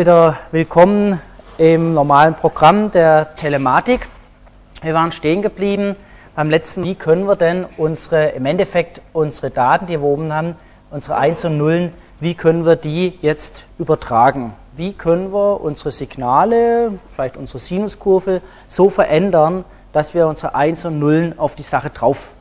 [0.00, 1.20] wieder willkommen
[1.58, 4.08] im normalen Programm der Telematik.
[4.80, 5.94] Wir waren stehen geblieben
[6.34, 10.52] beim letzten, wie können wir denn unsere, im Endeffekt unsere Daten, die wir oben haben,
[10.90, 14.54] unsere 1 und Nullen, wie können wir die jetzt übertragen?
[14.74, 20.98] Wie können wir unsere Signale, vielleicht unsere Sinuskurve, so verändern, dass wir unsere 1 und
[20.98, 22.32] Nullen auf die Sache drauf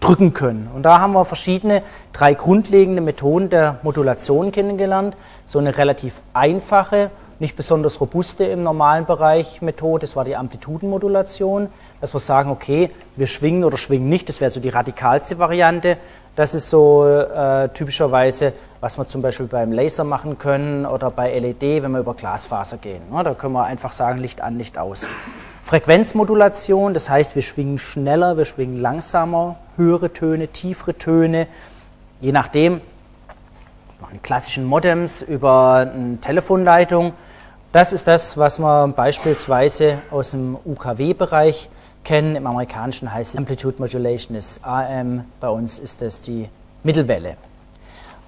[0.00, 0.70] drücken können.
[0.74, 5.16] Und da haben wir verschiedene, drei grundlegende Methoden der Modulation kennengelernt.
[5.44, 11.68] So eine relativ einfache, nicht besonders robuste im normalen Bereich Methode, das war die Amplitudenmodulation,
[12.00, 15.98] dass wir sagen, okay, wir schwingen oder schwingen nicht, das wäre so die radikalste Variante.
[16.34, 21.38] Das ist so äh, typischerweise, was wir zum Beispiel beim Laser machen können oder bei
[21.38, 23.02] LED, wenn wir über Glasfaser gehen.
[23.10, 25.08] Ja, da können wir einfach sagen, Licht an, Licht aus.
[25.66, 31.48] Frequenzmodulation, das heißt, wir schwingen schneller, wir schwingen langsamer, höhere Töne, tiefere Töne,
[32.20, 32.80] je nachdem.
[34.00, 37.14] Machen klassischen Modems über eine Telefonleitung.
[37.72, 41.68] Das ist das, was wir beispielsweise aus dem UKW-Bereich
[42.04, 42.36] kennen.
[42.36, 46.48] Im amerikanischen heißt es Amplitude Modulation ist AM, bei uns ist das die
[46.84, 47.36] Mittelwelle.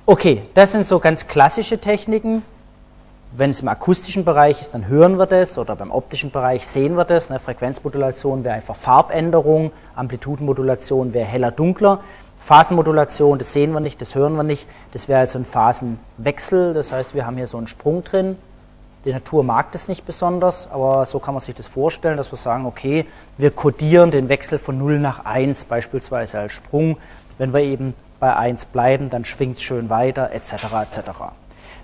[0.07, 2.43] Okay, das sind so ganz klassische Techniken.
[3.33, 6.97] Wenn es im akustischen Bereich ist, dann hören wir das oder beim optischen Bereich sehen
[6.97, 7.31] wir das.
[7.31, 12.01] Eine Frequenzmodulation wäre einfach Farbänderung, Amplitudenmodulation wäre heller, dunkler.
[12.41, 14.67] Phasenmodulation, das sehen wir nicht, das hören wir nicht.
[14.93, 18.37] Das wäre also ein Phasenwechsel, das heißt, wir haben hier so einen Sprung drin.
[19.05, 22.37] Die Natur mag das nicht besonders, aber so kann man sich das vorstellen, dass wir
[22.37, 23.07] sagen, okay,
[23.37, 26.97] wir kodieren den Wechsel von 0 nach 1 beispielsweise als Sprung.
[27.37, 30.53] Wenn wir eben bei 1 bleiben, dann schwingt es schön weiter, etc.
[30.83, 31.01] etc.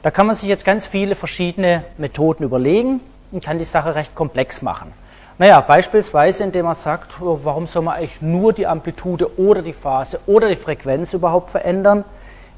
[0.05, 3.01] Da kann man sich jetzt ganz viele verschiedene Methoden überlegen
[3.33, 4.93] und kann die Sache recht komplex machen.
[5.39, 9.73] Naja, beispielsweise, indem man sagt, oh, warum soll man eigentlich nur die Amplitude oder die
[9.73, 12.05] Phase oder die Frequenz überhaupt verändern?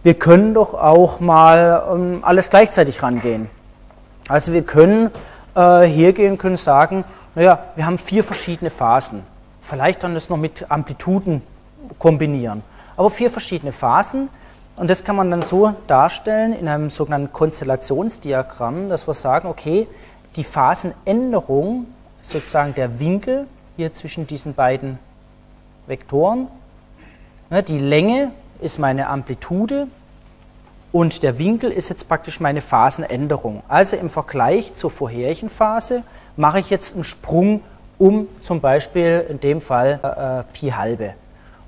[0.02, 3.48] Wir können doch auch mal um, alles gleichzeitig rangehen.
[4.26, 5.12] Also wir können
[5.54, 7.04] äh, hier gehen, können sagen,
[7.36, 9.22] naja, wir haben vier verschiedene Phasen.
[9.60, 11.42] Vielleicht dann das noch mit Amplituden
[12.00, 12.64] kombinieren.
[12.96, 14.30] Aber vier verschiedene Phasen,
[14.76, 19.88] und das kann man dann so darstellen in einem sogenannten Konstellationsdiagramm, dass wir sagen, okay,
[20.36, 21.86] die Phasenänderung,
[22.20, 24.98] sozusagen der Winkel hier zwischen diesen beiden
[25.86, 26.48] Vektoren,
[27.50, 29.86] ne, die Länge ist meine Amplitude
[30.92, 33.62] und der Winkel ist jetzt praktisch meine Phasenänderung.
[33.68, 36.02] Also im Vergleich zur vorherigen Phase
[36.36, 37.62] mache ich jetzt einen Sprung
[37.98, 41.14] um zum Beispiel in dem Fall äh, Pi halbe.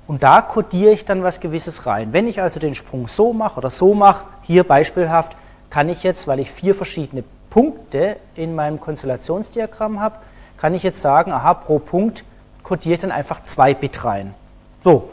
[0.09, 2.13] Und da kodiere ich dann was Gewisses rein.
[2.13, 5.37] Wenn ich also den Sprung so mache oder so mache, hier beispielhaft,
[5.69, 10.15] kann ich jetzt, weil ich vier verschiedene Punkte in meinem Konstellationsdiagramm habe,
[10.57, 12.23] kann ich jetzt sagen, aha, pro Punkt
[12.63, 14.33] kodiere ich dann einfach zwei Bit rein.
[14.81, 15.11] So,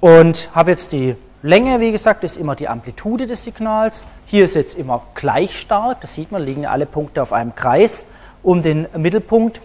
[0.00, 4.04] und habe jetzt die Länge, wie gesagt, ist immer die Amplitude des Signals.
[4.26, 8.04] Hier ist jetzt immer gleich stark, das sieht man, liegen alle Punkte auf einem Kreis
[8.42, 9.62] um den Mittelpunkt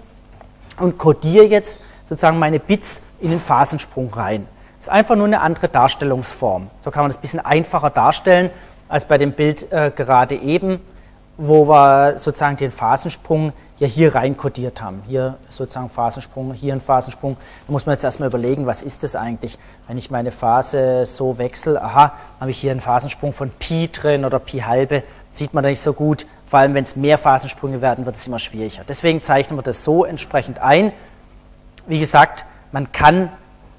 [0.80, 4.48] und kodiere jetzt sozusagen meine Bits in den Phasensprung rein.
[4.84, 6.70] Ist einfach nur eine andere Darstellungsform.
[6.82, 8.50] So kann man das ein bisschen einfacher darstellen
[8.90, 10.82] als bei dem Bild äh, gerade eben,
[11.38, 15.02] wo wir sozusagen den Phasensprung ja hier rein kodiert haben.
[15.08, 17.38] Hier sozusagen Phasensprung, hier ein Phasensprung.
[17.66, 19.58] Da muss man jetzt erstmal überlegen, was ist das eigentlich?
[19.88, 22.12] Wenn ich meine Phase so wechsle, aha,
[22.42, 25.80] habe ich hier einen Phasensprung von Pi drin oder Pi halbe, sieht man da nicht
[25.80, 26.26] so gut.
[26.46, 28.82] Vor allem, wenn es mehr Phasensprünge werden, wird es immer schwieriger.
[28.86, 30.92] Deswegen zeichnen wir das so entsprechend ein.
[31.88, 33.30] Wie gesagt, man kann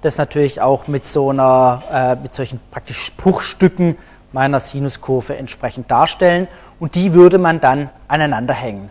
[0.05, 3.97] das natürlich auch mit so einer, äh, mit solchen praktisch Bruchstücken
[4.33, 6.49] meiner Sinuskurve entsprechend darstellen
[6.81, 8.91] und die würde man dann aneinander hängen.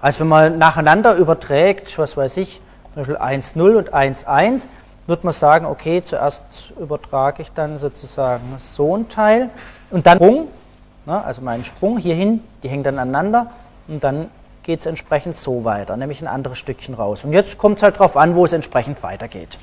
[0.00, 2.60] Also wenn man nacheinander überträgt, was weiß ich,
[2.92, 4.68] zum Beispiel 1, 0 und 1, 1,
[5.06, 9.50] wird man sagen, okay, zuerst übertrage ich dann sozusagen so ein Teil
[9.90, 10.48] und dann Sprung,
[11.06, 13.50] ne, also meinen Sprung hierhin, die hängen dann aneinander
[13.88, 14.28] und dann
[14.62, 17.24] geht es entsprechend so weiter, nämlich ein anderes Stückchen raus.
[17.24, 19.58] Und jetzt kommt es halt darauf an, wo es entsprechend weitergeht.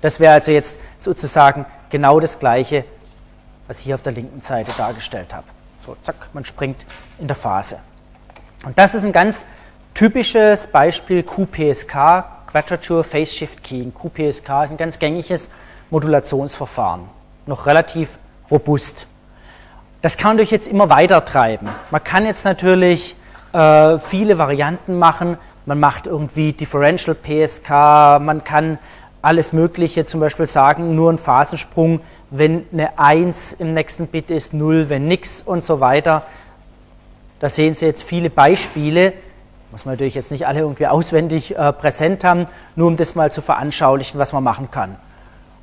[0.00, 2.84] Das wäre also jetzt sozusagen genau das Gleiche,
[3.66, 5.46] was ich hier auf der linken Seite dargestellt habe.
[5.84, 6.84] So, zack, man springt
[7.18, 7.78] in der Phase.
[8.64, 9.44] Und das ist ein ganz
[9.94, 13.92] typisches Beispiel QPSK, Quadrature Phase Shift Keying.
[13.92, 15.50] QPSK ist ein ganz gängiges
[15.90, 17.02] Modulationsverfahren,
[17.46, 18.18] noch relativ
[18.50, 19.06] robust.
[20.02, 21.68] Das kann man durch jetzt immer weiter treiben.
[21.90, 23.16] Man kann jetzt natürlich
[23.52, 25.38] äh, viele Varianten machen.
[25.66, 27.70] Man macht irgendwie Differential PSK,
[28.20, 28.78] man kann
[29.22, 32.00] alles Mögliche, zum Beispiel sagen, nur ein Phasensprung,
[32.30, 36.22] wenn eine 1 im nächsten Bit ist, 0, wenn nichts und so weiter.
[37.40, 39.12] Da sehen Sie jetzt viele Beispiele,
[39.70, 43.30] muss man natürlich jetzt nicht alle irgendwie auswendig äh, präsent haben, nur um das mal
[43.30, 44.96] zu veranschaulichen, was man machen kann.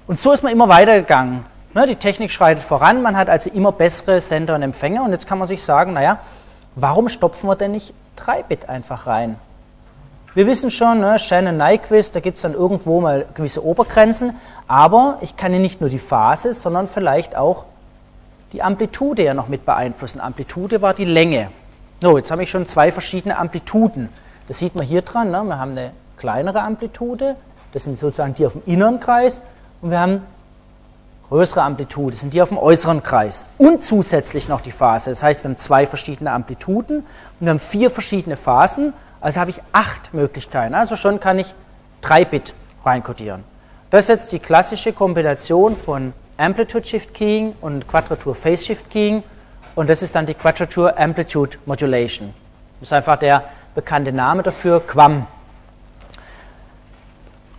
[0.07, 1.45] Und so ist man immer weitergegangen.
[1.73, 5.27] Ne, die Technik schreitet voran, man hat also immer bessere Sender und Empfänger und jetzt
[5.27, 6.19] kann man sich sagen, naja,
[6.75, 9.35] warum stopfen wir denn nicht 3 Bit einfach rein?
[10.35, 14.35] Wir wissen schon, ne, Shannon-Nyquist, da gibt es dann irgendwo mal gewisse Obergrenzen,
[14.67, 17.63] aber ich kann ja nicht nur die Phase, sondern vielleicht auch
[18.51, 20.19] die Amplitude ja noch mit beeinflussen.
[20.19, 21.51] Amplitude war die Länge.
[22.01, 24.09] So, jetzt habe ich schon zwei verschiedene Amplituden.
[24.49, 25.31] Das sieht man hier dran.
[25.31, 25.41] Ne?
[25.41, 27.37] Wir haben eine kleinere Amplitude,
[27.71, 29.41] das sind sozusagen die auf dem inneren Kreis,
[29.81, 30.21] und wir haben
[31.29, 33.45] größere Amplitude, das sind die auf dem äußeren Kreis.
[33.57, 35.11] Und zusätzlich noch die Phase.
[35.11, 37.05] Das heißt, wir haben zwei verschiedene Amplituden und
[37.39, 40.75] wir haben vier verschiedene Phasen also habe ich acht Möglichkeiten.
[40.75, 41.53] Also schon kann ich
[42.01, 42.53] 3 Bit
[42.83, 43.43] reinkodieren.
[43.89, 49.23] Das ist jetzt die klassische Kombination von Amplitude Shift Keying und Quadratur Phase Shift Keying.
[49.75, 52.33] Und das ist dann die Quadratur Amplitude Modulation.
[52.79, 55.27] Das ist einfach der bekannte Name dafür, QAM.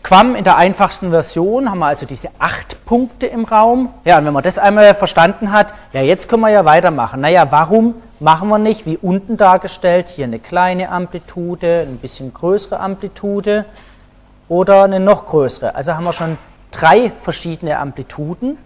[0.07, 3.93] QAM in der einfachsten Version haben wir also diese acht Punkte im Raum.
[4.05, 7.21] Ja, und wenn man das einmal verstanden hat, ja, jetzt können wir ja weitermachen.
[7.21, 12.79] Naja, warum machen wir nicht, wie unten dargestellt, hier eine kleine Amplitude, ein bisschen größere
[12.79, 13.65] Amplitude
[14.49, 15.75] oder eine noch größere.
[15.75, 16.39] Also haben wir schon
[16.71, 18.59] drei verschiedene Amplituden.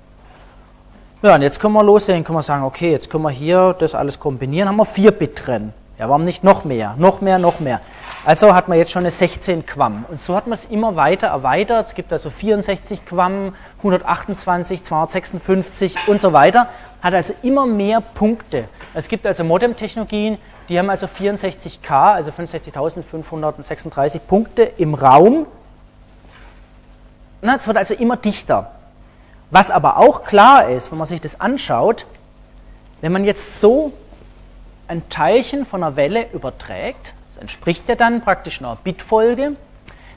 [1.22, 3.94] Ja, und jetzt können wir loslegen, können wir sagen, okay, jetzt können wir hier das
[3.94, 5.72] alles kombinieren, haben wir 4 Bit drin.
[6.00, 7.82] Ja, warum nicht noch mehr, noch mehr, noch mehr?
[8.24, 10.06] Also hat man jetzt schon eine 16 Quam.
[10.08, 11.88] Und so hat man es immer weiter erweitert.
[11.88, 16.70] Es gibt also 64 Quam, 128, 256 und so weiter.
[17.02, 18.64] Hat also immer mehr Punkte.
[18.94, 20.38] Es gibt also Modem-Technologien,
[20.70, 25.44] die haben also 64K, also 65.536 Punkte im Raum.
[27.42, 28.70] Es wird also immer dichter.
[29.50, 32.06] Was aber auch klar ist, wenn man sich das anschaut,
[33.02, 33.92] wenn man jetzt so
[34.90, 39.52] ein Teilchen von einer Welle überträgt, das entspricht ja dann praktisch einer Bitfolge,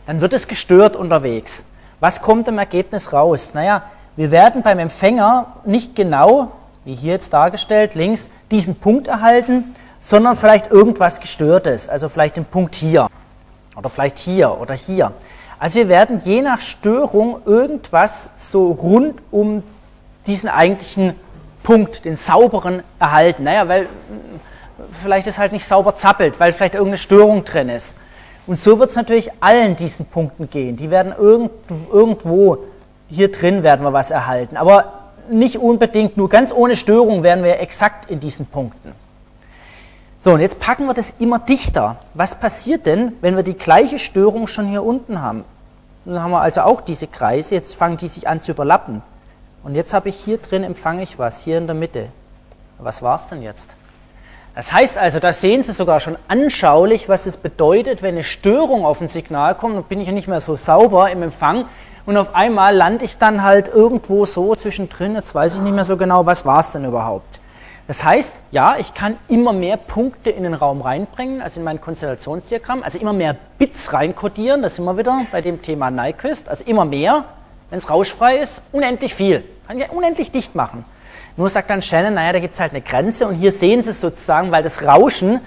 [0.07, 1.67] dann wird es gestört unterwegs.
[1.99, 3.53] Was kommt im Ergebnis raus?
[3.53, 3.83] Naja,
[4.15, 6.51] wir werden beim Empfänger nicht genau,
[6.85, 12.45] wie hier jetzt dargestellt, links, diesen Punkt erhalten, sondern vielleicht irgendwas Gestörtes, also vielleicht den
[12.45, 13.07] Punkt hier
[13.75, 15.13] oder vielleicht hier oder hier.
[15.59, 19.63] Also wir werden je nach Störung irgendwas so rund um
[20.25, 21.13] diesen eigentlichen
[21.61, 23.43] Punkt, den sauberen, erhalten.
[23.43, 23.87] Naja, weil
[25.01, 27.97] vielleicht es halt nicht sauber zappelt, weil vielleicht irgendeine Störung drin ist.
[28.45, 30.75] Und so wird es natürlich allen diesen Punkten gehen.
[30.75, 31.51] Die werden irgend,
[31.91, 32.65] irgendwo
[33.07, 34.57] hier drin werden wir was erhalten.
[34.57, 38.93] Aber nicht unbedingt nur ganz ohne Störung werden wir exakt in diesen Punkten.
[40.19, 41.97] So, und jetzt packen wir das immer dichter.
[42.13, 45.43] Was passiert denn, wenn wir die gleiche Störung schon hier unten haben?
[46.05, 49.01] Dann haben wir also auch diese Kreise, jetzt fangen die sich an zu überlappen.
[49.63, 52.09] Und jetzt habe ich hier drin, empfange ich was, hier in der Mitte.
[52.79, 53.69] Was war es denn jetzt?
[54.55, 58.85] Das heißt also, da sehen Sie sogar schon anschaulich, was es bedeutet, wenn eine Störung
[58.85, 61.65] auf ein Signal kommt, dann bin ich ja nicht mehr so sauber im Empfang
[62.05, 65.85] und auf einmal lande ich dann halt irgendwo so zwischendrin, jetzt weiß ich nicht mehr
[65.85, 67.39] so genau, was war es denn überhaupt.
[67.87, 71.81] Das heißt, ja, ich kann immer mehr Punkte in den Raum reinbringen, also in mein
[71.81, 76.63] Konstellationsdiagramm, also immer mehr Bits reinkodieren, das sind wir wieder bei dem Thema Nyquist, also
[76.65, 77.25] immer mehr,
[77.71, 80.85] wenn es rauschfrei ist, unendlich viel, kann ich ja unendlich dicht machen.
[81.35, 83.91] Nur sagt dann Shannon, naja, da gibt es halt eine Grenze und hier sehen Sie
[83.91, 85.39] es sozusagen, weil das Rauschen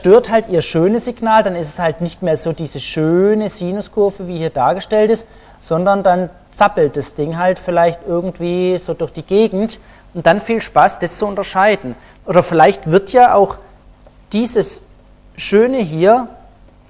[0.00, 4.28] stört halt Ihr schönes Signal, dann ist es halt nicht mehr so diese schöne Sinuskurve,
[4.28, 5.28] wie hier dargestellt ist,
[5.58, 9.78] sondern dann zappelt das Ding halt vielleicht irgendwie so durch die Gegend
[10.14, 11.94] und dann viel Spaß, das zu unterscheiden.
[12.24, 13.58] Oder vielleicht wird ja auch
[14.32, 14.82] dieses
[15.36, 16.28] Schöne hier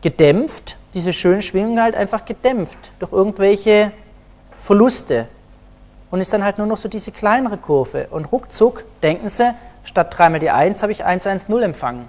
[0.03, 3.91] gedämpft, diese schönen Schwingungen halt einfach gedämpft durch irgendwelche
[4.59, 5.27] Verluste
[6.11, 8.09] und ist dann halt nur noch so diese kleinere Kurve.
[8.11, 12.09] Und ruckzuck denken sie, statt 3 mal die 1 habe ich 1, 1, 0 empfangen.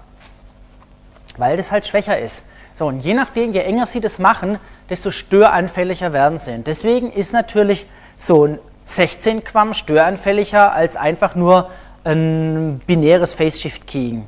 [1.37, 2.43] Weil das halt schwächer ist.
[2.73, 6.57] So, und je nachdem, je enger sie das machen, desto störanfälliger werden sie.
[6.59, 7.85] Deswegen ist natürlich
[8.17, 11.69] so ein 16 Quam störanfälliger als einfach nur
[12.03, 14.27] ein binäres Phase-Shift Keying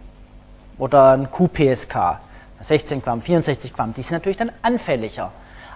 [0.78, 2.20] oder ein QPSK.
[2.60, 5.32] 16 Quam, 64 Quam, die sind natürlich dann anfälliger.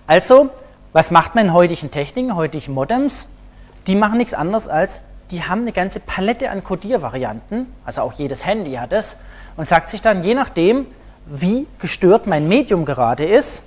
[0.06, 0.50] Also,
[0.94, 3.28] was macht man in heutigen Techniken, heutigen Modems?
[3.88, 5.02] Die machen nichts anderes als,
[5.32, 9.18] die haben eine ganze Palette an Codiervarianten, also auch jedes Handy hat es,
[9.56, 10.86] und sagt sich dann, je nachdem,
[11.26, 13.64] wie gestört mein Medium gerade ist,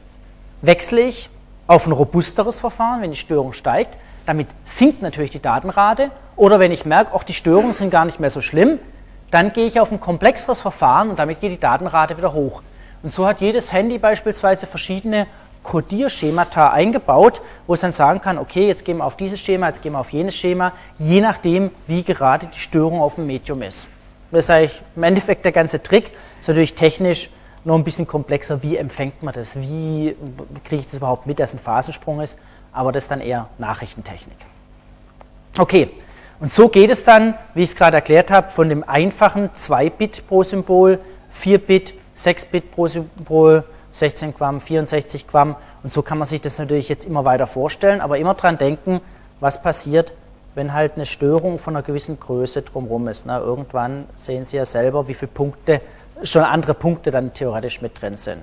[0.62, 1.28] wechsle ich
[1.66, 3.96] auf ein robusteres Verfahren, wenn die Störung steigt.
[4.26, 6.10] Damit sinkt natürlich die Datenrate.
[6.36, 8.78] Oder wenn ich merke, auch die Störungen sind gar nicht mehr so schlimm,
[9.30, 12.62] dann gehe ich auf ein komplexeres Verfahren und damit geht die Datenrate wieder hoch.
[13.02, 15.26] Und so hat jedes Handy beispielsweise verschiedene
[15.62, 19.82] Codierschemata eingebaut, wo es dann sagen kann, okay, jetzt gehen wir auf dieses Schema, jetzt
[19.82, 23.88] gehen wir auf jenes Schema, je nachdem, wie gerade die Störung auf dem Medium ist.
[24.30, 27.30] Das ist eigentlich im Endeffekt der ganze Trick, ist natürlich technisch
[27.64, 30.16] noch ein bisschen komplexer, wie empfängt man das, wie
[30.64, 32.38] kriege ich das überhaupt mit, dass ein Phasensprung ist,
[32.72, 34.38] aber das ist dann eher Nachrichtentechnik.
[35.58, 35.90] Okay,
[36.38, 40.26] und so geht es dann, wie ich es gerade erklärt habe, von dem einfachen 2-Bit
[40.26, 40.98] pro Symbol
[41.30, 42.88] 4 Bit, 6 Bit pro,
[43.24, 43.62] pro
[43.92, 45.56] 16 Quam, 64 Quam.
[45.82, 49.00] Und so kann man sich das natürlich jetzt immer weiter vorstellen, aber immer dran denken,
[49.40, 50.12] was passiert,
[50.54, 53.26] wenn halt eine Störung von einer gewissen Größe drumherum ist.
[53.26, 55.80] Na, irgendwann sehen Sie ja selber, wie viele Punkte,
[56.22, 58.40] schon andere Punkte dann theoretisch mit drin sind.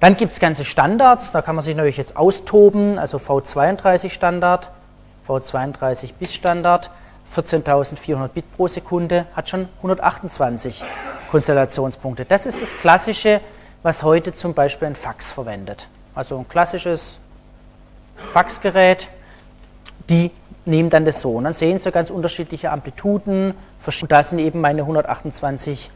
[0.00, 4.70] Dann gibt es ganze Standards, da kann man sich natürlich jetzt austoben, also V32 Standard,
[5.26, 6.90] V32 bis Standard,
[7.34, 10.84] 14.400 Bit pro Sekunde, hat schon 128
[11.30, 12.24] Konstellationspunkte.
[12.24, 13.40] Das ist das Klassische,
[13.82, 15.88] was heute zum Beispiel ein Fax verwendet.
[16.14, 17.18] Also ein klassisches
[18.16, 19.08] Faxgerät,
[20.08, 20.30] die
[20.64, 21.32] nehmen dann das so.
[21.32, 23.54] Und dann sehen Sie ganz unterschiedliche Amplituden.
[23.84, 25.90] Und da sind eben meine 128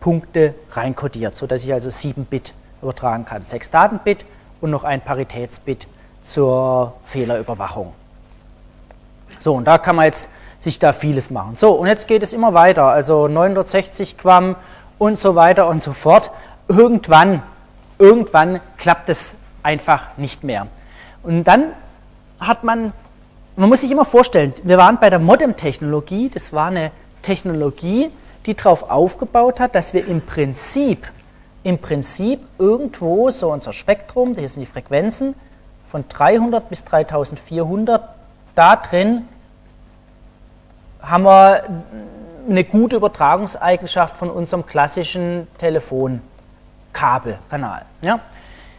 [0.00, 3.44] Punkte reinkodiert, sodass ich also 7 Bit übertragen kann.
[3.44, 4.24] 6 Datenbit
[4.60, 5.86] und noch ein Paritätsbit
[6.22, 7.92] zur Fehlerüberwachung.
[9.38, 10.28] So, und da kann man jetzt
[10.58, 11.56] sich da vieles machen.
[11.56, 14.56] So, und jetzt geht es immer weiter, also 960 Quam
[14.98, 16.30] und so weiter und so fort.
[16.68, 17.42] Irgendwann,
[17.98, 20.66] irgendwann klappt es einfach nicht mehr.
[21.22, 21.72] Und dann
[22.40, 22.92] hat man
[23.56, 26.90] man muss sich immer vorstellen, wir waren bei der Modem-Technologie, das war eine
[27.22, 28.10] Technologie,
[28.44, 31.10] die darauf aufgebaut hat, dass wir im Prinzip,
[31.62, 35.34] im Prinzip irgendwo so unser Spektrum, hier sind die Frequenzen,
[35.86, 38.02] von 300 bis 3400,
[38.54, 39.26] da drin
[41.00, 41.62] haben wir
[42.48, 45.46] eine gute Übertragungseigenschaft von unserem klassischen
[46.96, 47.84] Telefonkabelkanal.
[48.02, 48.20] Ja?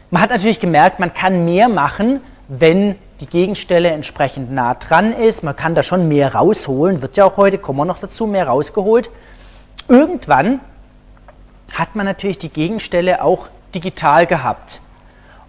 [0.09, 5.43] Man hat natürlich gemerkt, man kann mehr machen, wenn die Gegenstelle entsprechend nah dran ist.
[5.43, 8.47] Man kann da schon mehr rausholen, wird ja auch heute, kommen wir noch dazu, mehr
[8.47, 9.09] rausgeholt.
[9.87, 10.59] Irgendwann
[11.73, 14.81] hat man natürlich die Gegenstelle auch digital gehabt.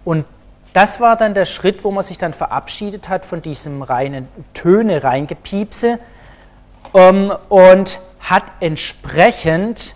[0.03, 0.25] Und
[0.73, 5.03] das war dann der Schritt, wo man sich dann verabschiedet hat von diesem reinen Töne
[5.03, 5.99] reingepiepse
[6.93, 9.95] ähm, und hat entsprechend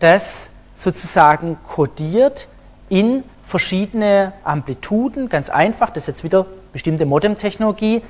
[0.00, 2.48] das sozusagen kodiert
[2.88, 8.02] in verschiedene Amplituden, ganz einfach, das ist jetzt wieder bestimmte Modem-Technologie,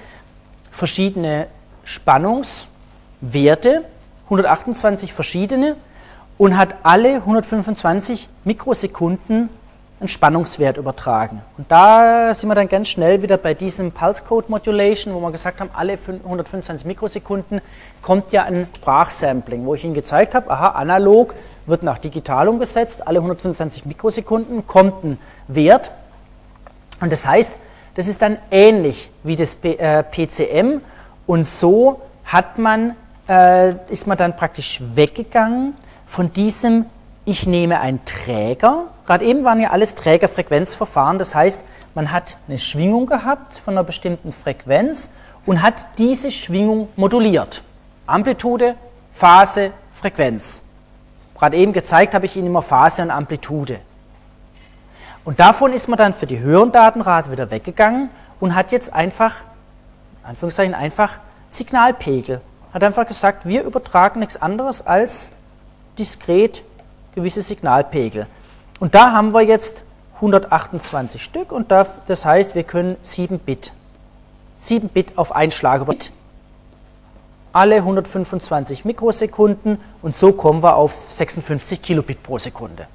[0.70, 1.46] verschiedene
[1.84, 3.84] Spannungswerte,
[4.24, 5.76] 128 verschiedene
[6.38, 9.50] und hat alle 125 Mikrosekunden
[10.00, 11.42] einen Spannungswert übertragen.
[11.58, 15.30] Und da sind wir dann ganz schnell wieder bei diesem Pulse Code Modulation, wo wir
[15.30, 17.60] gesagt haben, alle 125 Mikrosekunden
[18.00, 21.34] kommt ja ein Sprachsampling, wo ich Ihnen gezeigt habe, aha, analog
[21.66, 25.92] wird nach digital umgesetzt, alle 125 Mikrosekunden kommt ein Wert.
[27.00, 27.54] Und das heißt,
[27.94, 30.80] das ist dann ähnlich wie das PCM äh,
[31.26, 32.96] und so hat man,
[33.28, 35.74] äh, ist man dann praktisch weggegangen
[36.06, 36.86] von diesem,
[37.24, 41.62] ich nehme einen Träger, gerade eben waren ja alles Trägerfrequenzverfahren, das heißt,
[41.94, 45.10] man hat eine Schwingung gehabt von einer bestimmten Frequenz
[45.44, 47.62] und hat diese Schwingung moduliert.
[48.06, 48.76] Amplitude,
[49.12, 50.62] Phase, Frequenz.
[51.42, 53.80] Gerade eben gezeigt habe ich Ihnen immer Phase und Amplitude.
[55.24, 59.34] Und davon ist man dann für die höheren Datenrate wieder weggegangen und hat jetzt einfach,
[60.22, 61.18] Anführungszeichen einfach,
[61.48, 62.40] Signalpegel.
[62.72, 65.30] Hat einfach gesagt, wir übertragen nichts anderes als
[65.98, 66.62] diskret
[67.12, 68.28] gewisse Signalpegel.
[68.78, 69.82] Und da haben wir jetzt
[70.14, 73.72] 128 Stück und das heißt, wir können 7 Bit,
[74.60, 75.96] 7 Bit auf einen Schlag über
[77.52, 82.86] alle 125 Mikrosekunden und so kommen wir auf 56 Kilobit pro Sekunde.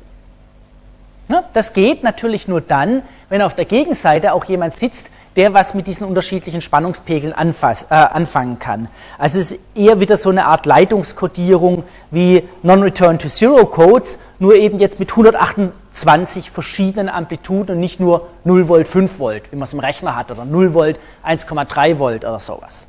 [1.54, 5.86] Das geht natürlich nur dann, wenn auf der Gegenseite auch jemand sitzt, der was mit
[5.86, 8.88] diesen unterschiedlichen Spannungspegeln anfass, äh, anfangen kann.
[9.18, 15.12] Also es ist eher wieder so eine Art Leitungskodierung wie Non-Return-to-Zero-Codes, nur eben jetzt mit
[15.12, 20.16] 128 verschiedenen Amplituden und nicht nur 0 Volt, 5 Volt, wie man es im Rechner
[20.16, 22.88] hat, oder 0 Volt, 1,3 Volt oder sowas.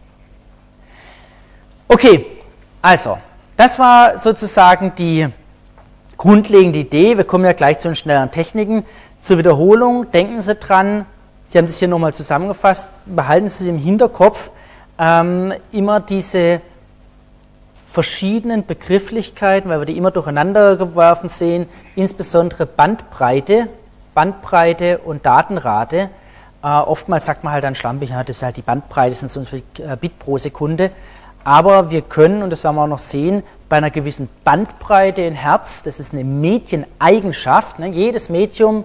[1.91, 2.27] Okay,
[2.83, 3.17] also,
[3.57, 5.27] das war sozusagen die
[6.19, 7.17] grundlegende Idee.
[7.17, 8.85] Wir kommen ja gleich zu den schnelleren Techniken.
[9.19, 11.07] Zur Wiederholung, denken Sie dran,
[11.45, 14.51] Sie haben das hier nochmal zusammengefasst, behalten Sie im Hinterkopf
[14.99, 16.61] ähm, immer diese
[17.87, 21.67] verschiedenen Begrifflichkeiten, weil wir die immer durcheinander geworfen sehen,
[21.97, 23.67] insbesondere Bandbreite,
[24.13, 26.11] Bandbreite und Datenrate.
[26.63, 29.31] Äh, oftmals sagt man halt dann schlampig, ja, das ist halt die Bandbreite, das sind
[29.31, 30.91] so viele äh, Bit pro Sekunde.
[31.45, 35.35] Aber wir können, und das werden wir auch noch sehen, bei einer gewissen Bandbreite in
[35.35, 37.89] Herz, das ist eine Medieneigenschaft, ne?
[37.89, 38.85] jedes Medium,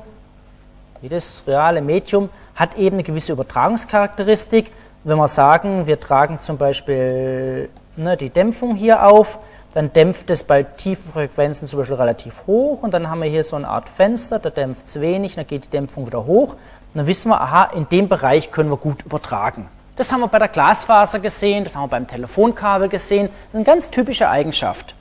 [1.02, 4.72] jedes reale Medium hat eben eine gewisse Übertragungscharakteristik.
[5.04, 9.40] Wenn wir sagen, wir tragen zum Beispiel ne, die Dämpfung hier auf,
[9.74, 13.44] dann dämpft es bei tiefen Frequenzen zum Beispiel relativ hoch und dann haben wir hier
[13.44, 16.54] so eine Art Fenster, da dämpft es wenig, dann geht die Dämpfung wieder hoch.
[16.54, 19.68] Und dann wissen wir, aha, in dem Bereich können wir gut übertragen.
[19.96, 23.28] Das haben wir bei der Glasfaser gesehen, das haben wir beim Telefonkabel gesehen.
[23.28, 24.96] Das ist eine ganz typische Eigenschaft.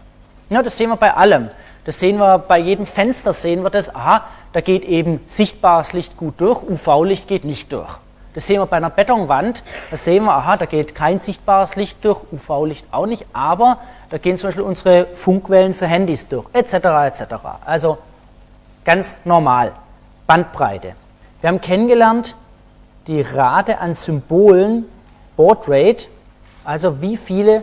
[0.51, 1.49] Ja, das sehen wir bei allem.
[1.85, 6.17] Das sehen wir bei jedem Fenster, sehen wir das, aha, da geht eben sichtbares Licht
[6.17, 7.89] gut durch, UV-Licht geht nicht durch.
[8.35, 12.05] Das sehen wir bei einer Betonwand, da sehen wir, aha, da geht kein sichtbares Licht
[12.05, 13.79] durch, UV-Licht auch nicht, aber
[14.11, 16.75] da gehen zum Beispiel unsere Funkwellen für Handys durch, etc.
[16.75, 17.35] etc.
[17.65, 17.99] Also
[18.85, 19.73] ganz normal,
[20.27, 20.95] Bandbreite.
[21.41, 22.37] Wir haben kennengelernt
[23.07, 24.87] die Rate an Symbolen,
[25.37, 25.69] Baud
[26.65, 27.63] also wie viele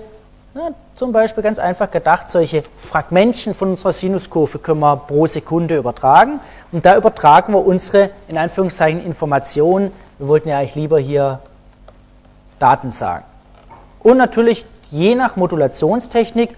[0.55, 5.77] ja, zum Beispiel ganz einfach gedacht, solche Fragmentchen von unserer Sinuskurve können wir pro Sekunde
[5.77, 6.39] übertragen.
[6.71, 9.91] Und da übertragen wir unsere, in Anführungszeichen, Informationen.
[10.17, 11.39] Wir wollten ja eigentlich lieber hier
[12.57, 13.23] Daten sagen.
[14.01, 16.57] Und natürlich, je nach Modulationstechnik,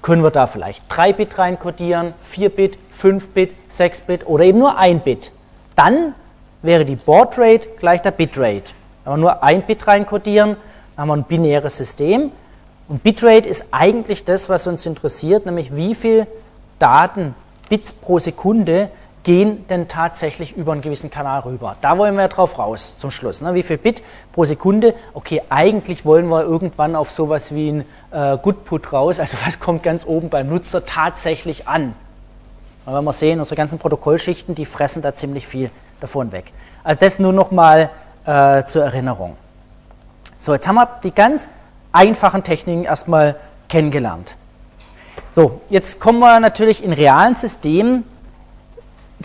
[0.00, 4.58] können wir da vielleicht 3 Bit reinkodieren, 4 Bit, 5 Bit, 6 Bit oder eben
[4.58, 5.32] nur 1 Bit.
[5.76, 6.14] Dann
[6.62, 7.38] wäre die Baud
[7.78, 8.72] gleich der Bitrate.
[9.04, 10.56] Wenn wir nur 1 Bit reinkodieren,
[10.96, 12.32] haben wir ein binäres System.
[12.88, 16.26] Und Bitrate ist eigentlich das, was uns interessiert, nämlich wie viel
[16.78, 17.34] Daten,
[17.68, 18.90] Bits pro Sekunde
[19.24, 21.76] gehen denn tatsächlich über einen gewissen Kanal rüber.
[21.82, 23.42] Da wollen wir drauf raus zum Schluss.
[23.42, 23.52] Ne?
[23.52, 24.94] Wie viel Bit pro Sekunde?
[25.12, 29.82] Okay, eigentlich wollen wir irgendwann auf sowas wie ein äh, Goodput raus, also was kommt
[29.82, 31.94] ganz oben beim Nutzer tatsächlich an.
[32.88, 36.52] Und wenn wir sehen, unsere ganzen Protokollschichten, die fressen da ziemlich viel davon weg.
[36.82, 37.90] Also das nur noch mal
[38.24, 39.36] äh, zur Erinnerung.
[40.38, 41.50] So, jetzt haben wir die ganz
[41.92, 43.36] einfachen Techniken erstmal
[43.68, 44.36] kennengelernt.
[45.32, 48.04] So, jetzt kommen wir natürlich in realen Systemen,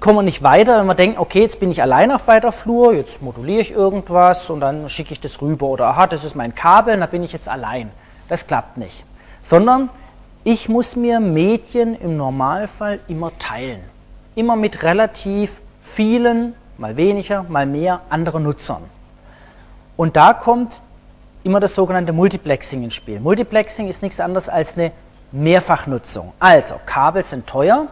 [0.01, 2.93] kommen wir nicht weiter, wenn wir denken, okay, jetzt bin ich allein auf weiter Flur,
[2.93, 6.53] jetzt moduliere ich irgendwas und dann schicke ich das rüber oder aha, das ist mein
[6.53, 7.91] Kabel, da bin ich jetzt allein.
[8.27, 9.05] Das klappt nicht.
[9.41, 9.89] Sondern
[10.43, 13.81] ich muss mir Medien im Normalfall immer teilen.
[14.35, 18.83] Immer mit relativ vielen, mal weniger, mal mehr anderen Nutzern.
[19.95, 20.81] Und da kommt
[21.43, 23.19] immer das sogenannte Multiplexing ins Spiel.
[23.19, 24.91] Multiplexing ist nichts anderes als eine
[25.31, 26.33] Mehrfachnutzung.
[26.39, 27.87] Also, Kabel sind teuer,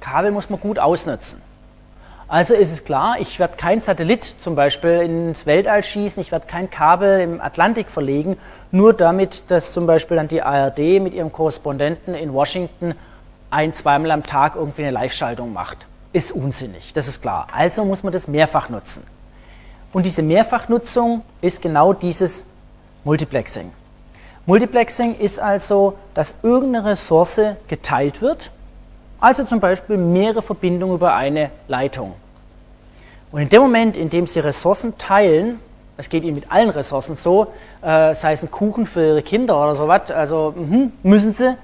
[0.00, 1.42] Kabel muss man gut ausnutzen.
[2.30, 6.46] Also ist es klar, ich werde kein Satellit zum Beispiel ins Weltall schießen, ich werde
[6.46, 8.36] kein Kabel im Atlantik verlegen,
[8.70, 12.94] nur damit, dass zum Beispiel dann die ARD mit ihrem Korrespondenten in Washington
[13.50, 15.88] ein, zweimal am Tag irgendwie eine Live-Schaltung macht.
[16.12, 17.48] Ist unsinnig, das ist klar.
[17.52, 19.04] Also muss man das mehrfach nutzen.
[19.92, 22.46] Und diese Mehrfachnutzung ist genau dieses
[23.02, 23.72] Multiplexing.
[24.46, 28.52] Multiplexing ist also, dass irgendeine Ressource geteilt wird,
[29.20, 32.14] also zum Beispiel mehrere Verbindungen über eine Leitung.
[33.32, 35.60] Und in dem Moment, in dem Sie Ressourcen teilen,
[35.96, 37.48] das geht Ihnen mit allen Ressourcen so,
[37.82, 41.56] äh, sei es ein Kuchen für Ihre Kinder oder sowas, also mh, müssen Sie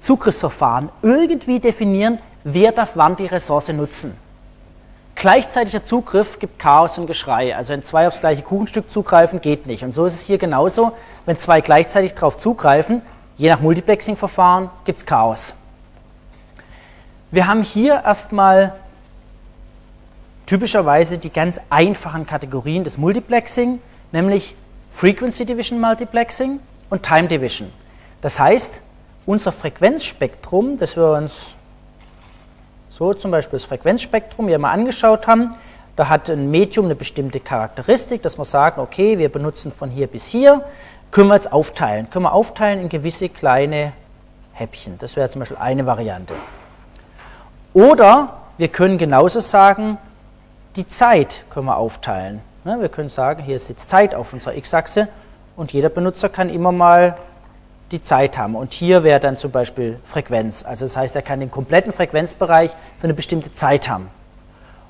[0.00, 4.14] Zugriffsverfahren irgendwie definieren, wer darf wann die Ressource nutzen.
[5.14, 7.56] Gleichzeitiger Zugriff gibt Chaos und Geschrei.
[7.56, 9.82] Also wenn zwei aufs gleiche Kuchenstück zugreifen, geht nicht.
[9.84, 10.92] Und so ist es hier genauso.
[11.24, 13.00] Wenn zwei gleichzeitig darauf zugreifen,
[13.36, 15.54] je nach Multiplexing-Verfahren, gibt es Chaos.
[17.34, 18.74] Wir haben hier erstmal
[20.46, 23.80] typischerweise die ganz einfachen Kategorien des Multiplexing,
[24.12, 24.54] nämlich
[24.92, 27.72] Frequency Division Multiplexing und Time Division.
[28.20, 28.82] Das heißt,
[29.26, 31.56] unser Frequenzspektrum, das wir uns
[32.88, 35.56] so zum Beispiel das Frequenzspektrum, wir mal angeschaut haben,
[35.96, 40.06] da hat ein Medium eine bestimmte Charakteristik, dass wir sagen, okay, wir benutzen von hier
[40.06, 40.64] bis hier,
[41.10, 42.08] können wir jetzt aufteilen.
[42.10, 43.92] Können wir aufteilen in gewisse kleine
[44.52, 44.98] Häppchen.
[44.98, 46.34] Das wäre zum Beispiel eine Variante.
[47.74, 49.98] Oder wir können genauso sagen,
[50.76, 52.40] die Zeit können wir aufteilen.
[52.62, 55.08] Wir können sagen, hier ist jetzt Zeit auf unserer x-Achse
[55.56, 57.16] und jeder Benutzer kann immer mal
[57.90, 58.54] die Zeit haben.
[58.54, 60.64] Und hier wäre dann zum Beispiel Frequenz.
[60.64, 64.08] Also das heißt, er kann den kompletten Frequenzbereich für eine bestimmte Zeit haben.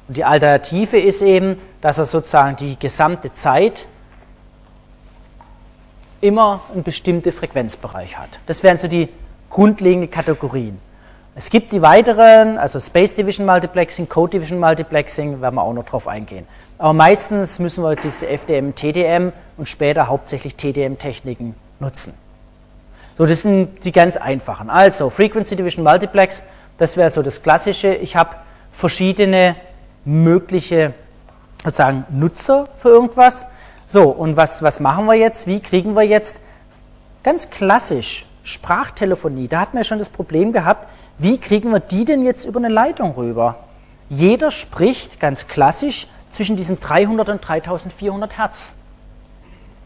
[0.06, 3.86] Und die Alternative ist eben, dass er sozusagen die gesamte Zeit
[6.20, 8.40] immer einen bestimmten Frequenzbereich hat.
[8.46, 9.08] Das wären so die
[9.50, 10.78] grundlegenden Kategorien.
[11.36, 15.84] Es gibt die weiteren, also Space Division Multiplexing, Code Division Multiplexing, werden wir auch noch
[15.84, 16.46] drauf eingehen.
[16.78, 22.14] Aber meistens müssen wir diese FDM, TDM und später hauptsächlich TDM-Techniken nutzen.
[23.18, 24.70] So, das sind die ganz einfachen.
[24.70, 26.44] Also, Frequency Division Multiplex,
[26.78, 27.94] das wäre so das Klassische.
[27.94, 28.36] Ich habe
[28.70, 29.56] verschiedene
[30.04, 30.94] mögliche
[31.64, 33.46] sozusagen Nutzer für irgendwas.
[33.86, 35.48] So, und was, was machen wir jetzt?
[35.48, 36.38] Wie kriegen wir jetzt
[37.24, 39.48] ganz klassisch Sprachtelefonie?
[39.48, 40.86] Da hatten wir schon das Problem gehabt,
[41.18, 43.56] wie kriegen wir die denn jetzt über eine Leitung rüber?
[44.08, 48.74] Jeder spricht ganz klassisch zwischen diesen 300 und 3400 Hertz.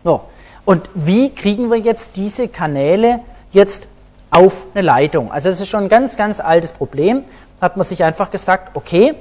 [0.05, 0.23] So,
[0.65, 3.21] und wie kriegen wir jetzt diese Kanäle
[3.53, 3.89] jetzt
[4.31, 5.31] auf eine Leitung?
[5.31, 7.25] Also das ist schon ein ganz, ganz altes Problem.
[7.61, 9.15] Da hat man sich einfach gesagt, okay,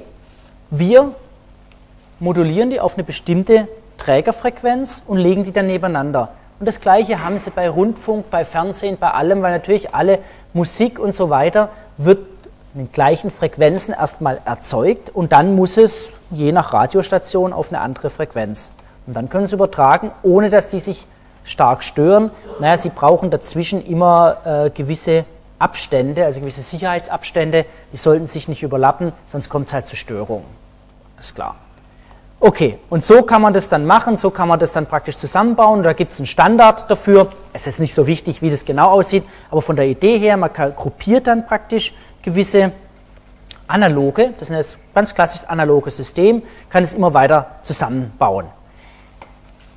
[0.70, 1.14] wir
[2.20, 6.32] modulieren die auf eine bestimmte Trägerfrequenz und legen die dann nebeneinander.
[6.60, 10.18] Und das gleiche haben sie bei Rundfunk, bei Fernsehen, bei allem, weil natürlich alle
[10.52, 12.18] Musik und so weiter wird
[12.74, 17.80] in den gleichen Frequenzen erstmal erzeugt und dann muss es je nach Radiostation auf eine
[17.80, 18.72] andere Frequenz.
[19.06, 21.06] Und dann können sie übertragen, ohne dass die sich
[21.44, 22.30] stark stören.
[22.60, 25.24] Naja, sie brauchen dazwischen immer äh, gewisse
[25.58, 30.46] Abstände, also gewisse Sicherheitsabstände, die sollten sich nicht überlappen, sonst kommt es halt zu Störungen.
[31.18, 31.56] Ist klar.
[32.40, 35.82] Okay, und so kann man das dann machen, so kann man das dann praktisch zusammenbauen.
[35.82, 37.28] Da gibt es einen Standard dafür.
[37.52, 40.52] Es ist nicht so wichtig, wie das genau aussieht, aber von der Idee her, man
[40.52, 42.70] gruppiert dann praktisch gewisse
[43.66, 48.46] analoge, das ist ein ganz klassisches analoges System, kann es immer weiter zusammenbauen.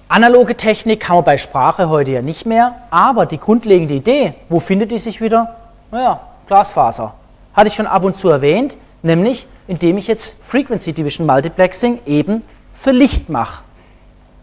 [0.08, 4.60] Analoge Technik haben wir bei Sprache heute ja nicht mehr, aber die grundlegende Idee, wo
[4.60, 5.56] findet die sich wieder?
[5.89, 7.13] Naja, Glasfaser.
[7.54, 12.41] Hatte ich schon ab und zu erwähnt, nämlich indem ich jetzt Frequency Division Multiplexing eben
[12.74, 13.63] für Licht mache.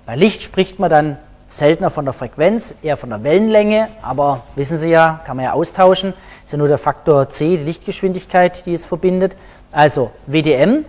[0.06, 1.18] Bei Licht spricht man dann
[1.50, 5.52] seltener von der Frequenz, eher von der Wellenlänge, aber wissen Sie ja, kann man ja
[5.52, 9.36] austauschen, ist ja nur der Faktor c, die Lichtgeschwindigkeit, die es verbindet.
[9.72, 10.84] Also WDM.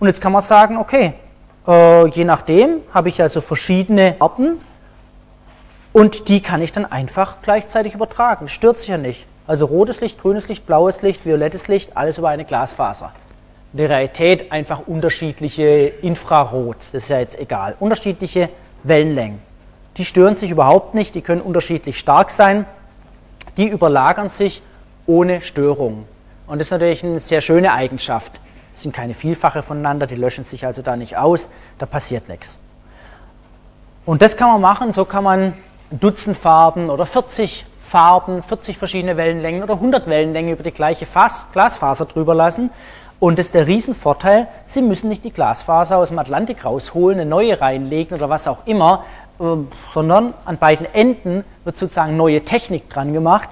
[0.00, 1.14] Und jetzt kann man sagen, okay,
[1.66, 4.60] äh, je nachdem habe ich also verschiedene Arten
[5.92, 8.48] und die kann ich dann einfach gleichzeitig übertragen.
[8.48, 9.26] Stört sich ja nicht.
[9.46, 13.12] Also rotes Licht, grünes Licht, blaues Licht, violettes Licht, alles über eine Glasfaser.
[13.72, 15.64] In der Realität einfach unterschiedliche
[16.02, 18.48] Infrarots, das ist ja jetzt egal, unterschiedliche
[18.82, 19.40] Wellenlängen.
[19.96, 22.66] Die stören sich überhaupt nicht, die können unterschiedlich stark sein,
[23.56, 24.62] die überlagern sich
[25.06, 26.06] ohne Störung.
[26.46, 28.32] Und das ist natürlich eine sehr schöne Eigenschaft
[28.74, 32.58] sind keine Vielfache voneinander, die löschen sich also da nicht aus, da passiert nichts.
[34.04, 35.40] Und das kann man machen, so kann man
[35.90, 41.06] ein Dutzend Farben oder 40 Farben, 40 verschiedene Wellenlängen oder 100 Wellenlängen über die gleiche
[41.06, 42.70] Fas Glasfaser drüber lassen.
[43.22, 47.30] Und das ist der Riesenvorteil, Sie müssen nicht die Glasfaser aus dem Atlantik rausholen, eine
[47.30, 49.04] neue reinlegen oder was auch immer,
[49.38, 49.44] äh,
[49.94, 53.48] sondern an beiden Enden wird sozusagen neue Technik dran gemacht.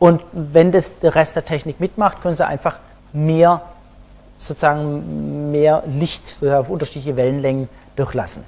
[0.00, 2.78] Und wenn das der Rest der Technik mitmacht, können Sie einfach
[3.12, 3.62] mehr
[4.38, 8.42] sozusagen mehr Licht auf unterschiedliche Wellenlängen durchlassen.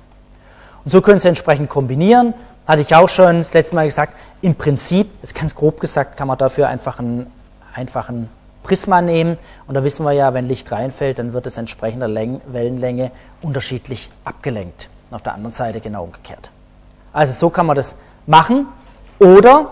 [0.84, 2.34] Und so können Sie entsprechend kombinieren.
[2.66, 6.26] Hatte ich auch schon das letzte Mal gesagt, im Prinzip, jetzt ganz grob gesagt, kann
[6.26, 7.30] man dafür einfach einen
[7.74, 8.28] einfachen
[8.64, 9.36] Prisma nehmen.
[9.68, 14.10] Und da wissen wir ja, wenn Licht reinfällt, dann wird es entsprechender Läng Wellenlänge unterschiedlich
[14.24, 14.88] abgelenkt.
[15.08, 16.50] Und auf der anderen Seite genau umgekehrt.
[17.12, 18.66] Also so kann man das machen.
[19.20, 19.70] Oder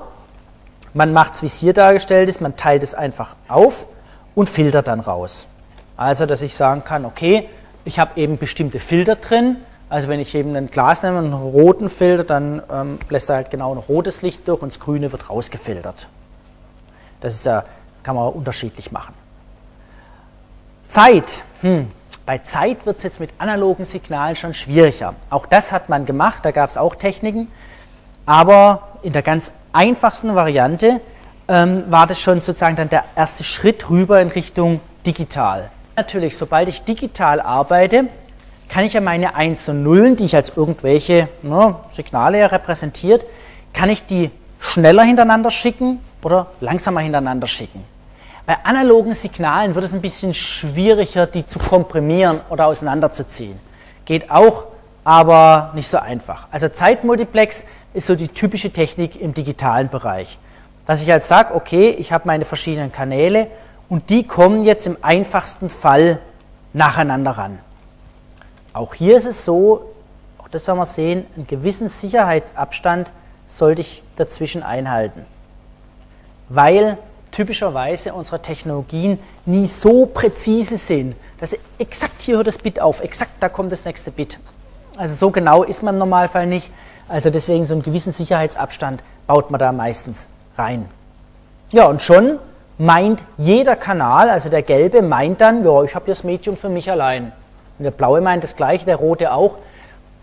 [0.95, 3.89] man macht es, wie es hier dargestellt ist, man teilt es einfach auf
[4.35, 5.49] und filtert dann raus.
[5.97, 7.49] Also, dass ich sagen kann, okay,
[7.85, 9.57] ich habe eben bestimmte Filter drin.
[9.89, 13.51] Also wenn ich eben ein Glas nehme, einen roten Filter, dann ähm, lässt er halt
[13.51, 16.09] genau ein rotes Licht durch und das Grüne wird rausgefiltert.
[17.21, 17.65] Das ist ja,
[18.03, 19.15] kann man unterschiedlich machen.
[20.87, 21.43] Zeit.
[21.63, 21.89] Hm.
[22.27, 25.15] Bei Zeit wird es jetzt mit analogen Signalen schon schwieriger.
[25.31, 27.49] Auch das hat man gemacht, da gab es auch Techniken.
[28.27, 31.01] Aber in der ganz einfachsten Variante
[31.49, 35.71] ähm, war das schon sozusagen dann der erste Schritt rüber in Richtung digital.
[35.97, 38.07] Natürlich, sobald ich digital arbeite,
[38.69, 43.25] kann ich ja meine 1 und Nullen, die ich als irgendwelche ne, Signale repräsentiert,
[43.73, 47.85] kann ich die schneller hintereinander schicken oder langsamer hintereinander schicken.
[48.45, 53.59] Bei analogen Signalen wird es ein bisschen schwieriger, die zu komprimieren oder auseinanderzuziehen.
[54.05, 54.65] Geht auch,
[55.05, 56.49] aber nicht so einfach.
[56.51, 60.39] Also Zeitmultiplex ist so die typische Technik im digitalen Bereich.
[60.87, 63.47] Dass ich halt sage, okay, ich habe meine verschiedenen Kanäle
[63.89, 66.19] und die kommen jetzt im einfachsten Fall
[66.73, 67.61] nacheinander ran.
[68.73, 69.93] Auch hier ist es so,
[70.39, 73.13] auch das soll man sehen, einen gewissen Sicherheitsabstand
[73.47, 75.27] sollte ich dazwischen einhalten.
[76.49, 76.99] Weil
[77.33, 83.33] typischerweise unsere Technologien nie so präzise sind, dass exakt hier hört das Bit auf, exakt
[83.41, 84.39] da kommt das nächste Bit.
[84.97, 86.71] Also so genau ist man im Normalfall nicht.
[87.09, 90.87] Also deswegen so einen gewissen Sicherheitsabstand baut man da meistens rein.
[91.73, 92.39] Ja, und schon
[92.79, 96.91] meint jeder Kanal, also der gelbe, meint dann, ja, ich habe das Medium für mich
[96.91, 97.33] allein.
[97.79, 99.57] Und der blaue meint das gleiche, der rote auch.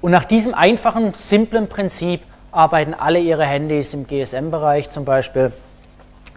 [0.01, 5.51] Und nach diesem einfachen, simplen Prinzip arbeiten alle ihre Handys im GSM-Bereich zum Beispiel.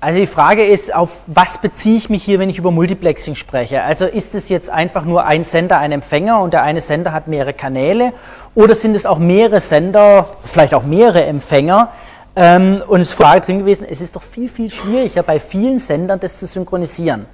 [0.00, 3.84] Also die Frage ist, auf was beziehe ich mich hier, wenn ich über Multiplexing spreche?
[3.84, 7.28] Also ist es jetzt einfach nur ein Sender, ein Empfänger und der eine Sender hat
[7.28, 8.12] mehrere Kanäle
[8.56, 11.92] oder sind es auch mehrere Sender, vielleicht auch mehrere Empfänger?
[12.34, 15.78] Ähm, und es ist Frage drin gewesen, es ist doch viel, viel schwieriger bei vielen
[15.78, 17.26] Sendern das zu synchronisieren.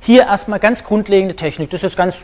[0.00, 2.16] Hier erstmal ganz grundlegende Technik, das ist ganz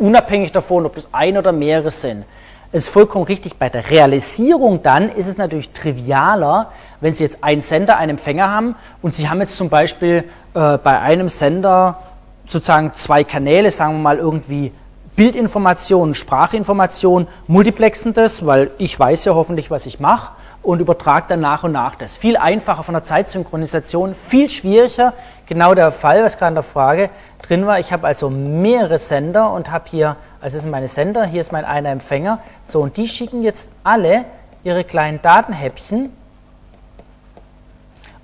[0.00, 2.24] unabhängig davon, ob das ein oder mehrere sind.
[2.72, 7.44] Es ist vollkommen richtig, bei der Realisierung dann ist es natürlich trivialer, wenn Sie jetzt
[7.44, 10.24] einen Sender, einen Empfänger haben und Sie haben jetzt zum Beispiel
[10.54, 11.98] äh, bei einem Sender
[12.46, 14.72] sozusagen zwei Kanäle, sagen wir mal irgendwie
[15.14, 21.40] Bildinformation, Sprachinformation, multiplexen das, weil ich weiß ja hoffentlich, was ich mache und übertrage dann
[21.40, 22.16] nach und nach das.
[22.16, 25.14] Viel einfacher von der Zeitsynchronisation, viel schwieriger.
[25.46, 27.78] Genau der Fall, was gerade in der Frage drin war.
[27.78, 31.50] Ich habe also mehrere Sender und habe hier, also das sind meine Sender, hier ist
[31.50, 32.38] mein einer Empfänger.
[32.62, 34.26] So, und die schicken jetzt alle
[34.62, 36.12] ihre kleinen Datenhäppchen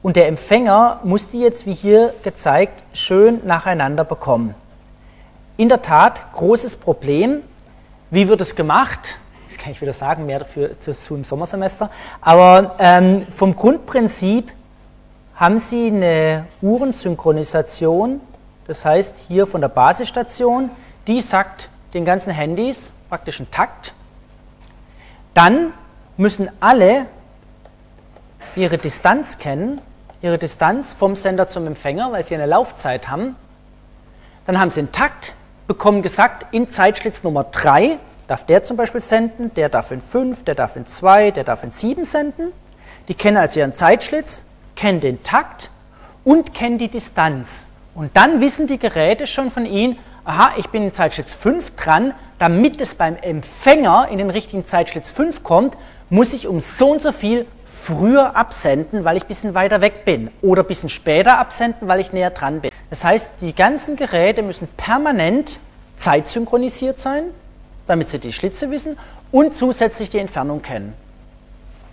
[0.04, 4.54] und der Empfänger muss die jetzt, wie hier gezeigt, schön nacheinander bekommen.
[5.56, 7.42] In der Tat, großes Problem.
[8.12, 9.18] Wie wird es gemacht?
[9.48, 11.90] Das kann ich wieder sagen, mehr dafür zu, zu im Sommersemester.
[12.20, 14.52] Aber ähm, vom Grundprinzip
[15.34, 18.20] haben Sie eine Uhrensynchronisation,
[18.68, 20.70] das heißt hier von der Basisstation,
[21.08, 23.94] die sagt den ganzen Handys praktisch einen Takt.
[25.34, 25.72] Dann
[26.16, 27.06] müssen alle
[28.56, 29.80] ihre Distanz kennen
[30.22, 33.36] ihre Distanz vom Sender zum Empfänger, weil sie eine Laufzeit haben.
[34.46, 35.34] Dann haben sie einen Takt,
[35.66, 40.44] bekommen gesagt, in Zeitschlitz Nummer 3 darf der zum Beispiel senden, der darf in 5,
[40.44, 42.52] der darf in 2, der darf in 7 senden.
[43.08, 44.44] Die kennen also ihren Zeitschlitz,
[44.76, 45.70] kennen den Takt
[46.24, 47.66] und kennen die Distanz.
[47.94, 52.14] Und dann wissen die Geräte schon von ihnen, aha, ich bin in Zeitschlitz 5 dran,
[52.38, 55.76] damit es beim Empfänger in den richtigen Zeitschlitz 5 kommt,
[56.10, 60.04] muss ich um so und so viel früher absenden, weil ich ein bisschen weiter weg
[60.04, 62.70] bin oder ein bisschen später absenden, weil ich näher dran bin.
[62.90, 65.58] Das heißt, die ganzen Geräte müssen permanent
[65.96, 67.24] zeitsynchronisiert sein,
[67.86, 68.98] damit sie die Schlitze wissen
[69.32, 70.92] und zusätzlich die Entfernung kennen.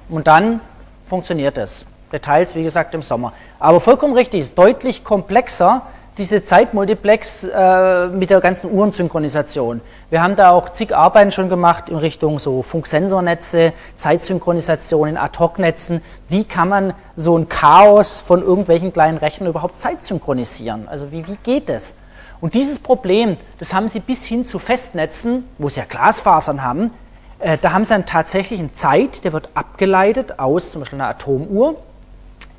[0.09, 0.61] Und dann
[1.05, 1.85] funktioniert es.
[2.11, 3.33] Details, wie gesagt, im Sommer.
[3.59, 5.83] Aber vollkommen richtig, ist deutlich komplexer,
[6.19, 9.81] diese Zeitmultiplex äh, mit der ganzen Uhrensynchronisation.
[10.09, 16.01] Wir haben da auch zig Arbeiten schon gemacht in Richtung so Funksensornetze, Zeitsynchronisation in Ad-Hoc-Netzen.
[16.27, 20.89] Wie kann man so ein Chaos von irgendwelchen kleinen Rechnern überhaupt zeitsynchronisieren?
[20.89, 21.95] Also wie, wie geht das?
[22.41, 26.91] Und dieses Problem, das haben sie bis hin zu Festnetzen, wo sie ja Glasfasern haben,
[27.39, 31.09] äh, da haben sie dann tatsächlich eine Zeit, der wird abgeleitet aus zum Beispiel einer
[31.09, 31.75] Atomuhr.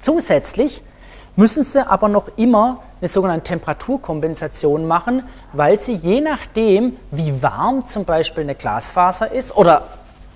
[0.00, 0.82] Zusätzlich
[1.40, 5.22] müssen sie aber noch immer eine sogenannte Temperaturkompensation machen,
[5.54, 9.84] weil sie je nachdem, wie warm zum Beispiel eine Glasfaser ist oder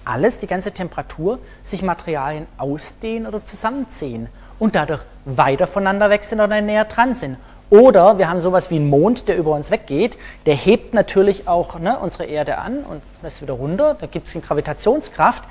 [0.07, 6.41] alles, die ganze Temperatur, sich Materialien ausdehnen oder zusammenziehen und dadurch weiter voneinander weg sind
[6.41, 7.37] oder näher dran sind.
[7.69, 11.79] Oder wir haben sowas wie einen Mond, der über uns weggeht, der hebt natürlich auch
[11.79, 15.45] ne, unsere Erde an und lässt wieder runter, da gibt es eine Gravitationskraft.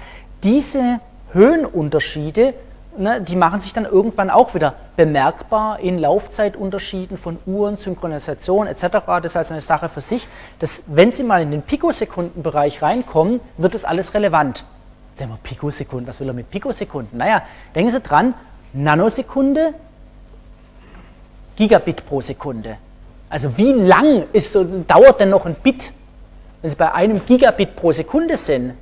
[0.43, 0.99] Diese
[1.31, 2.55] Höhenunterschiede
[2.97, 8.81] ne, die machen sich dann irgendwann auch wieder bemerkbar in Laufzeitunterschieden von Uhren, Synchronisation etc.
[9.05, 10.27] Das ist also eine Sache für sich.
[10.59, 14.63] Dass, wenn Sie mal in den Pikosekundenbereich reinkommen, wird das alles relevant.
[15.15, 17.17] Sagen wir Pikosekunden, was will er mit Pikosekunden?
[17.17, 17.43] Naja,
[17.75, 18.33] denken Sie dran,
[18.73, 19.73] Nanosekunde,
[21.55, 22.77] Gigabit pro Sekunde.
[23.29, 25.93] Also wie lang ist, dauert denn noch ein Bit?
[26.61, 28.73] Wenn Sie bei einem Gigabit pro Sekunde sind,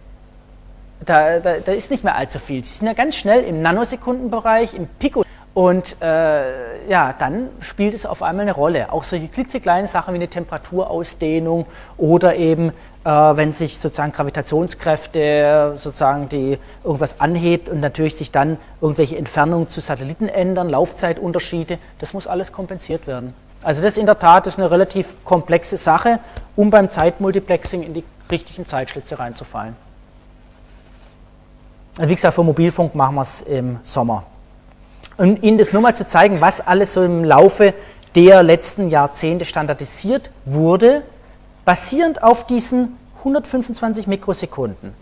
[1.05, 2.63] da, da, da, ist nicht mehr allzu viel.
[2.63, 5.23] Sie sind ja ganz schnell im Nanosekundenbereich, im Pico.
[5.53, 8.91] Und äh, ja, dann spielt es auf einmal eine Rolle.
[8.91, 11.65] Auch solche klitzekleinen Sachen wie eine Temperaturausdehnung
[11.97, 12.69] oder eben,
[13.03, 19.67] äh, wenn sich sozusagen Gravitationskräfte sozusagen die irgendwas anhebt und natürlich sich dann irgendwelche Entfernungen
[19.67, 23.33] zu Satelliten ändern, Laufzeitunterschiede, das muss alles kompensiert werden.
[23.61, 26.19] Also das in der Tat ist eine relativ komplexe Sache,
[26.55, 29.75] um beim Zeitmultiplexing in die richtigen Zeitschlitze reinzufallen.
[31.99, 34.23] Wie gesagt, für Mobilfunk machen wir es im Sommer.
[35.17, 37.73] Und Ihnen das nur mal zu zeigen, was alles so im Laufe
[38.15, 41.03] der letzten Jahrzehnte standardisiert wurde,
[41.65, 44.93] basierend auf diesen 125 Mikrosekunden.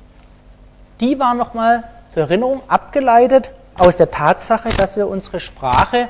[1.00, 6.10] Die waren nochmal zur Erinnerung abgeleitet aus der Tatsache, dass wir unsere Sprache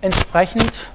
[0.00, 0.90] entsprechend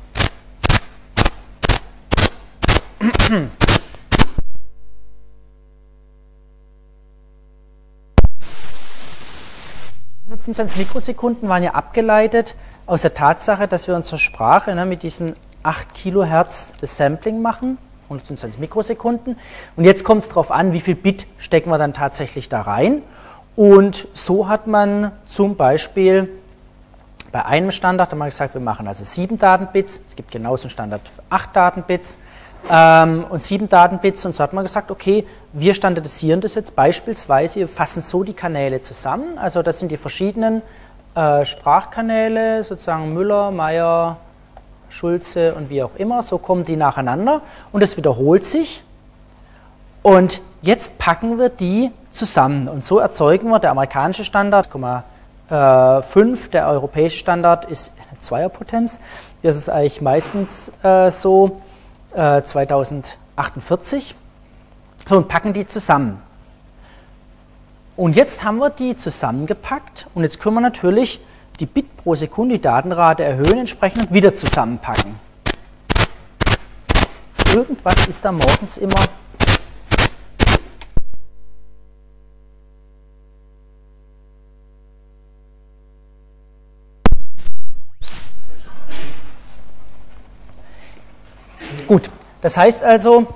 [10.46, 15.36] 25 Mikrosekunden waren ja abgeleitet aus der Tatsache, dass wir unsere Sprache ne, mit diesen
[15.64, 19.38] 8 Kilohertz das Sampling machen, 125 Mikrosekunden.
[19.78, 23.02] Und jetzt kommt es darauf an, wie viel Bit stecken wir dann tatsächlich da rein.
[23.56, 26.30] Und so hat man zum Beispiel
[27.34, 30.02] Bei einem Standard haben wir gesagt, wir machen also sieben Datenbits.
[30.08, 32.20] Es gibt genauso einen Standard für acht Datenbits
[32.70, 34.26] ähm, und sieben Datenbits.
[34.26, 38.34] Und so hat man gesagt, okay, wir standardisieren das jetzt beispielsweise, wir fassen so die
[38.34, 39.38] Kanäle zusammen.
[39.38, 40.62] Also das sind die verschiedenen
[41.16, 44.18] äh, Sprachkanäle, sozusagen Müller, Meier,
[44.90, 46.22] Schulze und wie auch immer.
[46.22, 48.84] So kommen die nacheinander und es wiederholt sich.
[50.02, 54.70] Und jetzt packen wir die zusammen und so erzeugen wir der amerikanische Standard
[55.50, 59.00] 5, der europäische Standard ist eine Zweierpotenz.
[59.44, 61.62] Das ist eigentlich meistens äh, so
[62.16, 64.16] äh, 2048.
[65.08, 66.22] So, und packen die zusammen.
[67.96, 71.20] Und jetzt haben wir die zusammengepackt und jetzt können wir natürlich
[71.60, 75.20] die Bit pro Sekunde, die Datenrate erhöhen entsprechend und wieder zusammenpacken.
[77.54, 78.96] Irgendwas ist da morgens immer
[91.88, 92.10] Gut,
[92.42, 93.28] das heißt also,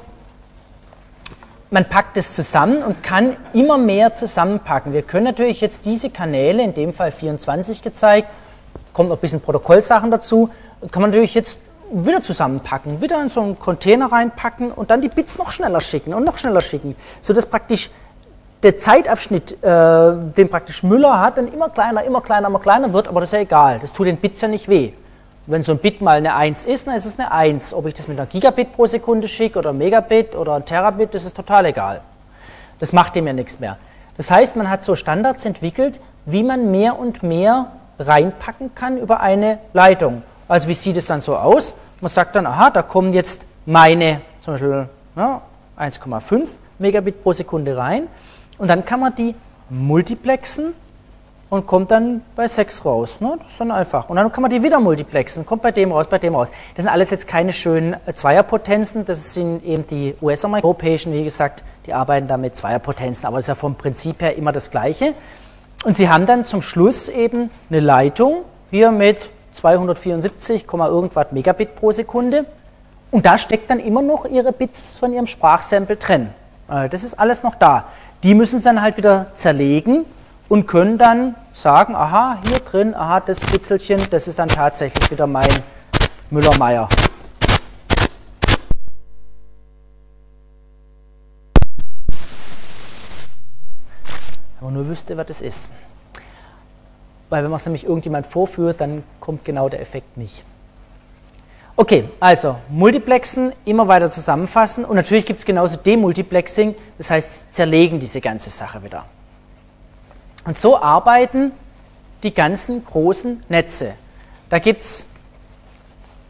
[1.70, 4.94] man packt es zusammen und kann immer mehr zusammenpacken.
[4.94, 8.30] Wir können natürlich jetzt diese Kanäle, in dem Fall 24 gezeigt,
[8.94, 10.50] kommt noch ein bisschen Protokollsachen dazu,
[10.92, 11.60] kann man natürlich jetzt
[11.92, 16.14] wieder zusammenpacken, wieder in so einen Container reinpacken und dann die Bits noch schneller schicken
[16.14, 17.90] und noch schneller schicken, sodass praktisch
[18.64, 23.08] der Zeitabschnitt, äh, den praktisch Müller hat, dann immer kleiner, immer kleiner, immer kleiner wird,
[23.08, 24.94] aber das ist ja egal, das tut den Bits ja nicht weh.
[25.50, 27.74] Wenn so ein Bit mal eine 1 ist, dann ist es eine 1.
[27.74, 31.24] Ob ich das mit einer Gigabit pro Sekunde schicke oder Megabit oder ein Terabit, das
[31.24, 32.02] ist total egal.
[32.80, 33.78] Das macht dem ja nichts mehr.
[34.18, 39.22] Das heißt, man hat so Standards entwickelt, wie man mehr und mehr reinpacken kann über
[39.22, 40.22] eine Leitung.
[40.50, 41.76] Also wie sieht es dann so aus?
[42.02, 45.42] Man sagt dann, aha, da kommen jetzt meine zum Beispiel ja,
[45.80, 48.08] 1,5 Megabit pro Sekunde rein
[48.58, 49.34] und dann kann man die
[49.70, 50.74] multiplexen
[51.50, 53.22] und kommt dann bei 6 raus.
[53.22, 53.38] Ne?
[53.42, 54.10] Das ist dann einfach.
[54.10, 56.50] Und dann kann man die wieder multiplexen, kommt bei dem raus, bei dem raus.
[56.76, 61.64] Das sind alles jetzt keine schönen äh, Zweierpotenzen, das sind eben die US-amerikanischen, wie gesagt,
[61.86, 65.14] die arbeiten da mit Zweierpotenzen, aber es ist ja vom Prinzip her immer das Gleiche.
[65.86, 71.92] Und sie haben dann zum Schluss eben eine Leitung, hier mit 274, irgendwas Megabit pro
[71.92, 72.46] Sekunde.
[73.10, 76.30] Und da steckt dann immer noch ihre Bits von ihrem Sprachsample drin.
[76.70, 77.86] Äh, das ist alles noch da.
[78.24, 80.06] Die müssen sie dann halt wieder zerlegen
[80.50, 85.28] und können dann sagen, aha, hier drin, aha, das Pitzelchen, das ist dann tatsächlich wieder
[85.28, 85.50] mein
[86.30, 86.88] Müller-Meyer.
[94.60, 95.70] Wenn man nur wüsste, was das ist.
[97.30, 100.44] Weil wenn man es nämlich irgendjemand vorführt, dann kommt genau der Effekt nicht.
[101.76, 108.00] Okay, also Multiplexen, immer weiter zusammenfassen und natürlich gibt es genauso Demultiplexing, das heißt zerlegen
[108.00, 109.06] diese ganze Sache wieder.
[110.48, 111.52] Und so arbeiten
[112.24, 113.96] die ganzen großen Netze.
[114.50, 115.08] Da gibt es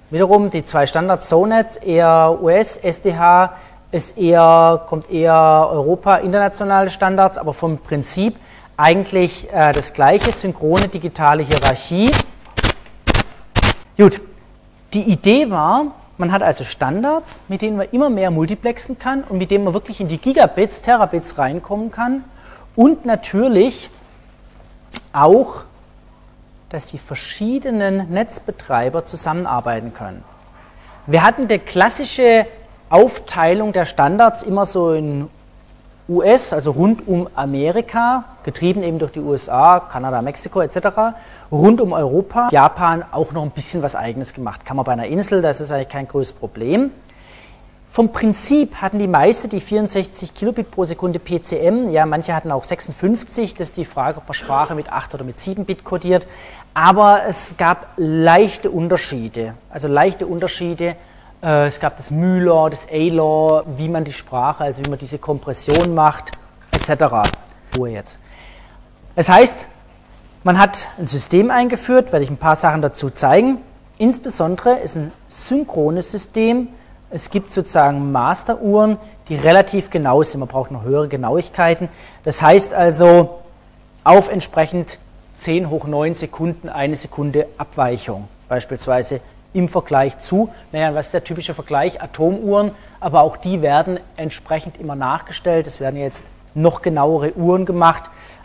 [0.09, 3.53] wiederum die zwei Standards, SONET, eher US, SDH
[3.91, 8.35] ist eher, kommt eher Europa, internationale Standards, aber vom Prinzip
[8.75, 12.09] eigentlich äh, das gleiche, synchrone digitale Hierarchie.
[13.97, 14.19] Gut,
[14.95, 19.37] die Idee war, man hat also Standards, mit denen man immer mehr multiplexen kann und
[19.37, 22.23] mit denen man wirklich in die Gigabits, Terabits reinkommen kann
[22.75, 23.91] und natürlich
[25.23, 25.63] auch,
[26.69, 30.23] dass die verschiedenen Netzbetreiber zusammenarbeiten können.
[31.05, 32.45] Wir hatten die klassische
[32.89, 35.29] Aufteilung der Standards immer so in
[36.09, 40.77] US, also rund um Amerika, getrieben eben durch die USA, Kanada, Mexiko etc.,
[41.51, 44.65] rund um Europa, Japan auch noch ein bisschen was Eigenes gemacht.
[44.65, 46.91] Kann man bei einer Insel, das ist eigentlich kein größeres Problem.
[47.89, 51.89] Vom Prinzip hatten die meisten die 64 Kilobit pro Sekunde PCM.
[51.89, 53.55] Ja, manche hatten auch 56.
[53.55, 56.27] Das ist die Frage, ob man Sprache mit 8 oder mit 7 Bit codiert.
[56.73, 59.55] Aber es gab leichte Unterschiede.
[59.69, 60.95] Also leichte Unterschiede.
[61.41, 65.17] Äh, es gab das Müller, das A-Law, wie man die Sprache, also wie man diese
[65.17, 66.31] Kompression macht,
[66.71, 67.29] etc.
[67.77, 68.19] Ruhe jetzt.
[69.15, 69.65] Das heißt,
[70.43, 73.57] man hat ein System eingeführt, werde ich ein paar Sachen dazu zeigen.
[73.97, 76.67] Insbesondere ist ein synchrones System,
[77.09, 78.97] es gibt sozusagen Masteruhren,
[79.29, 80.39] die relativ genau sind.
[80.39, 81.89] Man braucht noch höhere Genauigkeiten.
[82.23, 83.39] Das heißt also
[84.03, 84.97] auf entsprechend
[85.35, 88.27] 10 hoch 9 Sekunden eine Sekunde Abweichung.
[88.49, 89.21] Beispielsweise
[89.53, 92.01] im Vergleich zu, naja, was ist der typische Vergleich?
[92.01, 95.67] Atomuhren, aber auch die werden entsprechend immer nachgestellt.
[95.67, 98.03] Es werden jetzt noch genauere Uhren gemacht.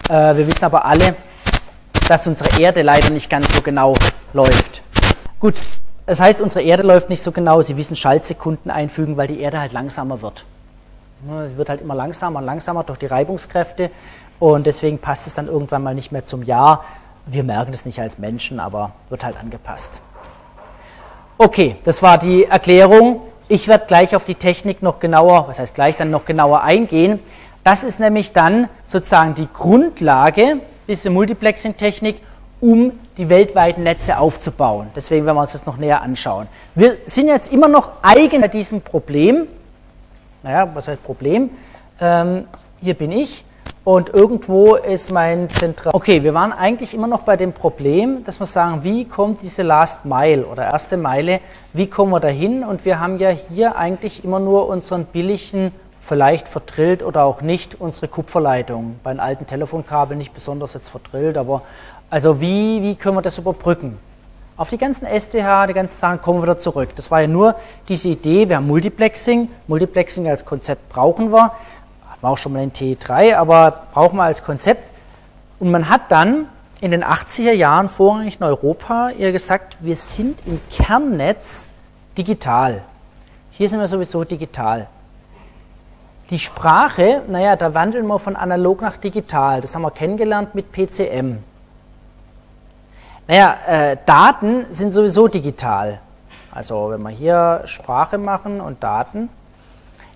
[0.09, 1.15] Äh, wir wissen aber alle,
[2.09, 3.95] dass unsere Erde leider nicht ganz so genau
[4.33, 4.83] läuft.
[5.39, 5.55] Gut,
[6.07, 7.63] das heißt, unsere Erde läuft nicht so genau.
[7.63, 10.45] Sie wissen Schaltsekunden einfügen, weil die Erde halt langsamer wird.
[11.49, 13.91] Sie wird halt immer langsamer und langsamer durch die Reibungskräfte
[14.41, 16.85] und deswegen passt es dann irgendwann mal nicht mehr zum Jahr.
[17.27, 20.01] Wir merken das nicht als Menschen, aber wird halt angepasst.
[21.39, 23.23] Okay, das war die Erklärung.
[23.47, 27.21] Ich werde gleich auf die Technik noch genauer, was heißt gleich, dann noch genauer eingehen.
[27.63, 30.57] Das ist nämlich dann sozusagen die Grundlage,
[30.89, 32.21] diese Multiplexing-Technik,
[32.63, 34.87] um die weltweiten Netze aufzubauen.
[34.95, 36.47] Deswegen werden wir uns das noch näher anschauen.
[36.77, 39.49] Wir sind jetzt immer noch eigen bei diesem Problem.
[40.45, 41.51] Naja, was heißt Problem?
[42.01, 42.45] Ähm,
[42.81, 43.45] hier bin ich
[43.83, 45.93] und irgendwo ist mein Zentral.
[45.93, 49.63] Okay, wir waren eigentlich immer noch bei dem Problem, dass wir sagen, wie kommt diese
[49.63, 51.41] Last Mile oder erste Meile,
[51.73, 52.63] wie kommen wir dahin?
[52.63, 57.81] Und wir haben ja hier eigentlich immer nur unseren billigen, vielleicht verdrillt oder auch nicht,
[57.81, 59.01] unsere Kupferleitung.
[59.03, 61.63] Bei einem alten Telefonkabel nicht besonders jetzt verdrillt, aber
[62.13, 63.99] also wie, wie können wir das überbrücken?
[64.57, 66.91] Auf die ganzen STH, die ganzen Sachen kommen wir wieder zurück.
[66.95, 67.57] Das war ja nur
[67.89, 69.49] diese Idee, wir haben Multiplexing.
[69.67, 71.53] Multiplexing als Konzept brauchen wir
[72.23, 74.89] war auch schon mal in T3, aber brauchen wir als Konzept.
[75.61, 76.47] Und man hat dann
[76.81, 81.69] in den 80er Jahren vorrangig in Europa eher gesagt, wir sind im Kernnetz
[82.17, 82.83] digital.
[83.51, 84.89] Hier sind wir sowieso digital.
[86.31, 89.61] Die Sprache, naja, da wandeln wir von analog nach digital.
[89.61, 91.39] Das haben wir kennengelernt mit PCM.
[93.29, 96.01] Naja, äh, Daten sind sowieso digital.
[96.51, 99.29] Also wenn wir hier Sprache machen und Daten,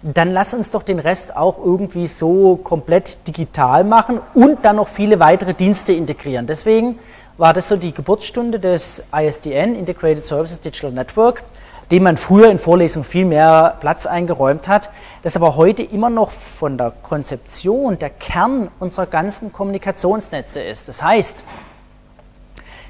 [0.02, 4.88] dann lass uns doch den Rest auch irgendwie so komplett digital machen und dann noch
[4.88, 6.46] viele weitere Dienste integrieren.
[6.46, 6.98] Deswegen
[7.38, 11.42] war das so die Geburtsstunde des ISDN, Integrated Services Digital Network,
[11.90, 14.90] dem man früher in Vorlesungen viel mehr Platz eingeräumt hat,
[15.22, 20.88] das aber heute immer noch von der Konzeption der Kern unserer ganzen Kommunikationsnetze ist.
[20.88, 21.44] Das heißt,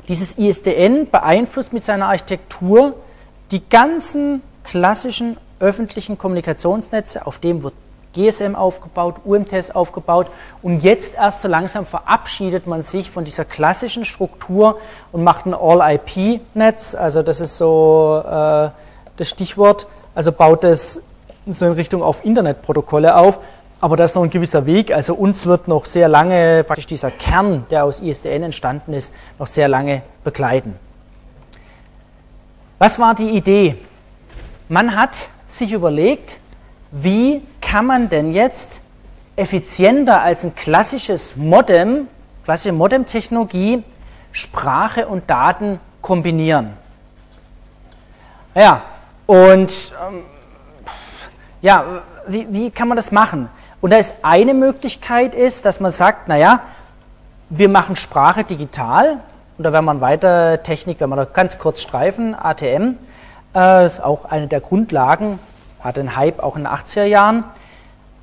[0.08, 2.94] dieses ISDN beeinflusst mit seiner Architektur
[3.50, 7.74] die ganzen klassischen öffentlichen Kommunikationsnetze, auf dem wird
[8.16, 10.28] GSM aufgebaut, UMTS aufgebaut.
[10.62, 14.78] Und jetzt erst so langsam verabschiedet man sich von dieser klassischen Struktur
[15.12, 18.70] und macht ein All-IP-Netz, also das ist so äh,
[19.16, 21.02] das Stichwort, also baut es
[21.46, 23.38] so in Richtung auf Internetprotokolle auf,
[23.80, 27.10] aber das ist noch ein gewisser Weg, also uns wird noch sehr lange praktisch dieser
[27.10, 30.76] Kern, der aus ISDN entstanden ist, noch sehr lange begleiten.
[32.78, 33.76] Was war die Idee?
[34.68, 36.38] Man hat sich überlegt,
[36.90, 38.82] wie kann man denn jetzt
[39.36, 42.08] effizienter als ein klassisches Modem,
[42.44, 43.84] klassische Modem-Technologie,
[44.32, 46.74] Sprache und Daten kombinieren.
[48.54, 48.82] Ja,
[49.26, 50.22] und ähm,
[51.60, 51.84] ja,
[52.26, 53.48] wie, wie kann man das machen?
[53.86, 56.58] Und da ist eine Möglichkeit ist, dass man sagt, naja,
[57.50, 59.20] wir machen Sprache digital
[59.56, 62.96] und da werden wir weiter Technik, wenn wir da ganz kurz streifen, ATM,
[63.54, 65.38] äh, ist auch eine der Grundlagen,
[65.78, 67.44] hat einen Hype auch in den 80er Jahren.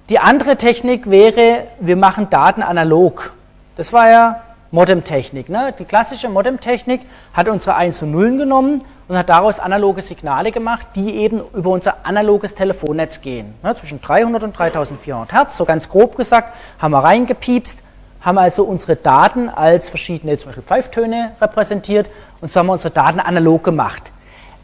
[0.09, 3.32] Die andere Technik wäre, wir machen Daten analog.
[3.78, 4.41] Das war ja
[4.74, 5.49] Modem-Technik.
[5.49, 5.74] Ne?
[5.78, 7.01] Die klassische Modem-Technik
[7.34, 11.69] hat unsere 1 und Nullen genommen und hat daraus analoge Signale gemacht, die eben über
[11.69, 13.53] unser analoges Telefonnetz gehen.
[13.61, 13.76] Ne?
[13.76, 17.84] Zwischen 300 und 3400 Hertz, so ganz grob gesagt, haben wir reingepiepst,
[18.21, 22.09] haben also unsere Daten als verschiedene, zum Beispiel Pfeiftöne repräsentiert
[22.41, 24.11] und so haben wir unsere Daten analog gemacht.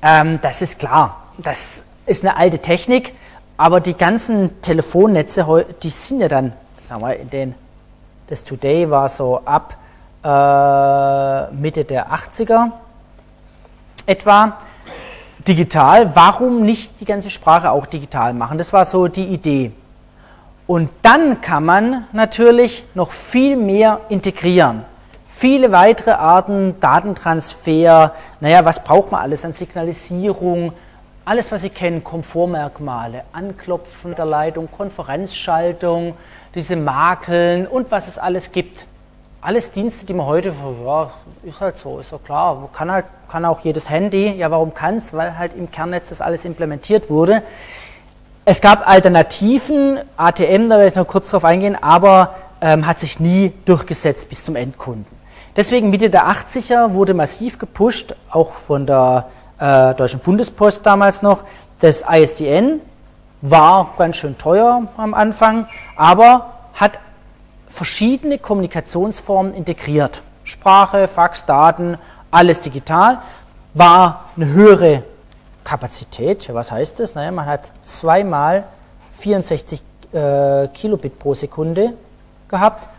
[0.02, 3.14] Ähm, das ist klar, das ist eine alte Technik,
[3.58, 5.46] aber die ganzen Telefonnetze,
[5.84, 7.56] die sind ja dann, sagen wir, in den,
[8.26, 9.76] das Today war so ab
[10.24, 12.72] äh, Mitte der 80er
[14.06, 14.58] etwa
[15.48, 16.16] digital.
[16.16, 18.58] Warum nicht die ganze Sprache auch digital machen?
[18.58, 19.72] Das war so die Idee.
[20.68, 24.86] Und dann kann man natürlich noch viel mehr integrieren
[25.40, 30.74] viele weitere Arten, Datentransfer, naja, was braucht man alles an Signalisierung,
[31.24, 36.16] alles, was Sie kennen, Komfortmerkmale, Anklopfen der Leitung, Konferenzschaltung,
[36.54, 38.86] diese Makeln und was es alles gibt.
[39.42, 40.54] Alles Dienste, die man heute,
[40.86, 41.10] ja,
[41.44, 44.34] ist halt so, ist doch klar, kann, halt, kann auch jedes Handy.
[44.34, 45.14] Ja, warum kann es?
[45.14, 47.42] Weil halt im Kernnetz das alles implementiert wurde.
[48.44, 53.22] Es gab Alternativen, ATM, da werde ich noch kurz drauf eingehen, aber ähm, hat sich
[53.22, 55.06] nie durchgesetzt bis zum Endkunden.
[55.56, 59.28] Deswegen Mitte der 80er wurde massiv gepusht, auch von der
[59.58, 61.44] äh, Deutschen Bundespost damals noch,
[61.80, 62.82] das ISDN
[63.42, 67.00] war ganz schön teuer am Anfang, aber hat
[67.70, 70.22] verschiedene Kommunikationsformen integriert.
[70.44, 71.98] Sprache, Fax, Daten,
[72.32, 73.20] alles digital,
[73.74, 75.04] war eine höhere
[75.64, 76.54] Kapazität.
[76.54, 77.16] Was heißt das?
[77.16, 78.66] Naja, man hat zweimal
[79.12, 81.94] 64 äh, Kilobit pro Sekunde
[82.48, 82.90] gehabt,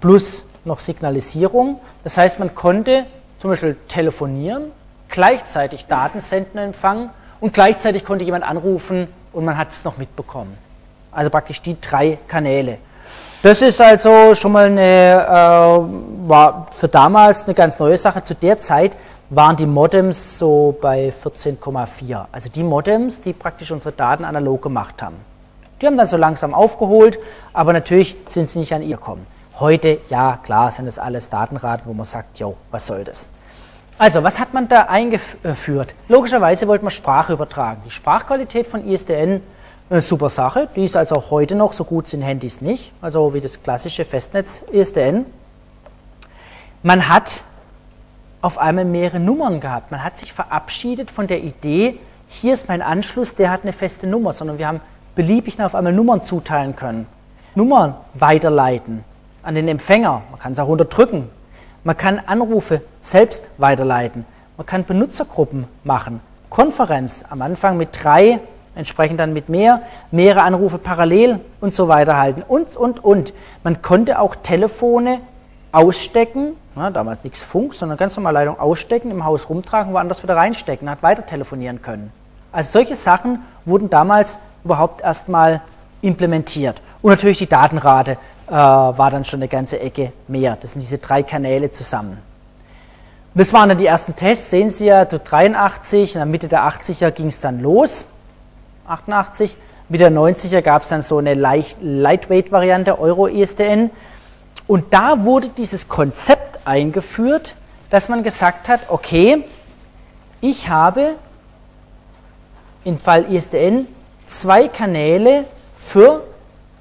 [0.00, 1.80] plus noch Signalisierung.
[2.04, 3.06] Das heißt, man konnte
[3.38, 4.70] zum Beispiel telefonieren,
[5.08, 7.10] gleichzeitig Daten senden und empfangen
[7.40, 10.56] und gleichzeitig konnte jemand anrufen und man hat es noch mitbekommen.
[11.10, 12.78] Also praktisch die drei Kanäle.
[13.42, 18.22] Das ist also schon mal eine, äh, war für damals eine ganz neue Sache.
[18.22, 18.98] Zu der Zeit
[19.30, 22.26] waren die Modems so bei 14,4.
[22.32, 25.16] Also die Modems, die praktisch unsere Daten analog gemacht haben.
[25.80, 27.18] Die haben dann so langsam aufgeholt,
[27.54, 29.26] aber natürlich sind sie nicht an ihr gekommen.
[29.58, 33.30] Heute, ja klar, sind das alles Datenraten, wo man sagt, jo, was soll das?
[33.96, 35.94] Also, was hat man da eingeführt?
[36.08, 37.80] Logischerweise wollte man Sprache übertragen.
[37.86, 39.42] Die Sprachqualität von ISDN
[39.90, 40.68] eine super Sache.
[40.76, 44.04] Die ist also auch heute noch, so gut sind Handys nicht, also wie das klassische
[44.04, 45.26] Festnetz ISDN.
[46.82, 47.42] Man hat
[48.40, 49.90] auf einmal mehrere Nummern gehabt.
[49.90, 54.06] Man hat sich verabschiedet von der Idee, hier ist mein Anschluss, der hat eine feste
[54.06, 54.80] Nummer, sondern wir haben
[55.16, 57.06] beliebig auf einmal Nummern zuteilen können.
[57.56, 59.04] Nummern weiterleiten
[59.42, 60.22] an den Empfänger.
[60.30, 61.28] Man kann es auch unterdrücken.
[61.82, 64.24] Man kann Anrufe selbst weiterleiten.
[64.56, 66.20] Man kann Benutzergruppen machen.
[66.48, 68.38] Konferenz am Anfang mit drei
[68.74, 73.34] entsprechend dann mit mehr, mehrere Anrufe parallel und so weiter halten und, und, und.
[73.62, 75.20] Man konnte auch Telefone
[75.72, 80.36] ausstecken, na, damals nichts Funk, sondern ganz normal Leitung ausstecken, im Haus rumtragen, woanders wieder
[80.36, 82.12] reinstecken, hat weiter telefonieren können.
[82.52, 85.62] Also solche Sachen wurden damals überhaupt erstmal
[86.02, 86.80] implementiert.
[87.02, 88.12] Und natürlich die Datenrate
[88.48, 90.56] äh, war dann schon eine ganze Ecke mehr.
[90.60, 92.18] Das sind diese drei Kanäle zusammen.
[93.34, 97.10] das waren dann die ersten Tests, sehen Sie ja, 83, in der Mitte der 80er
[97.12, 98.06] ging es dann los.
[98.90, 99.56] 88.
[99.88, 103.90] Mit der 90er gab es dann so eine Lightweight-Variante, Euro-ISDN.
[104.66, 107.56] Und da wurde dieses Konzept eingeführt,
[107.90, 109.44] dass man gesagt hat, okay,
[110.40, 111.16] ich habe
[112.84, 113.86] im Fall ISDN
[114.26, 115.44] zwei Kanäle
[115.76, 116.22] für,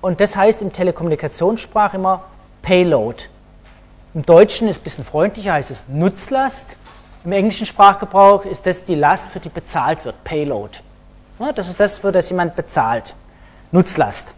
[0.01, 2.23] und das heißt im Telekommunikationssprach immer
[2.61, 3.23] Payload.
[4.13, 6.77] Im Deutschen ist es ein bisschen freundlicher, heißt es Nutzlast.
[7.25, 10.79] Im englischen Sprachgebrauch ist das die Last, für die bezahlt wird, Payload.
[11.39, 13.15] Das ist das, für das jemand bezahlt.
[13.71, 14.35] Nutzlast.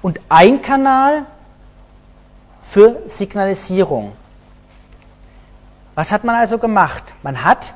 [0.00, 1.26] Und ein Kanal
[2.62, 4.12] für Signalisierung.
[5.94, 7.14] Was hat man also gemacht?
[7.22, 7.74] Man hat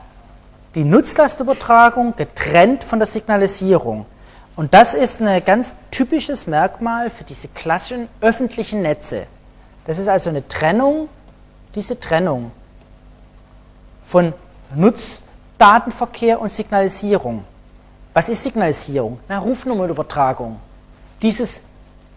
[0.74, 4.07] die Nutzlastübertragung getrennt von der Signalisierung.
[4.57, 9.26] Und das ist ein ganz typisches Merkmal für diese klassischen öffentlichen Netze.
[9.86, 11.09] Das ist also eine Trennung,
[11.74, 12.51] diese Trennung
[14.05, 14.32] von
[14.74, 17.45] Nutzdatenverkehr und Signalisierung.
[18.14, 19.18] Was ist Signalisierung?
[19.28, 20.59] Na, Rufnummernübertragung.
[21.22, 21.62] Dieses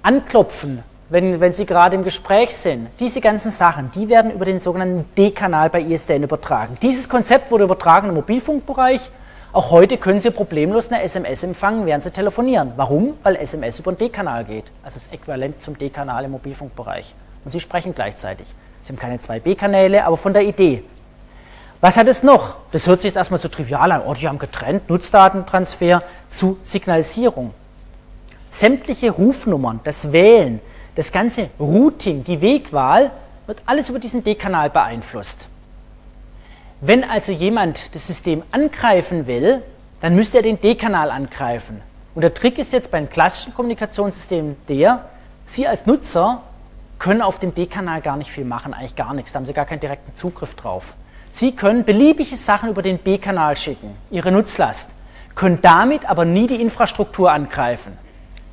[0.02, 4.58] Anklopfen, wenn, wenn Sie gerade im Gespräch sind, diese ganzen Sachen, die werden über den
[4.58, 6.78] sogenannten D-Kanal bei ISDN übertragen.
[6.82, 9.10] Dieses Konzept wurde übertragen im Mobilfunkbereich.
[9.52, 12.72] Auch heute können Sie problemlos eine SMS empfangen, während Sie telefonieren.
[12.78, 13.18] Warum?
[13.24, 14.66] Weil SMS über den D-Kanal geht.
[14.84, 17.14] Also das Äquivalent zum D-Kanal im Mobilfunkbereich.
[17.44, 18.48] Und Sie sprechen gleichzeitig.
[18.82, 20.84] Sie haben keine zwei B-Kanäle, aber von der Idee.
[21.82, 22.58] Was hat es noch?
[22.72, 24.04] Das hört sich jetzt erstmal so trivial an.
[24.06, 27.56] Oh, die haben getrennt, Nutzdatentransfer zu Signalisierung.
[28.52, 30.62] Sämtliche Rufnummern, das Wählen,
[30.94, 33.10] das ganze Routing, die Wegwahl,
[33.48, 35.48] wird alles über diesen D-Kanal beeinflusst.
[36.82, 39.64] Wenn also jemand das System angreifen will,
[40.02, 41.82] dann müsste er den D-Kanal angreifen.
[42.14, 45.06] Und der Trick ist jetzt bei einem klassischen Kommunikationssystemen der,
[45.46, 46.44] Sie als Nutzer
[47.00, 49.66] können auf dem D-Kanal gar nicht viel machen, eigentlich gar nichts, da haben Sie gar
[49.66, 50.96] keinen direkten Zugriff drauf.
[51.34, 54.92] Sie können beliebige Sachen über den B-Kanal schicken, Ihre Nutzlast,
[55.34, 57.98] können damit aber nie die Infrastruktur angreifen.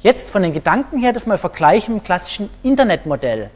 [0.00, 3.50] Jetzt von den Gedanken her das mal vergleichen mit dem klassischen Internetmodell.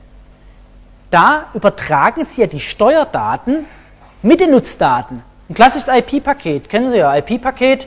[1.12, 3.64] Da übertragen Sie ja die Steuerdaten
[4.22, 5.22] mit den Nutzdaten.
[5.48, 7.86] Ein klassisches IP-Paket, kennen Sie ja, IP-Paket,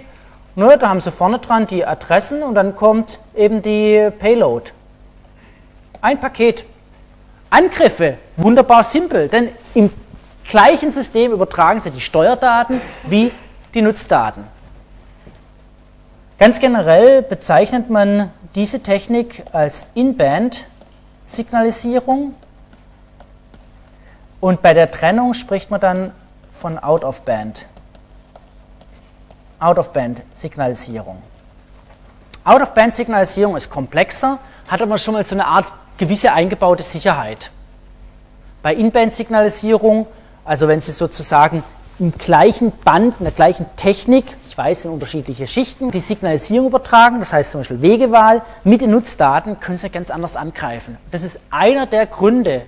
[0.55, 4.71] ne, da haben Sie vorne dran die Adressen und dann kommt eben die Payload.
[5.99, 6.63] Ein Paket.
[7.49, 9.89] Angriffe, wunderbar simpel, denn im
[10.47, 13.31] gleichen System übertragen Sie die Steuerdaten wie
[13.73, 14.43] die Nutzdaten.
[16.37, 22.35] Ganz generell bezeichnet man diese Technik als In-Band-Signalisierung
[24.41, 26.11] und bei der Trennung spricht man dann
[26.51, 27.67] von Out-of-Band.
[29.59, 31.23] Out-of-Band-Signalisierung.
[32.43, 37.49] Out-of-Band-Signalisierung ist komplexer, hat aber schon mal so eine Art gewisse eingebaute Sicherheit.
[38.61, 40.07] Bei In-Band-Signalisierung
[40.45, 41.63] also wenn Sie sozusagen
[41.97, 47.19] im gleichen Band, in der gleichen Technik, ich weiß, in unterschiedliche Schichten, die Signalisierung übertragen,
[47.19, 50.97] das heißt zum Beispiel Wegewahl, mit den Nutzdaten können Sie ganz anders angreifen.
[51.11, 52.63] Das ist einer der Gründe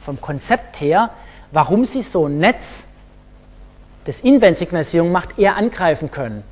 [0.00, 1.10] vom Konzept her,
[1.52, 2.86] warum Sie so ein Netz,
[4.04, 6.42] das In-Band-Signalisierung macht, eher angreifen können.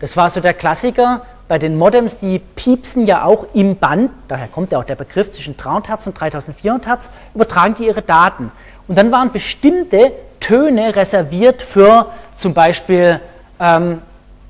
[0.00, 4.48] Das war so der Klassiker bei den Modems, die piepsen ja auch im Band, daher
[4.48, 8.50] kommt ja auch der Begriff zwischen 300 Hertz und 3400 Hertz, übertragen die ihre Daten.
[8.86, 12.06] Und dann waren bestimmte Töne reserviert für
[12.36, 13.20] zum Beispiel
[13.58, 14.02] ähm,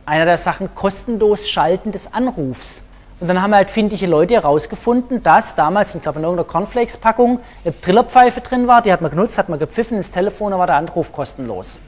[0.06, 2.82] einer der Sachen kostenlos Schalten des Anrufs.
[3.20, 7.80] Und dann haben halt findige Leute herausgefunden, dass damals, ich glaube in irgendeiner Cornflakes-Packung, eine
[7.80, 10.76] Trillerpfeife drin war, die hat man genutzt, hat man gepfiffen ins Telefon, dann war der
[10.76, 11.78] Anruf kostenlos.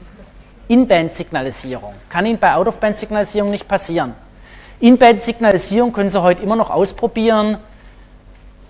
[0.69, 1.93] In-Band-Signalisierung.
[2.09, 4.13] Kann Ihnen bei Out-of-Band-Signalisierung nicht passieren.
[4.79, 7.57] In-Band-Signalisierung können Sie heute immer noch ausprobieren.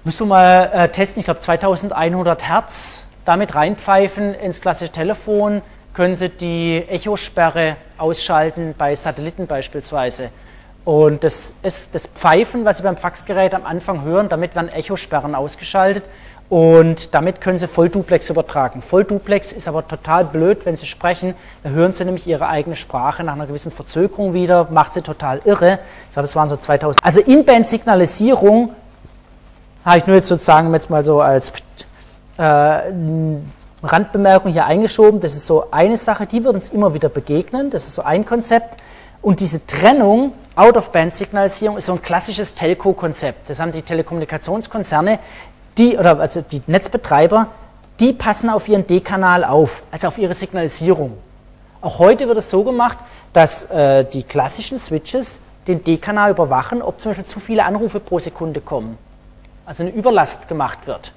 [0.04, 5.62] Müssen wir mal äh, testen, ich glaube 2100 Hertz damit reinpfeifen ins klassische Telefon.
[5.94, 10.30] Können Sie die Echosperre ausschalten bei Satelliten beispielsweise.
[10.86, 15.36] Und das ist das Pfeifen, was Sie beim Faxgerät am Anfang hören, damit werden Echosperren
[15.36, 16.06] ausgeschaltet
[16.50, 18.82] und damit können Sie Vollduplex übertragen.
[18.82, 23.26] Vollduplex ist aber total blöd, wenn Sie sprechen, da hören Sie nämlich Ihre eigene Sprache
[23.26, 25.80] nach einer gewissen Verzögerung wieder, macht Sie total irre.
[26.08, 27.04] Ich glaube, das waren so 2000.
[27.04, 28.74] Also In-Band-Signalisierung
[29.84, 31.52] habe ich nur jetzt sozusagen jetzt mal so als
[32.38, 35.20] Randbemerkung hier eingeschoben.
[35.20, 37.70] Das ist so eine Sache, die wird uns immer wieder begegnen.
[37.70, 38.78] Das ist so ein Konzept.
[39.22, 43.50] Und diese Trennung Out-of-Band-Signalisierung ist so ein klassisches Telco-Konzept.
[43.50, 45.20] Das haben die Telekommunikationskonzerne,
[45.78, 47.48] die, oder also die Netzbetreiber,
[48.00, 51.18] die passen auf ihren D-Kanal auf, also auf ihre Signalisierung.
[51.82, 52.98] Auch heute wird es so gemacht,
[53.34, 58.18] dass äh, die klassischen Switches den D-Kanal überwachen, ob zum Beispiel zu viele Anrufe pro
[58.18, 58.98] Sekunde kommen.
[59.66, 61.12] Also eine Überlast gemacht wird.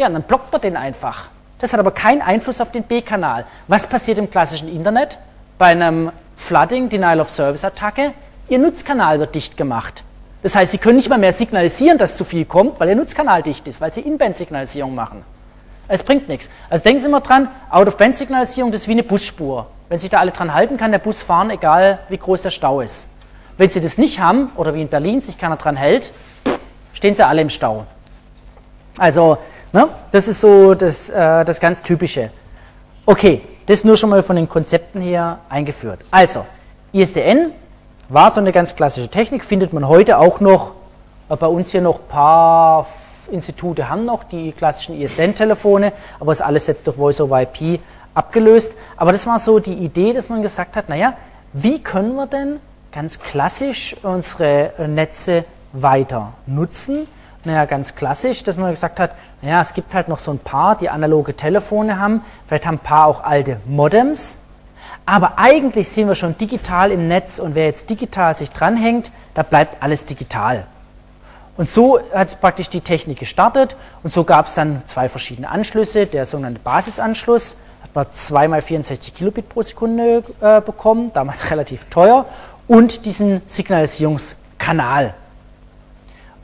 [0.00, 1.28] Ja, und dann blockt man den einfach.
[1.58, 3.44] Das hat aber keinen Einfluss auf den B-Kanal.
[3.68, 5.18] Was passiert im klassischen Internet?
[5.58, 8.14] Bei einem Flooding, Denial of Service Attacke,
[8.48, 10.02] Ihr Nutzkanal wird dicht gemacht.
[10.42, 13.42] Das heißt, Sie können nicht mal mehr signalisieren, dass zu viel kommt, weil Ihr Nutzkanal
[13.42, 15.22] dicht ist, weil Sie In-Band-Signalisierung machen.
[15.86, 16.48] Es bringt nichts.
[16.70, 19.66] Also denken Sie mal dran, Out-of-Band-Signalisierung, das ist wie eine Busspur.
[19.90, 22.80] Wenn sich da alle dran halten, kann der Bus fahren, egal wie groß der Stau
[22.80, 23.10] ist.
[23.58, 26.10] Wenn Sie das nicht haben, oder wie in Berlin sich keiner dran hält,
[26.94, 27.84] stehen Sie alle im Stau.
[28.98, 29.38] Also,
[29.72, 32.30] ne, das ist so das, äh, das ganz Typische.
[33.06, 36.00] Okay, das nur schon mal von den Konzepten her eingeführt.
[36.10, 36.44] Also,
[36.92, 37.52] ISDN
[38.08, 40.72] war so eine ganz klassische Technik, findet man heute auch noch,
[41.28, 42.86] äh, bei uns hier noch ein paar
[43.30, 47.80] Institute haben noch die klassischen ISDN-Telefone, aber ist alles jetzt durch Voice over IP
[48.14, 48.74] abgelöst.
[48.96, 51.14] Aber das war so die Idee, dass man gesagt hat, naja,
[51.52, 52.60] wie können wir denn
[52.92, 57.06] ganz klassisch unsere äh, Netze weiter nutzen?
[57.44, 59.12] Naja, ganz klassisch, dass man gesagt hat,
[59.42, 62.78] naja, es gibt halt noch so ein paar, die analoge Telefone haben, vielleicht haben ein
[62.78, 64.38] paar auch alte Modems,
[65.06, 69.42] aber eigentlich sind wir schon digital im Netz und wer jetzt digital sich dranhängt, da
[69.42, 70.66] bleibt alles digital.
[71.56, 76.06] Und so hat praktisch die Technik gestartet und so gab es dann zwei verschiedene Anschlüsse.
[76.06, 82.26] Der sogenannte Basisanschluss hat man zweimal 64 Kilobit pro Sekunde äh, bekommen, damals relativ teuer,
[82.68, 85.14] und diesen Signalisierungskanal.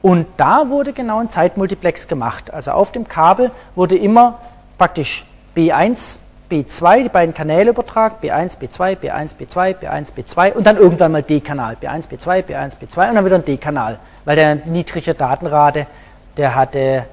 [0.02, 2.52] Und da wurde genau ein Zeitmultiplex gemacht.
[2.52, 4.38] Also auf dem Kabel wurde immer
[4.78, 5.26] praktisch
[5.56, 6.20] B1
[6.50, 11.22] B2, die beiden Kanäle übertragen, B1, B2, B1, B2, B1, B2 und dann irgendwann mal
[11.22, 15.88] D-Kanal, B1, B2, B1, B2 und dann wieder ein D-Kanal, weil der niedrige Datenrate,
[16.36, 17.06] der hatte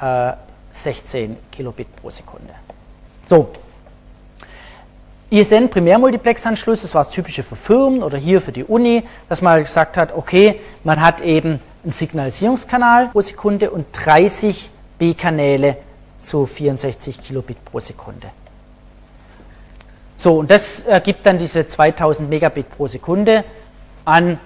[0.00, 0.32] äh,
[0.72, 2.54] 16 Kilobit pro Sekunde.
[3.26, 3.50] So,
[5.30, 9.60] ISDN Primärmultiplexanschluss, das war das typische für Firmen oder hier für die Uni, dass man
[9.60, 15.78] gesagt hat, okay, man hat eben einen Signalisierungskanal pro Sekunde und 30 B-Kanäle
[16.18, 18.28] zu 64 Kilobit pro Sekunde.
[20.18, 23.42] So, und das ergibt dann diese 2000 Megabit pro Sekunde
[24.04, 24.38] an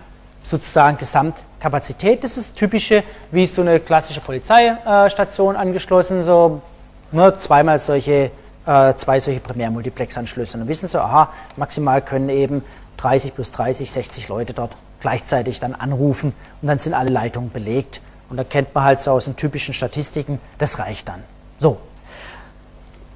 [0.45, 2.23] sozusagen Gesamtkapazität.
[2.23, 6.63] Das ist typische, wie so eine klassische Polizeistation angeschlossen, so
[7.11, 8.31] ne, zweimal solche,
[8.67, 10.59] äh, zwei solche Primärmultiplexanschlüsse.
[10.59, 12.63] Dann wissen Sie, aha, maximal können eben
[12.99, 16.33] 30 plus 30, 60 Leute dort gleichzeitig dann anrufen
[16.63, 18.01] und dann sind alle Leitungen belegt.
[18.31, 21.23] Und da kennt man halt so aus den typischen Statistiken, das reicht dann.
[21.59, 21.77] So,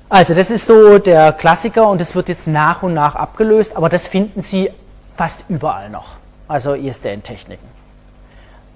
[0.08, 3.88] also das ist so der Klassiker und das wird jetzt nach und nach abgelöst, aber
[3.88, 4.70] das finden Sie
[5.06, 6.16] fast überall noch,
[6.46, 7.66] also ISDN-Techniken.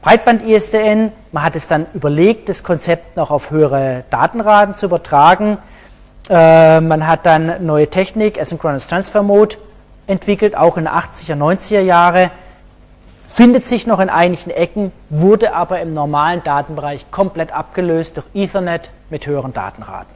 [0.02, 5.58] Breitband-ISDN, man hat es dann überlegt, das Konzept noch auf höhere Datenraten zu übertragen.
[6.28, 9.56] Äh, man hat dann neue Technik, Asynchronous Transfer Mode,
[10.06, 12.30] entwickelt, auch in den 80er, 90er Jahre.
[13.32, 18.90] Findet sich noch in einigen Ecken, wurde aber im normalen Datenbereich komplett abgelöst durch Ethernet
[19.08, 20.14] mit höheren Datenraten.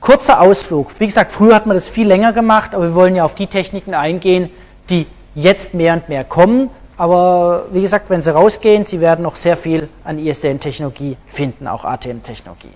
[0.00, 0.98] Kurzer Ausflug.
[1.00, 3.48] Wie gesagt, früher hat man das viel länger gemacht, aber wir wollen ja auf die
[3.48, 4.48] Techniken eingehen,
[4.90, 6.70] die jetzt mehr und mehr kommen.
[6.96, 11.84] Aber wie gesagt, wenn Sie rausgehen, Sie werden noch sehr viel an ISDN-Technologie finden, auch
[11.84, 12.72] ATM-Technologie.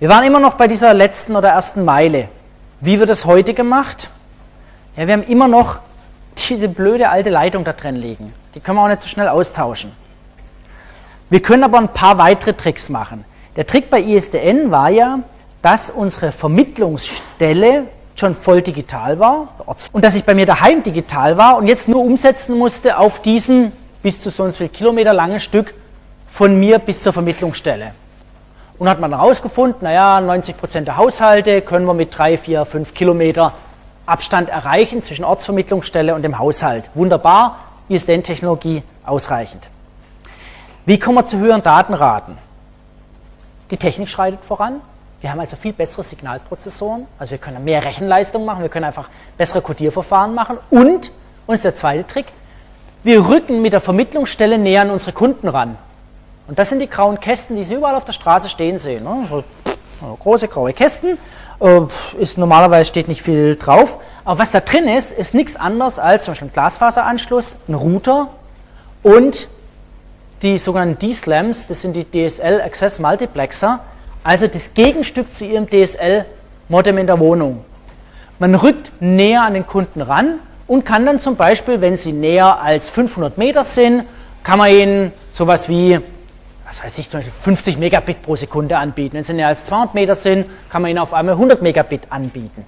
[0.00, 2.28] Wir waren immer noch bei dieser letzten oder ersten Meile.
[2.80, 4.10] Wie wird es heute gemacht?
[4.96, 5.78] Ja, wir haben immer noch
[6.36, 8.32] diese blöde alte Leitung da drin liegen.
[8.54, 9.92] Die können wir auch nicht so schnell austauschen.
[11.28, 13.24] Wir können aber ein paar weitere Tricks machen.
[13.56, 15.20] Der Trick bei ISDN war ja,
[15.62, 19.48] dass unsere Vermittlungsstelle schon voll digital war
[19.92, 23.72] und dass ich bei mir daheim digital war und jetzt nur umsetzen musste auf diesen
[24.02, 25.74] bis zu sonst viel Kilometer langen Stück
[26.28, 27.92] von mir bis zur Vermittlungsstelle.
[28.78, 32.94] Und hat man herausgefunden, naja, 90 Prozent der Haushalte können wir mit drei, vier, fünf
[32.94, 33.54] Kilometer
[34.06, 36.88] Abstand erreichen zwischen Ortsvermittlungsstelle und dem Haushalt.
[36.94, 39.68] Wunderbar, ISDN-Technologie ausreichend.
[40.84, 42.38] Wie kommen wir zu höheren Datenraten?
[43.70, 44.80] Die Technik schreitet voran.
[45.20, 47.06] Wir haben also viel bessere Signalprozessoren.
[47.18, 50.58] Also wir können mehr Rechenleistung machen, wir können einfach bessere Codierverfahren machen.
[50.70, 51.10] Und,
[51.46, 52.26] und ist der zweite Trick,
[53.02, 55.76] wir rücken mit der Vermittlungsstelle näher an unsere Kunden ran.
[56.46, 59.02] Und das sind die grauen Kästen, die Sie überall auf der Straße stehen sehen.
[59.02, 59.26] Ne?
[59.28, 59.44] So
[60.20, 61.18] große graue Kästen.
[61.60, 61.80] Äh,
[62.18, 63.98] ist normalerweise steht nicht viel drauf.
[64.24, 68.28] Aber was da drin ist, ist nichts anderes als zum Beispiel ein Glasfaseranschluss, ein Router
[69.02, 69.48] und
[70.42, 73.80] die sogenannten D-Slams, das sind die DSL Access Multiplexer,
[74.22, 77.64] also das Gegenstück zu Ihrem DSL-Modem in der Wohnung.
[78.38, 82.60] Man rückt näher an den Kunden ran und kann dann zum Beispiel, wenn Sie näher
[82.60, 84.04] als 500 Meter sind,
[84.42, 86.00] kann man Ihnen sowas wie,
[86.66, 89.14] was weiß ich, zum Beispiel 50 Megabit pro Sekunde anbieten.
[89.14, 92.64] Wenn Sie näher als 200 Meter sind, kann man Ihnen auf einmal 100 Megabit anbieten.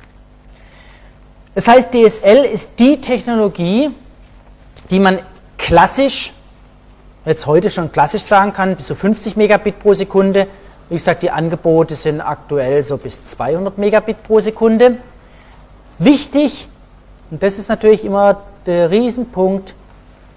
[1.55, 3.91] Das heißt, DSL ist die Technologie,
[4.91, 5.19] die man
[5.57, 6.33] klassisch,
[7.25, 10.47] jetzt heute schon klassisch sagen kann, bis zu 50 Megabit pro Sekunde,
[10.89, 14.99] wie gesagt, die Angebote sind aktuell so bis 200 Megabit pro Sekunde.
[15.99, 16.69] Wichtig,
[17.31, 19.75] und das ist natürlich immer der Riesenpunkt,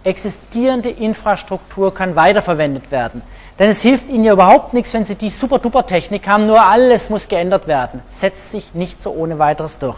[0.04, 3.22] existierende Infrastruktur kann weiterverwendet werden.
[3.60, 7.28] Denn es hilft Ihnen ja überhaupt nichts, wenn Sie die super-duper-Technik haben, nur alles muss
[7.28, 8.02] geändert werden.
[8.10, 9.98] Setzt sich nicht so ohne weiteres durch.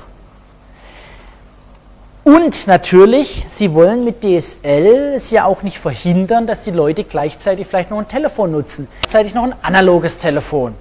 [2.23, 7.67] Und natürlich, Sie wollen mit DSL es ja auch nicht verhindern, dass die Leute gleichzeitig
[7.67, 8.87] vielleicht noch ein Telefon nutzen.
[9.01, 10.73] Gleichzeitig noch ein analoges Telefon.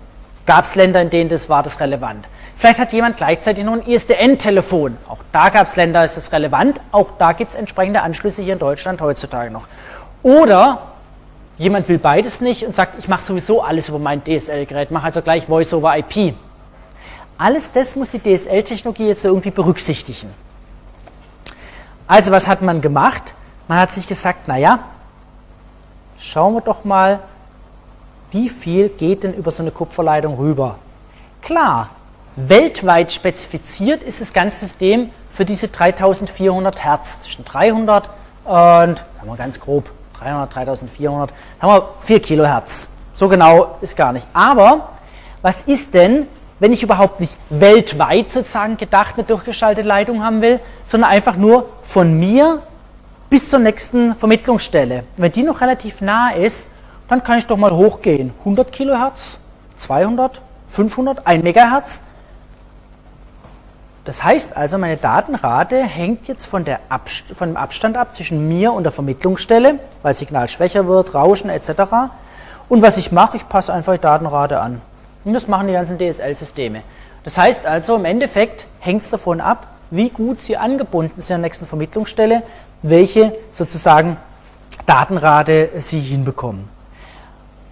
[0.46, 2.26] Gab es Länder, in denen das war das relevant.
[2.56, 4.96] Vielleicht hat jemand gleichzeitig noch ein ISDN-Telefon.
[5.08, 6.80] Auch da gab es Länder, ist das relevant.
[6.92, 9.66] Auch da gibt es entsprechende Anschlüsse hier in Deutschland heutzutage noch.
[10.22, 10.91] Oder
[11.58, 15.22] jemand will beides nicht und sagt, ich mache sowieso alles über mein DSL-Gerät, mache also
[15.22, 16.34] gleich Voice over IP.
[17.38, 20.32] Alles das muss die DSL-Technologie jetzt irgendwie berücksichtigen.
[22.06, 23.34] Also was hat man gemacht?
[23.68, 24.80] Man hat sich gesagt, naja,
[26.18, 27.20] schauen wir doch mal,
[28.30, 30.78] wie viel geht denn über so eine Kupferleitung rüber?
[31.42, 31.90] Klar,
[32.36, 38.08] weltweit spezifiziert ist das ganze System für diese 3400 Hertz, zwischen 300
[38.44, 39.90] und, haben wir ganz grob,
[40.22, 42.88] 300, 3400, haben wir 4 Kilohertz.
[43.14, 44.26] So genau ist gar nicht.
[44.32, 44.88] Aber
[45.42, 46.26] was ist denn,
[46.60, 51.68] wenn ich überhaupt nicht weltweit sozusagen gedacht eine durchgeschaltete Leitung haben will, sondern einfach nur
[51.82, 52.62] von mir
[53.28, 55.04] bis zur nächsten Vermittlungsstelle.
[55.16, 56.68] Wenn die noch relativ nah ist,
[57.08, 58.32] dann kann ich doch mal hochgehen.
[58.40, 59.38] 100 Kilohertz,
[59.76, 62.02] 200, 500, 1 Megahertz.
[64.04, 68.72] Das heißt also, meine Datenrate hängt jetzt von, Abst von dem Abstand ab zwischen mir
[68.72, 71.70] und der Vermittlungsstelle, weil Signal schwächer wird, Rauschen etc.
[72.68, 74.80] Und was ich mache, ich passe einfach die Datenrate an.
[75.24, 76.82] Und das machen die ganzen DSL-Systeme.
[77.22, 81.42] Das heißt also, im Endeffekt hängt es davon ab, wie gut Sie angebunden sind an
[81.42, 82.42] der nächsten Vermittlungsstelle,
[82.82, 84.16] welche sozusagen
[84.86, 86.71] Datenrate Sie hinbekommen.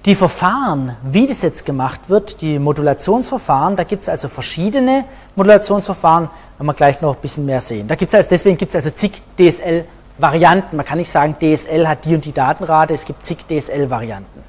[0.07, 5.05] Die Verfahren, wie das jetzt gemacht wird, die Modulationsverfahren, da gibt es also verschiedene
[5.37, 7.87] Modulationsverfahren, werden wir gleich noch ein bisschen mehr sehen.
[7.87, 10.77] Da gibt's also, deswegen gibt es also zig DSL-Varianten.
[10.77, 14.43] Man kann nicht sagen, DSL hat die und die Datenrate, es gibt zig DSL-Varianten.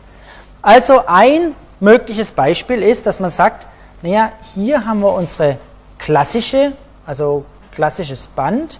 [0.62, 3.68] Also ein mögliches Beispiel ist, dass man sagt,
[4.04, 5.58] naja, hier haben wir unsere
[5.98, 6.72] klassische,
[7.06, 7.44] also
[7.74, 8.80] klassisches Band.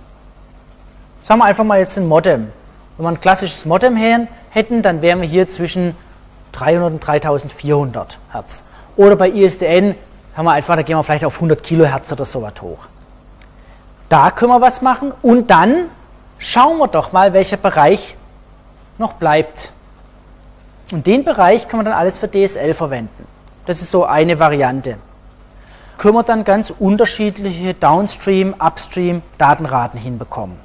[1.22, 2.54] Sagen wir einfach mal jetzt ein Modem.
[2.96, 5.98] Wenn wir ein klassisches Modem hätten, dann wären wir hier zwischen
[6.52, 8.64] 300 und 3400 Hertz.
[8.96, 9.96] Oder bei ISDN
[10.36, 12.88] haben wir einfach, da gehen wir vielleicht auf 100 Kilohertz oder so was hoch.
[14.10, 15.86] Da können wir was machen und dann
[16.38, 18.16] schauen wir doch mal, welcher Bereich
[18.98, 19.72] noch bleibt.
[20.92, 23.26] Und den Bereich kann man dann alles für DSL verwenden.
[23.66, 24.98] Das ist so eine Variante.
[25.98, 30.58] Können wir dann ganz unterschiedliche Downstream, Upstream Datenraten hinbekommen.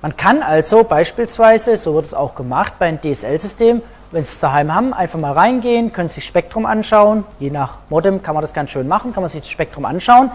[0.00, 3.82] Man kann also beispielsweise, so wird es auch gemacht bei einem DSL-System,
[4.12, 7.24] wenn Sie es daheim haben, einfach mal reingehen, können sich Spektrum anschauen.
[7.38, 10.30] Je nach Modem kann man das ganz schön machen, kann man sich das Spektrum anschauen.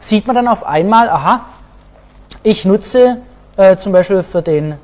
[0.00, 1.46] Sieht man dann auf einmal, aha,
[2.42, 3.22] ich nutze
[3.56, 4.74] äh, zum Beispiel für den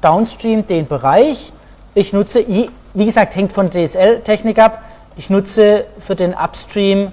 [0.00, 1.52] Downstream den Bereich,
[1.94, 4.82] ich nutze, wie gesagt, hängt von DSL-Technik ab.
[5.16, 7.10] Ich nutze für den Upstream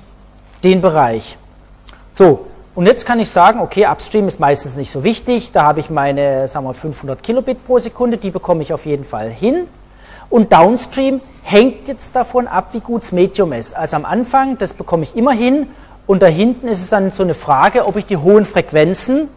[0.62, 1.38] den Bereich.
[2.12, 5.54] So, und jetzt kann ich sagen, okay, Upstream ist meistens nicht so wichtig.
[5.54, 9.06] Da habe ich meine, sagen wir, 500 Kilobit pro Sekunde, die bekomme ich auf jeden
[9.06, 9.68] Fall hin.
[10.30, 13.76] Und Downstream hängt jetzt davon ab, wie gut das Medium ist.
[13.76, 15.68] Also am Anfang, das bekomme ich immer hin.
[16.08, 19.30] Und da hinten ist es dann so eine Frage, ob ich die hohen Frequenzen,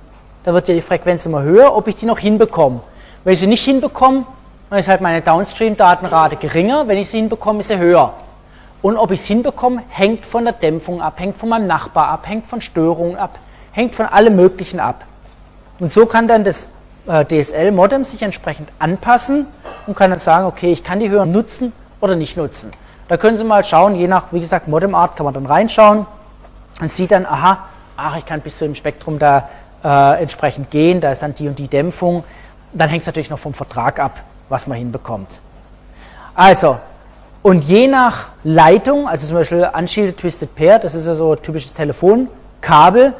[0.44, 2.80] da wird ja die Frequenz immer höher, ob ich die noch hinbekomme.
[3.24, 4.24] Wenn ich sie nicht hinbekomme,
[4.70, 6.86] dann ist halt meine Downstream-Datenrate geringer.
[6.88, 8.14] Wenn ich sie hinbekomme, ist sie höher.
[8.82, 12.28] Und ob ich es hinbekomme, hängt von der Dämpfung ab, hängt von meinem Nachbar ab,
[12.28, 13.38] hängt von Störungen ab,
[13.72, 15.04] hängt von allem Möglichen ab.
[15.80, 16.68] Und so kann dann das
[17.06, 19.46] äh, DSL-Modem sich entsprechend anpassen
[19.86, 22.72] und kann dann sagen, okay, ich kann die Hörer nutzen oder nicht nutzen.
[23.08, 26.06] Da können Sie mal schauen, je nach, wie gesagt, Modemart kann man dann reinschauen
[26.80, 27.58] und sieht dann, aha,
[27.96, 29.48] ach, ich kann bis zu dem Spektrum da
[29.84, 32.24] äh, entsprechend gehen, da ist dann die und die Dämpfung.
[32.72, 35.40] Dann hängt es natürlich noch vom Vertrag ab, was man hinbekommt.
[36.34, 36.78] Also,
[37.42, 41.42] und je nach Leitung, also zum Beispiel Unshielded Twisted Pair, das ist ja so ein
[41.42, 43.14] typisches Telefonkabel,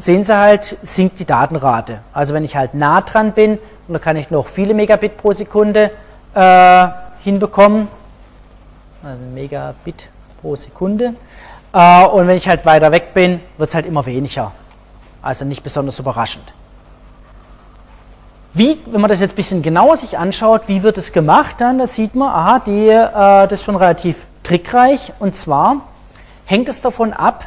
[0.00, 2.00] sehen Sie halt, sinkt die Datenrate.
[2.12, 5.32] Also wenn ich halt nah dran bin, und da kann ich noch viele Megabit pro
[5.32, 5.90] Sekunde
[6.34, 6.88] äh,
[7.20, 7.88] hinbekommen,
[9.02, 10.08] also Megabit
[10.40, 11.14] pro Sekunde,
[11.72, 14.52] äh, und wenn ich halt weiter weg bin, wird es halt immer weniger.
[15.22, 16.52] Also nicht besonders überraschend.
[18.52, 21.78] Wie, wenn man das jetzt ein bisschen genauer sich anschaut, wie wird es gemacht, dann
[21.78, 25.12] da sieht man, aha, die, äh, das ist schon relativ trickreich.
[25.18, 25.82] Und zwar
[26.46, 27.44] hängt es davon ab,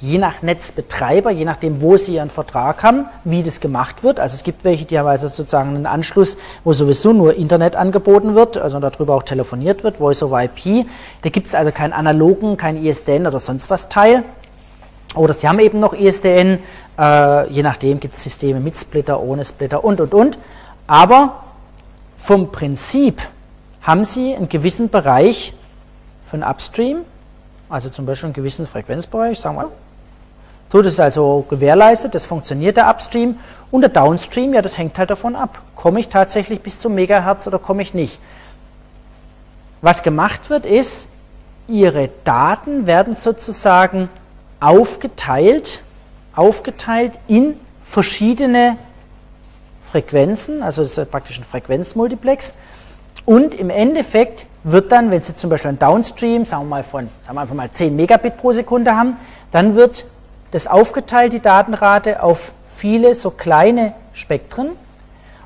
[0.00, 4.20] je nach Netzbetreiber, je nachdem, wo sie ihren Vertrag haben, wie das gemacht wird.
[4.20, 8.34] Also es gibt welche, die haben also sozusagen einen Anschluss, wo sowieso nur Internet angeboten
[8.34, 10.86] wird, also darüber auch telefoniert wird, Voice over IP.
[11.22, 14.22] Da gibt es also keinen analogen, kein ISDN oder sonst was Teil.
[15.16, 16.60] Oder sie haben eben noch ISDN,
[16.98, 20.38] äh, je nachdem gibt es Systeme mit Splitter, ohne Splitter und, und, und.
[20.86, 21.42] Aber
[22.16, 23.20] vom Prinzip
[23.82, 25.54] haben sie einen gewissen Bereich
[26.22, 26.98] von Upstream,
[27.68, 29.70] also zum Beispiel einen gewissen Frequenzbereich, sagen wir
[30.70, 33.36] so, das ist also gewährleistet, das funktioniert der Upstream
[33.70, 35.62] und der Downstream, ja, das hängt halt davon ab.
[35.74, 38.20] Komme ich tatsächlich bis zum Megahertz oder komme ich nicht?
[39.80, 41.08] Was gemacht wird, ist,
[41.68, 44.08] Ihre Daten werden sozusagen
[44.58, 45.82] aufgeteilt,
[46.34, 48.76] aufgeteilt in verschiedene
[49.82, 52.54] Frequenzen, also das ist praktisch ein Frequenzmultiplex.
[53.24, 57.08] Und im Endeffekt wird dann, wenn Sie zum Beispiel ein Downstream, sagen wir mal von,
[57.20, 59.16] sagen wir einfach mal 10 Megabit pro Sekunde haben,
[59.50, 60.06] dann wird
[60.50, 64.70] das aufgeteilt, die Datenrate, auf viele so kleine Spektren.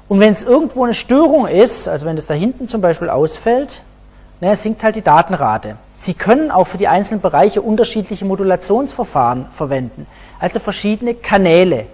[0.08, 3.82] Und wenn es irgendwo eine Störung ist, also wenn das da hinten zum Beispiel ausfällt,
[4.40, 5.76] ne, sinkt halt die Datenrate.
[5.96, 10.06] Sie können auch für die einzelnen Bereiche unterschiedliche Modulationsverfahren verwenden,
[10.40, 11.86] also verschiedene Kanäle.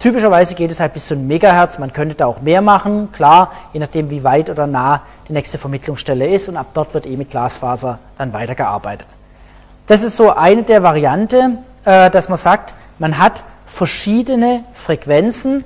[0.00, 3.52] Typischerweise geht es halt bis zu einem Megahertz, man könnte da auch mehr machen, klar,
[3.72, 7.16] je nachdem wie weit oder nah die nächste Vermittlungsstelle ist und ab dort wird eh
[7.16, 9.06] mit Glasfaser dann weitergearbeitet.
[9.86, 15.64] Das ist so eine der Varianten, dass man sagt, man hat verschiedene Frequenzen,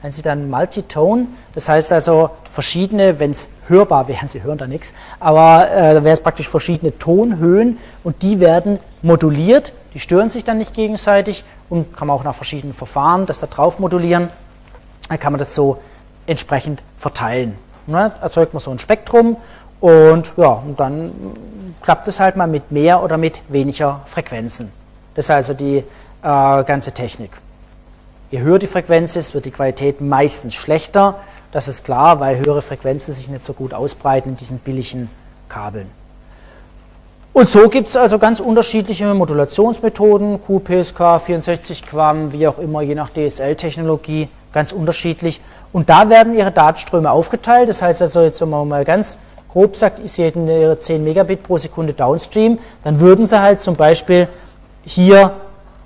[0.00, 4.66] wenn Sie dann Multitone, das heißt also verschiedene, wenn es hörbar wären, Sie hören da
[4.66, 10.28] nichts, aber äh, da wäre es praktisch verschiedene Tonhöhen und die werden moduliert, die stören
[10.28, 14.28] sich dann nicht gegenseitig und kann man auch nach verschiedenen Verfahren das da drauf modulieren,
[15.08, 15.78] dann kann man das so
[16.26, 17.56] entsprechend verteilen.
[17.86, 18.12] Ne?
[18.20, 19.36] Erzeugt man so ein Spektrum
[19.80, 21.12] und ja, und dann
[21.82, 24.77] klappt es halt mal mit mehr oder mit weniger Frequenzen.
[25.18, 25.82] Das ist also die äh,
[26.22, 27.32] ganze Technik.
[28.30, 31.16] Je höher die Frequenz ist, wird die Qualität meistens schlechter.
[31.50, 35.10] Das ist klar, weil höhere Frequenzen sich nicht so gut ausbreiten in diesen billigen
[35.48, 35.90] Kabeln.
[37.32, 42.94] Und so gibt es also ganz unterschiedliche Modulationsmethoden, QPSK, 64 Quam, wie auch immer, je
[42.94, 45.40] nach DSL-Technologie, ganz unterschiedlich.
[45.72, 47.68] Und da werden ihre Datenströme aufgeteilt.
[47.68, 51.42] Das heißt also, jetzt wenn man mal ganz grob sagt, Sie hätten ihre 10 Megabit
[51.42, 54.28] pro Sekunde Downstream, dann würden Sie halt zum Beispiel
[54.88, 55.32] hier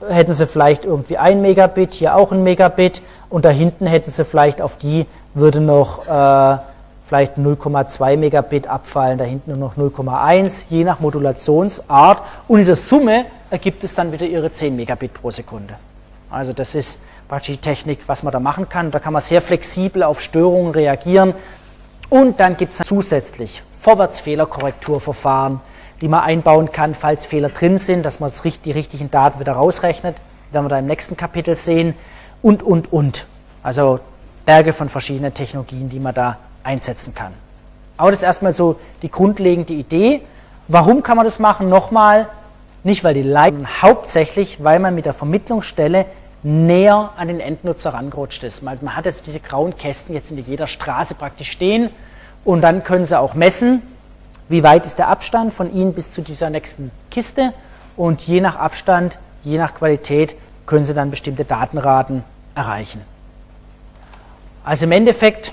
[0.09, 4.25] hätten sie vielleicht irgendwie ein Megabit, hier auch ein Megabit und da hinten hätten sie
[4.25, 6.59] vielleicht auf die würde noch äh,
[7.03, 12.77] vielleicht 0,2 Megabit abfallen, da hinten nur noch 0,1, je nach Modulationsart und in der
[12.77, 15.75] Summe ergibt es dann wieder ihre 10 Megabit pro Sekunde.
[16.31, 18.91] Also das ist praktisch die Technik, was man da machen kann.
[18.91, 21.35] Da kann man sehr flexibel auf Störungen reagieren
[22.09, 25.61] und dann gibt es zusätzlich Vorwärtsfehlerkorrekturverfahren,
[26.03, 28.31] die man einbauen kann, falls Fehler drin sind, dass man
[28.65, 30.17] die richtigen Daten wieder rausrechnet.
[30.51, 31.95] Werden wir da im nächsten Kapitel sehen.
[32.43, 33.27] Und, und, und.
[33.63, 34.01] Also
[34.45, 37.33] Berge von verschiedenen Technologien, die man da einsetzen kann.
[37.97, 40.23] Aber das ist erstmal so die grundlegende Idee.
[40.67, 41.69] Warum kann man das machen?
[41.69, 42.29] Nochmal,
[42.83, 46.07] nicht weil die Leitungen, hauptsächlich, weil man mit der Vermittlungsstelle
[46.43, 48.63] näher an den Endnutzer rangerutscht ist.
[48.63, 51.91] Man hat jetzt diese grauen Kästen jetzt in jeder Straße praktisch stehen
[52.45, 53.83] und dann können sie auch messen,
[54.49, 57.53] wie weit ist der Abstand von Ihnen bis zu dieser nächsten Kiste
[57.97, 60.37] und je nach Abstand, je nach Qualität
[60.67, 62.25] können Sie dann bestimmte Datenraten
[62.55, 63.03] erreichen.
[64.65, 65.53] Also im Endeffekt,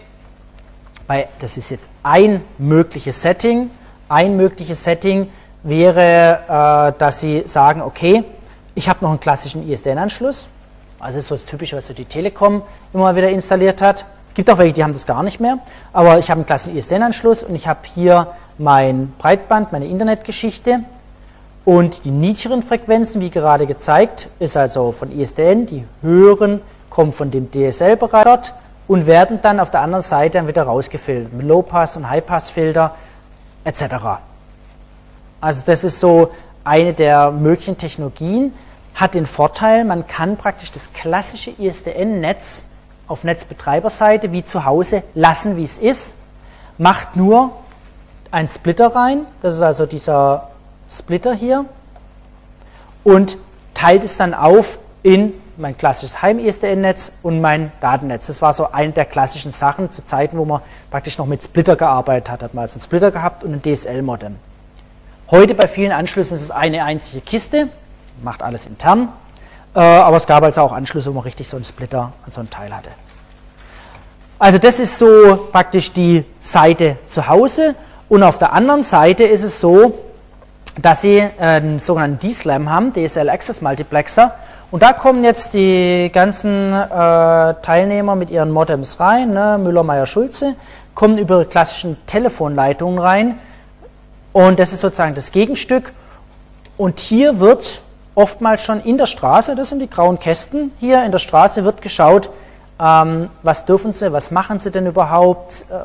[1.07, 3.69] bei, das ist jetzt ein mögliches Setting,
[4.07, 5.29] ein mögliches Setting
[5.63, 8.23] wäre, äh, dass Sie sagen, okay,
[8.79, 10.47] Ich habe noch einen klassischen ISDN-Anschluss.
[10.99, 12.61] Also das ist so das Typische, was so die Telekom
[12.93, 14.05] immer wieder installiert hat.
[14.39, 15.59] Gibt auch welche, die haben das gar nicht mehr.
[15.91, 18.27] Aber ich habe einen klassischen ISDN-Anschluss und ich habe hier
[18.57, 20.79] mein Breitband, meine Internetgeschichte.
[21.65, 25.65] Und die niedrigeren Frequenzen, wie gerade gezeigt, ist also von ISDN.
[25.65, 28.53] Die höheren kommen von dem DSL-Bereich
[28.87, 32.95] und werden dann auf der anderen Seite dann wieder rausgefiltert mit Low-Pass- und High-Pass-Filter
[33.65, 33.83] etc.
[35.41, 36.31] Also das ist so
[36.63, 38.53] eine der möglichen Technologien,
[38.95, 42.68] hat den Vorteil, man kann praktisch das klassische ISDN-Netz
[43.09, 46.15] auf Netzbetreiberseite wie zu Hause lassen, wie es ist,
[46.77, 47.51] macht nur
[48.31, 50.49] einen Splitter rein, das ist also dieser
[50.89, 51.65] Splitter hier,
[53.03, 53.37] und
[53.73, 58.27] teilt es dann auf in mein klassisches Heim-ISDN-Netz und mein Datennetz.
[58.27, 61.75] Das war so eine der klassischen Sachen zu Zeiten, wo man praktisch noch mit Splitter
[61.75, 62.43] gearbeitet hat.
[62.43, 64.37] Hat man also einen Splitter gehabt und ein DSL-Modem.
[65.31, 67.67] Heute bei vielen Anschlüssen ist es eine einzige Kiste,
[68.23, 69.09] macht alles intern,
[69.75, 72.41] äh, aber es gab also auch Anschlüsse, wo man richtig so einen Splitter an so
[72.41, 72.91] ein Teil hatte.
[74.37, 77.75] Also das ist so praktisch die Seite zu Hause
[78.07, 79.97] und auf der anderen Seite ist es so,
[80.81, 84.33] dass Sie einen sogenannten D-SLAM haben, DSL Access Multiplexer,
[84.71, 89.57] und da kommen jetzt die ganzen äh, Teilnehmer mit ihren Modems rein, ne?
[89.59, 90.55] Müller, Meyer, Schulze,
[90.93, 93.39] kommen über ihre klassischen Telefonleitungen rein.
[94.31, 95.91] Und das ist sozusagen das Gegenstück.
[96.77, 97.81] Und hier wird
[98.19, 101.81] oftmals schon in der Straße, das sind die grauen Kästen, hier in der Straße wird
[101.81, 102.29] geschaut,
[102.77, 105.75] ähm, was dürfen sie, was machen sie denn überhaupt, äh,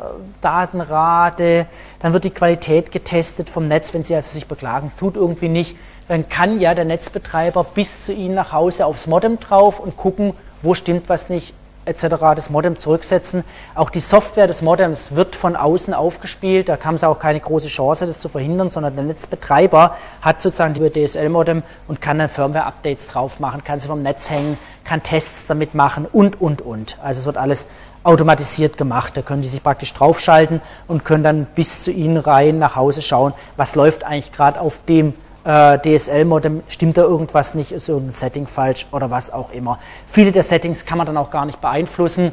[0.40, 1.66] Datenrate,
[2.00, 5.76] dann wird die Qualität getestet vom Netz, wenn sie also sich beklagen, tut irgendwie nicht.
[6.08, 10.34] Dann kann ja der Netzbetreiber bis zu Ihnen nach Hause aufs Modem drauf und gucken,
[10.60, 11.54] wo stimmt was nicht,
[11.84, 12.06] etc.
[12.34, 13.44] das Modem zurücksetzen.
[13.74, 16.68] Auch die Software des Modems wird von außen aufgespielt.
[16.68, 20.74] Da haben sie auch keine große Chance, das zu verhindern, sondern der Netzbetreiber hat sozusagen
[20.74, 25.46] die DSL-Modem und kann dann Firmware-Updates drauf machen, kann sie vom Netz hängen, kann Tests
[25.46, 26.98] damit machen und, und, und.
[27.02, 27.68] Also es wird alles
[28.04, 29.16] automatisiert gemacht.
[29.16, 33.02] Da können die sich praktisch draufschalten und können dann bis zu Ihnen rein nach Hause
[33.02, 35.14] schauen, was läuft eigentlich gerade auf dem
[35.44, 39.78] äh, DSL-Modem, stimmt da irgendwas nicht, ist irgendein Setting falsch oder was auch immer.
[40.06, 42.32] Viele der Settings kann man dann auch gar nicht beeinflussen.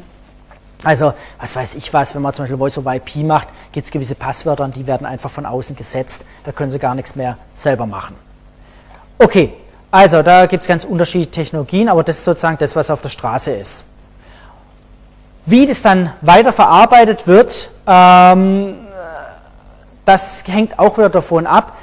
[0.84, 3.92] Also, was weiß ich was, wenn man zum Beispiel Voice over IP macht, gibt es
[3.92, 6.24] gewisse Passwörter und die werden einfach von außen gesetzt.
[6.44, 8.16] Da können Sie gar nichts mehr selber machen.
[9.18, 9.52] Okay,
[9.92, 13.10] also da gibt es ganz unterschiedliche Technologien, aber das ist sozusagen das, was auf der
[13.10, 13.84] Straße ist.
[15.44, 18.74] Wie das dann weiter verarbeitet wird, ähm,
[20.04, 21.76] das hängt auch wieder davon ab,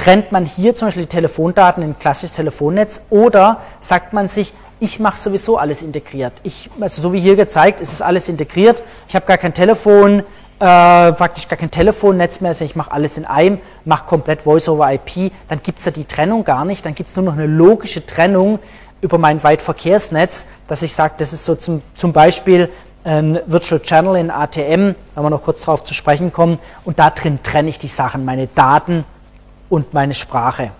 [0.00, 4.54] Trennt man hier zum Beispiel die Telefondaten in ein klassisches Telefonnetz oder sagt man sich,
[4.78, 6.32] ich mache sowieso alles integriert.
[6.42, 8.82] Ich, also so wie hier gezeigt, ist es alles integriert.
[9.08, 10.22] Ich habe gar kein Telefon, äh,
[11.12, 15.32] praktisch gar kein Telefonnetz mehr, also ich mache alles in einem, mache komplett Voice-over-IP.
[15.50, 16.86] Dann gibt es da die Trennung gar nicht.
[16.86, 18.58] Dann gibt es nur noch eine logische Trennung
[19.02, 22.70] über mein Weitverkehrsnetz, dass ich sage, das ist so zum, zum Beispiel
[23.04, 27.10] ein Virtual Channel in ATM, wenn wir noch kurz darauf zu sprechen kommen, und da
[27.10, 29.04] drin trenne ich die Sachen, meine Daten
[29.70, 30.72] und meine Sprache.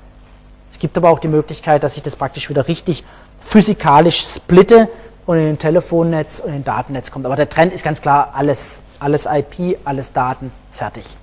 [0.71, 3.05] Es gibt aber auch die Möglichkeit, dass ich das praktisch wieder richtig
[3.41, 4.89] physikalisch splitte
[5.25, 7.25] und in ein Telefonnetz und in ein Datennetz kommt.
[7.25, 11.17] Aber der Trend ist ganz klar, alles, alles IP, alles Daten, fertig.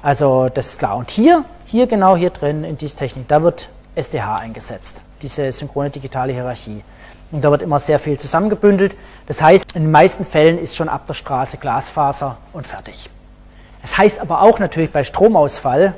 [0.00, 0.96] Also das ist klar.
[0.96, 5.90] Und hier, hier genau hier drin in dieser Technik, da wird SDH eingesetzt, diese synchrone
[5.90, 6.82] digitale Hierarchie.
[7.30, 8.94] Und da wird immer sehr viel zusammengebündelt.
[9.26, 13.08] Das heißt, in den meisten Fällen ist schon ab der Straße Glasfaser und fertig.
[13.80, 15.94] Das heißt aber auch natürlich bei Stromausfall,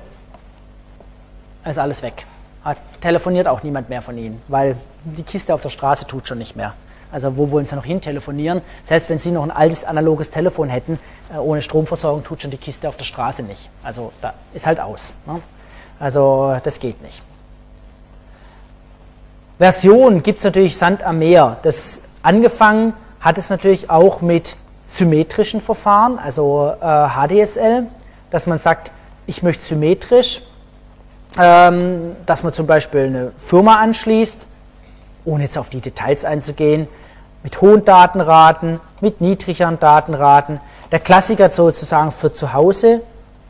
[1.71, 2.27] ist alles weg.
[2.65, 6.39] Hat, telefoniert auch niemand mehr von Ihnen, weil die Kiste auf der Straße tut schon
[6.39, 6.75] nicht mehr.
[7.12, 8.62] Also wo wollen Sie noch hin telefonieren?
[8.85, 10.99] Selbst wenn Sie noch ein altes analoges Telefon hätten,
[11.33, 13.71] äh, ohne Stromversorgung tut schon die Kiste auf der Straße nicht.
[13.83, 15.15] Also da ist halt aus.
[15.27, 15.41] Ne?
[16.01, 17.23] Also das geht nicht.
[19.59, 21.59] Version gibt es natürlich Sand am Meer.
[21.62, 24.57] Das angefangen hat es natürlich auch mit
[24.87, 27.87] symmetrischen Verfahren, also äh, HDSL,
[28.31, 28.91] dass man sagt,
[29.27, 30.43] ich möchte symmetrisch
[31.39, 34.43] ähm, dass man zum Beispiel eine Firma anschließt,
[35.24, 36.87] ohne jetzt auf die Details einzugehen,
[37.43, 40.61] mit hohen Datenraten, mit niedrigeren Datenraten.
[40.93, 43.03] Der Klassiker sozusagen für zu Hause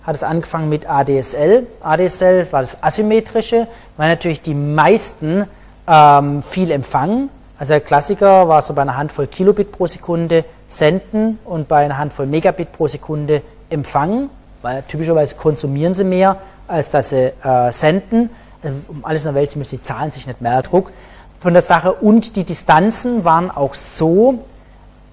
[0.04, 1.66] hat es angefangen mit ADSL.
[1.80, 3.66] ADSL war das asymmetrische,
[3.96, 5.46] weil natürlich die meisten
[5.86, 7.30] ähm, viel empfangen.
[7.58, 11.98] Also der Klassiker war so bei einer Handvoll Kilobit pro Sekunde senden und bei einer
[11.98, 14.28] Handvoll Megabit pro Sekunde empfangen,
[14.60, 16.36] weil typischerweise konsumieren sie mehr,
[16.68, 18.30] als dass sie äh, senden.
[18.62, 20.92] Also um alles in der Welt, sie müssen die Zahlen sich nicht mehr Druck
[21.40, 21.92] von der Sache.
[21.92, 24.44] Und die Distanzen waren auch so,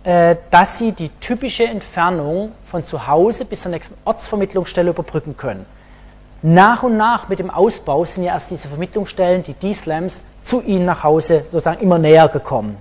[0.03, 5.65] äh, dass sie die typische Entfernung von zu Hause bis zur nächsten Ortsvermittlungsstelle überbrücken können.
[6.41, 10.85] nach und nach mit dem Ausbau sind ja erst diese Vermittlungsstellen, die D-Slams, zu Ihnen
[10.85, 12.77] nach Hause sozusagen immer näher gekommen.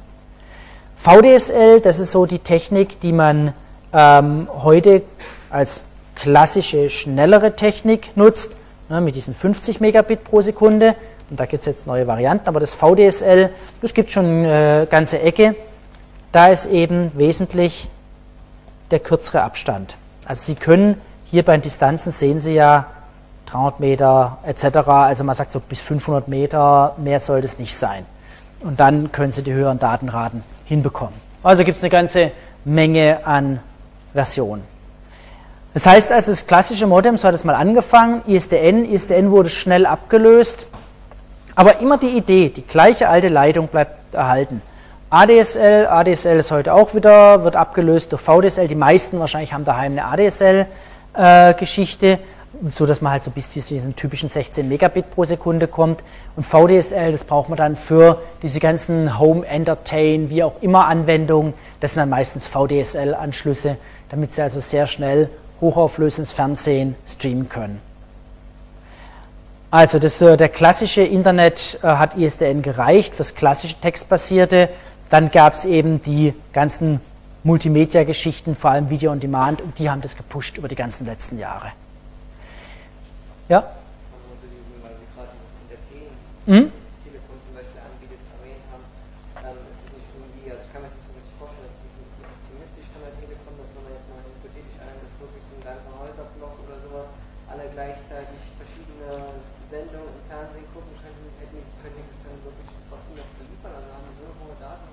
[0.97, 3.53] VDSL, das ist so die Technik, die man
[3.93, 5.03] ähm, heute
[5.51, 8.57] als klassische, schnellere Technik nutzt,
[8.91, 10.95] ne, mit diesen 50 Megabit pro Sekunde.
[11.31, 14.87] Und da gibt es jetzt neue Varianten, aber das VDSL, das gibt schon eine äh,
[14.87, 15.55] ganze Ecke.
[16.33, 17.89] Da ist eben wesentlich
[18.91, 19.97] der kürzere Abstand.
[20.27, 22.87] Also Sie können hier bei den Distanzen sehen Sie ja
[23.47, 24.77] 300 Meter etc.
[24.89, 28.05] Also man sagt so bis 500 Meter, mehr soll das nicht sein.
[28.61, 31.15] Und dann können Sie die höheren Datenraten hinbekommen.
[31.43, 32.33] Also gibt es eine ganze
[32.65, 33.61] Menge an
[34.13, 34.63] Versionen.
[35.73, 39.87] Das heißt also, das klassische Modem, so hat es mal angefangen, ISDN, ISDN wurde schnell
[39.87, 40.67] abgelöst,
[41.55, 44.63] aber immer die Idee, die gleiche alte Leitung bleibt erhalten.
[45.11, 49.91] ADSL, ADSL ist heute auch wieder, wird abgelöst durch VDSL, die meisten wahrscheinlich haben daheim
[49.93, 52.19] eine ADSL-Geschichte, äh,
[52.67, 56.05] so dass man halt so bis zu diesen typischen 16 Megabit pro Sekunde kommt.
[56.37, 61.55] Und VDSL, das braucht man dann für diese ganzen Home Entertain, wie auch immer Anwendungen.
[61.81, 63.79] Das sind dann meistens VDSL-Anschlüsse,
[64.11, 65.31] damit sie also sehr schnell
[65.61, 67.81] hochauflösendes Fernsehen streamen können.
[69.71, 74.69] Also das, äh, der klassische Internet äh, hat ISDN gereicht fürs klassische textbasierte.
[75.09, 77.01] Dann gab es eben die ganzen
[77.43, 81.39] Multimedia-Geschichten, vor allem Video on Demand, und die haben das gepusht über die ganzen letzten
[81.39, 81.73] Jahre.
[83.49, 83.65] Ja?
[83.65, 86.69] Also diesen, weil Sie gerade dieses Entertainen, mhm.
[86.69, 88.85] das Telekom zum Beispiel anbietet, erwähnt haben,
[89.41, 91.81] ähm, ist es nicht irgendwie, also ich kann mir das nicht so richtig vorstellen, dass
[91.81, 95.13] die ein bisschen optimistisch von der Telekom, dass wenn man jetzt mal hypothetisch einem das
[95.17, 97.09] wirklich so ein ganzer Häuserblock oder sowas,
[97.49, 99.33] alle gleichzeitig verschiedene
[99.65, 103.73] Sendungen im Fernsehen gucken könnten, hätten, können die das dann wirklich trotzdem noch beliefern?
[103.81, 104.91] Also haben so hohe Daten?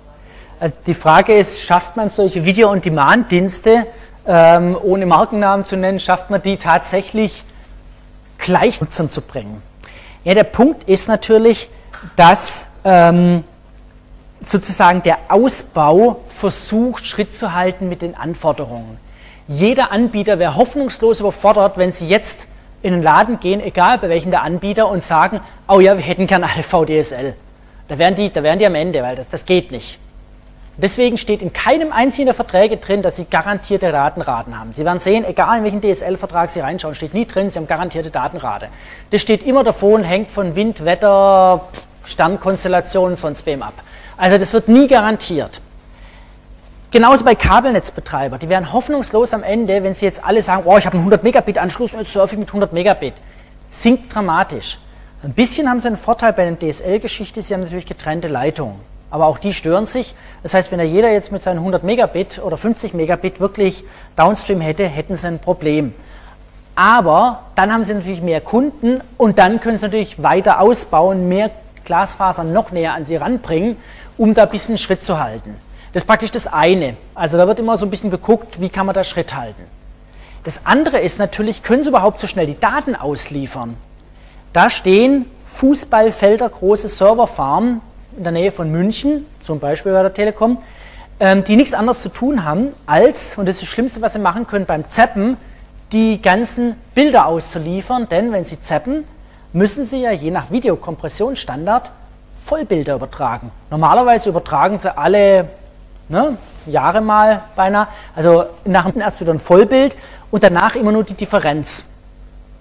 [0.59, 3.85] Also die Frage ist, schafft man solche Video-on-Demand-Dienste,
[4.25, 7.43] ähm, ohne Markennamen zu nennen, schafft man die tatsächlich
[8.39, 9.61] gleich Nutzern zu bringen.
[10.23, 11.69] Ja, der Punkt ist natürlich,
[12.15, 13.43] dass ähm,
[14.41, 18.97] sozusagen der Ausbau versucht, Schritt zu halten mit den Anforderungen.
[19.47, 22.47] Jeder Anbieter wäre hoffnungslos überfordert, wenn Sie jetzt
[22.81, 26.27] in den Laden gehen, egal bei welchem der Anbieter, und sagen, oh ja, wir hätten
[26.27, 27.35] gerne alle VDSL.
[27.87, 29.99] Da wären die, da wären die am Ende, weil das, das geht nicht.
[30.79, 34.73] Deswegen steht in keinem einzigen der Verträge drin, dass Sie garantierte Datenraten haben.
[34.73, 38.11] Sie werden sehen, egal in welchen DSL-Vertrag Sie reinschauen, steht nie drin, Sie haben garantierte
[38.11, 38.67] Datenrate.
[39.09, 41.67] Das steht immer davon, hängt von Wind, Wetter,
[42.05, 43.73] Sternkonstellationen, sonst wem ab.
[44.17, 45.61] Also das wird nie garantiert.
[46.91, 48.39] Genauso bei Kabelnetzbetreibern.
[48.39, 51.23] Die wären hoffnungslos am Ende, wenn sie jetzt alle sagen, oh, ich habe einen 100
[51.23, 53.15] Megabit Anschluss und jetzt surfe ich mit 100 Megabit.
[53.71, 54.77] Sinkt dramatisch.
[55.23, 58.79] Ein bisschen haben sie einen Vorteil bei der DSL-Geschichte, sie haben natürlich getrennte Leitungen.
[59.09, 60.15] Aber auch die stören sich.
[60.43, 63.83] Das heißt, wenn ja jeder jetzt mit seinen 100 Megabit oder 50 Megabit wirklich
[64.15, 65.93] Downstream hätte, hätten sie ein Problem.
[66.75, 71.49] Aber dann haben sie natürlich mehr Kunden und dann können sie natürlich weiter ausbauen, mehr
[71.85, 73.77] Glasfasern noch näher an sie ranbringen,
[74.17, 75.55] um da ein bisschen Schritt zu halten.
[75.93, 76.97] Das ist praktisch das eine.
[77.15, 79.63] Also da wird immer so ein bisschen geguckt, wie kann man da Schritt halten.
[80.43, 83.75] Das andere ist natürlich, können sie überhaupt so schnell die Daten ausliefern?
[84.53, 87.81] Da stehen Fußballfelder große Serverfarmen
[88.17, 90.57] in der Nähe von München, zum Beispiel bei der Telekom,
[91.19, 94.19] ähm, die nichts anderes zu tun haben, als, und das ist das Schlimmste, was sie
[94.19, 95.37] machen können beim Zappen,
[95.93, 99.05] die ganzen Bilder auszuliefern, denn wenn sie zappen,
[99.53, 101.91] müssen sie ja je nach Videokompressionsstandard
[102.35, 103.51] Vollbilder übertragen.
[103.69, 105.47] Normalerweise übertragen sie alle
[106.09, 109.95] ne, Jahre mal beinahe, also nach erst wieder ein Vollbild
[110.31, 111.87] und danach immer nur die Differenz.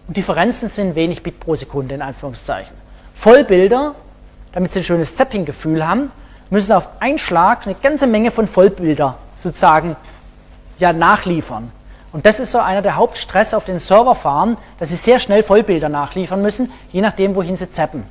[0.07, 2.75] Und Differenzen sind wenig Bit pro Sekunde in Anführungszeichen.
[3.15, 3.95] Vollbilder
[4.57, 6.11] damit sie ein schönes Zapping-Gefühl haben,
[6.49, 9.97] müssen sie auf einen Schlag eine ganze Menge von Vollbilder sozusagen
[10.79, 11.71] ja, nachliefern.
[12.11, 15.91] Und das ist so einer der Hauptstress auf den Serverfarmen, dass sie sehr schnell Vollbilder
[15.91, 18.05] nachliefern müssen, je nachdem, wohin sie zappen.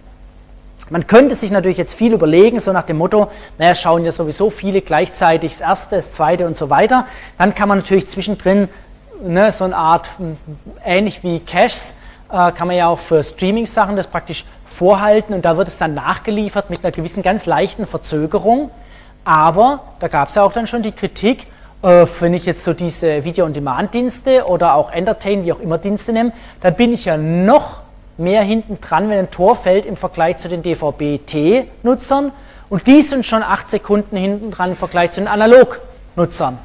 [0.91, 4.51] Man könnte sich natürlich jetzt viel überlegen, so nach dem Motto, naja, schauen ja sowieso
[4.51, 7.07] viele gleichzeitig das erste, das zweite und so weiter.
[7.39, 8.69] Dann kann man natürlich zwischendrin
[9.19, 10.11] ne, so eine Art,
[10.84, 11.95] ähnlich wie Caches,
[12.31, 15.93] äh, kann man ja auch für Streaming-Sachen das praktisch vorhalten und da wird es dann
[15.93, 18.72] nachgeliefert mit einer gewissen ganz leichten Verzögerung.
[19.23, 21.47] Aber da gab es ja auch dann schon die Kritik,
[21.81, 26.31] äh, wenn ich jetzt so diese Video-on-Demand-Dienste oder auch Entertain, wie auch immer Dienste nehme,
[26.61, 27.81] dann bin ich ja noch
[28.18, 32.31] mehr hinten dran, wenn ein Tor fällt im Vergleich zu den DVB-T-Nutzern
[32.69, 36.57] und die sind schon acht Sekunden hinten dran im Vergleich zu den Analog-Nutzern.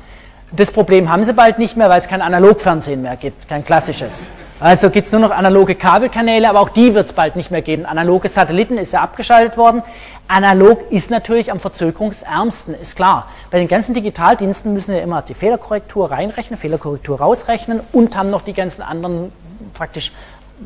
[0.52, 4.26] Das Problem haben sie bald nicht mehr, weil es kein Analogfernsehen mehr gibt, kein klassisches.
[4.58, 7.62] Also gibt es nur noch analoge Kabelkanäle, aber auch die wird es bald nicht mehr
[7.62, 7.86] geben.
[7.86, 9.82] Analoge Satelliten ist ja abgeschaltet worden.
[10.28, 13.28] Analog ist natürlich am verzögerungsärmsten, ist klar.
[13.50, 18.42] Bei den ganzen Digitaldiensten müssen wir immer die Fehlerkorrektur reinrechnen, Fehlerkorrektur rausrechnen und haben noch
[18.42, 19.32] die ganzen anderen
[19.72, 20.12] praktisch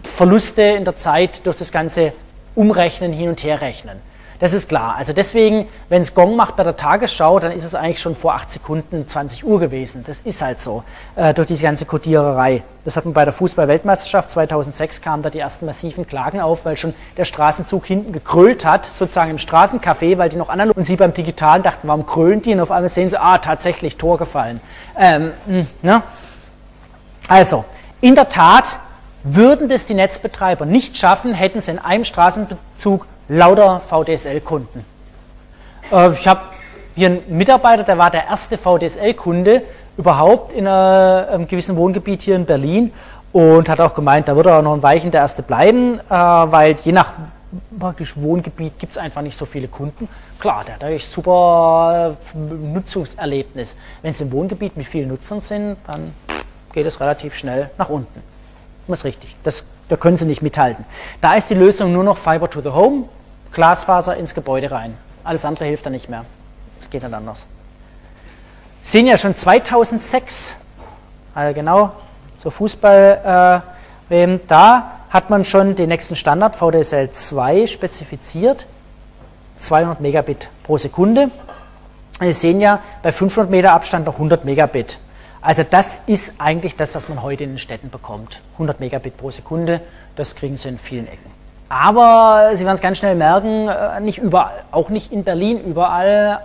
[0.03, 2.13] Verluste in der Zeit durch das ganze
[2.55, 3.99] Umrechnen, Hin- und Herrechnen.
[4.39, 4.97] Das ist klar.
[4.97, 8.35] Also deswegen, wenn es Gong macht bei der Tagesschau, dann ist es eigentlich schon vor
[8.35, 10.05] 8 Sekunden 20 Uhr gewesen.
[10.07, 10.83] Das ist halt so,
[11.17, 12.63] äh, durch diese ganze Kodiererei.
[12.85, 16.77] Das hat man bei der Fußball-Weltmeisterschaft 2006 kamen da die ersten massiven Klagen auf, weil
[16.77, 20.97] schon der Straßenzug hinten gekrölt hat, sozusagen im Straßencafé, weil die noch analog und sie
[20.97, 22.53] beim Digitalen dachten, warum krölen die?
[22.53, 24.61] Und auf einmal sehen sie, ah, tatsächlich Tor gefallen.
[24.99, 26.03] Ähm, hm, ne?
[27.29, 27.65] Also,
[28.01, 28.77] in der Tat
[29.23, 34.85] würden das die Netzbetreiber nicht schaffen, hätten sie in einem Straßenzug lauter VDSL-Kunden.
[35.93, 36.41] Äh, ich habe
[36.95, 39.63] hier einen Mitarbeiter, der war der erste VDSL-Kunde
[39.97, 42.93] überhaupt in einem gewissen Wohngebiet hier in Berlin
[43.33, 46.13] und hat auch gemeint, da wird er auch noch ein Weichen der Erste bleiben, äh,
[46.13, 47.13] weil je nach
[47.79, 50.09] praktisch Wohngebiet gibt es einfach nicht so viele Kunden.
[50.39, 53.77] Klar, der hat natürlich super äh, Nutzungserlebnis.
[54.03, 56.13] Wenn es im Wohngebiet mit vielen Nutzern sind, dann
[56.73, 58.23] geht es relativ schnell nach unten.
[58.87, 59.37] Das ist richtig.
[59.43, 60.85] Das, da können sie nicht mithalten.
[61.21, 63.05] Da ist die Lösung nur noch Fiber to the Home,
[63.53, 64.97] Glasfaser ins Gebäude rein.
[65.23, 66.25] Alles andere hilft da nicht mehr.
[66.81, 67.47] Das geht nicht anders.
[68.83, 70.57] Sie sehen ja schon 2006,
[71.35, 71.93] also genau
[72.37, 73.63] zur Fußball,
[74.11, 78.67] äh, da hat man schon den nächsten Standard VDSL 2 spezifiziert.
[79.57, 81.31] 200 Megabit pro Sekunde.
[82.21, 84.99] Sie sehen ja bei 500 Meter Abstand noch 100 Megabit.
[85.45, 88.41] Also das ist eigentlich das, was man heute in den Städten bekommt.
[88.55, 89.83] 100 Megabit pro Sekunde,
[90.17, 91.31] das kriegen Sie in vielen Ecken.
[91.69, 96.41] Aber Sie werden es ganz schnell merken, äh, nicht überall, auch nicht in Berlin überall.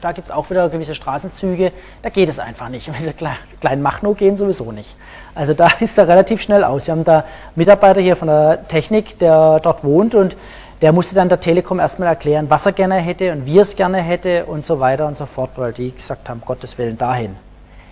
[0.00, 1.70] Da gibt es auch wieder gewisse Straßenzüge,
[2.02, 2.88] da geht es einfach nicht.
[2.88, 4.96] Und diese kleinen Machno gehen sowieso nicht.
[5.36, 6.88] Also da ist er relativ schnell aus.
[6.88, 7.24] Wir haben da
[7.54, 10.36] Mitarbeiter hier von der Technik, der dort wohnt und
[10.80, 13.76] der musste dann der Telekom erstmal erklären, was er gerne hätte und wie er es
[13.76, 17.36] gerne hätte und so weiter und so fort, weil die gesagt haben, Gottes Willen dahin.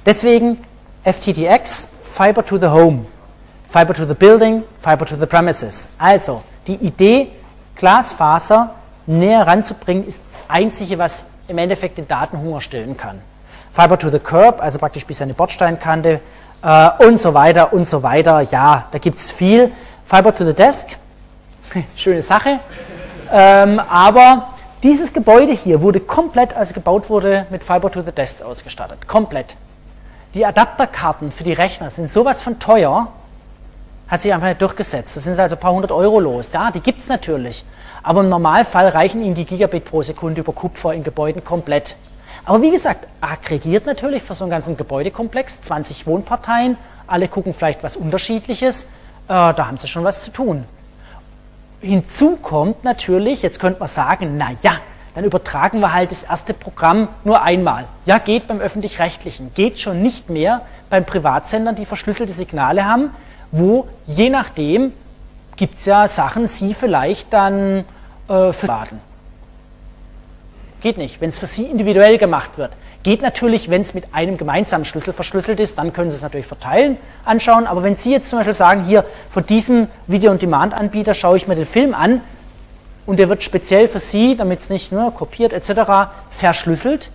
[0.06, 0.64] Deswegen
[1.05, 3.06] FTTX, Fiber to the Home,
[3.68, 5.90] Fiber to the Building, Fiber to the Premises.
[5.98, 7.28] Also die Idee,
[7.77, 8.74] Glasfaser
[9.06, 13.20] näher ranzubringen, ist das Einzige, was im Endeffekt den Datenhunger stillen kann.
[13.72, 16.20] Fiber to the Curb, also praktisch bis eine Bordsteinkante
[16.62, 18.40] äh, und so weiter und so weiter.
[18.40, 19.70] Ja, da gibt es viel.
[20.05, 20.97] Fiber to the Desk,
[21.97, 22.60] schöne Sache.
[23.31, 28.43] Ähm, aber dieses Gebäude hier wurde komplett, als gebaut wurde, mit Fiber to the Desk
[28.43, 29.06] ausgestattet.
[29.06, 29.56] Komplett.
[30.35, 33.09] Die Adapterkarten für die Rechner sind sowas von teuer,
[34.09, 35.16] hat sich einfach nicht durchgesetzt.
[35.16, 36.51] Das sind also ein paar hundert Euro los.
[36.52, 37.65] Ja, die gibt es natürlich.
[38.02, 41.97] Aber im Normalfall reichen Ihnen die Gigabit pro Sekunde über Kupfer in Gebäuden komplett.
[42.44, 46.77] Aber wie gesagt, aggregiert natürlich für so einen ganzen Gebäudekomplex, 20 Wohnparteien,
[47.07, 48.89] alle gucken vielleicht was Unterschiedliches, äh,
[49.28, 50.65] da haben sie schon was zu tun.
[51.81, 54.78] Hinzu kommt natürlich, jetzt könnte man sagen, naja,
[55.15, 57.87] dann übertragen wir halt das erste Programm nur einmal.
[58.07, 63.11] Ja, geht beim öffentlich-rechtlichen, geht schon nicht mehr beim Privatsendern, die verschlüsselte Signale haben,
[63.53, 64.93] wo je nachdem
[65.57, 67.85] gibt es ja Sachen, Sie vielleicht dann
[68.28, 69.01] äh, verladen.
[70.81, 72.73] Geht nicht, wenn es für Sie individuell gemacht wird.
[73.03, 76.47] Geht natürlich, wenn es mit einem gemeinsamen Schlüssel verschlüsselt ist, dann können Sie es natürlich
[76.47, 77.66] verteilen, anschauen.
[77.66, 81.66] Aber wenn Sie jetzt zum Beispiel sagen, hier von diesem Video-on-Demand-Anbieter schaue ich mir den
[81.66, 82.20] Film an,
[83.06, 87.10] und der wird speziell für Sie, damit es nicht ne, kopiert etc., verschlüsselt.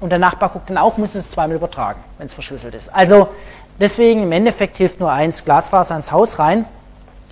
[0.00, 2.92] Und der Nachbar guckt dann auch, müssen es zweimal übertragen, wenn es verschlüsselt ist.
[2.92, 3.28] Also
[3.80, 6.64] deswegen im Endeffekt hilft nur eins, Glasfaser ins Haus rein.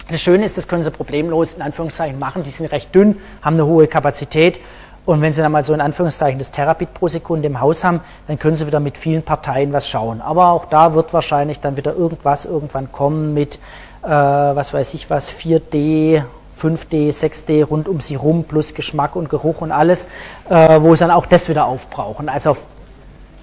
[0.09, 2.43] Das Schöne ist, das können Sie problemlos in Anführungszeichen machen.
[2.43, 4.61] Die sind recht dünn, haben eine hohe Kapazität.
[5.05, 8.01] Und wenn Sie dann mal so in Anführungszeichen das Terabit pro Sekunde im Haus haben,
[8.28, 10.20] dann können Sie wieder mit vielen Parteien was schauen.
[10.20, 13.57] Aber auch da wird wahrscheinlich dann wieder irgendwas irgendwann kommen mit,
[14.02, 16.23] äh, was weiß ich was, 4D
[16.61, 20.09] 5D, 6D rund um sie rum, plus Geschmack und Geruch und alles,
[20.49, 22.28] äh, wo sie dann auch das wieder aufbrauchen.
[22.28, 22.57] Also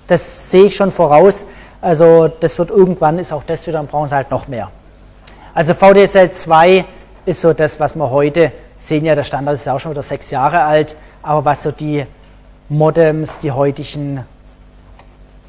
[0.08, 1.48] das sehe ich schon voraus.
[1.82, 4.72] Also das wird irgendwann, ist auch das wieder, dann brauchen sie halt noch mehr.
[5.54, 6.86] Also VDSL 2
[7.26, 9.06] ist so das, was wir heute sehen.
[9.06, 12.06] Ja, der Standard ist auch schon wieder sechs Jahre alt, aber was so die
[12.70, 14.26] Modems, die heutigen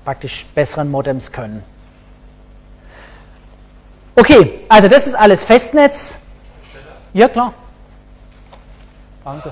[0.04, 1.62] praktisch besseren Modems können.
[4.16, 6.16] Okay, also das ist alles Festnetz.
[7.12, 7.52] Ja, klar.
[9.42, 9.50] Sie.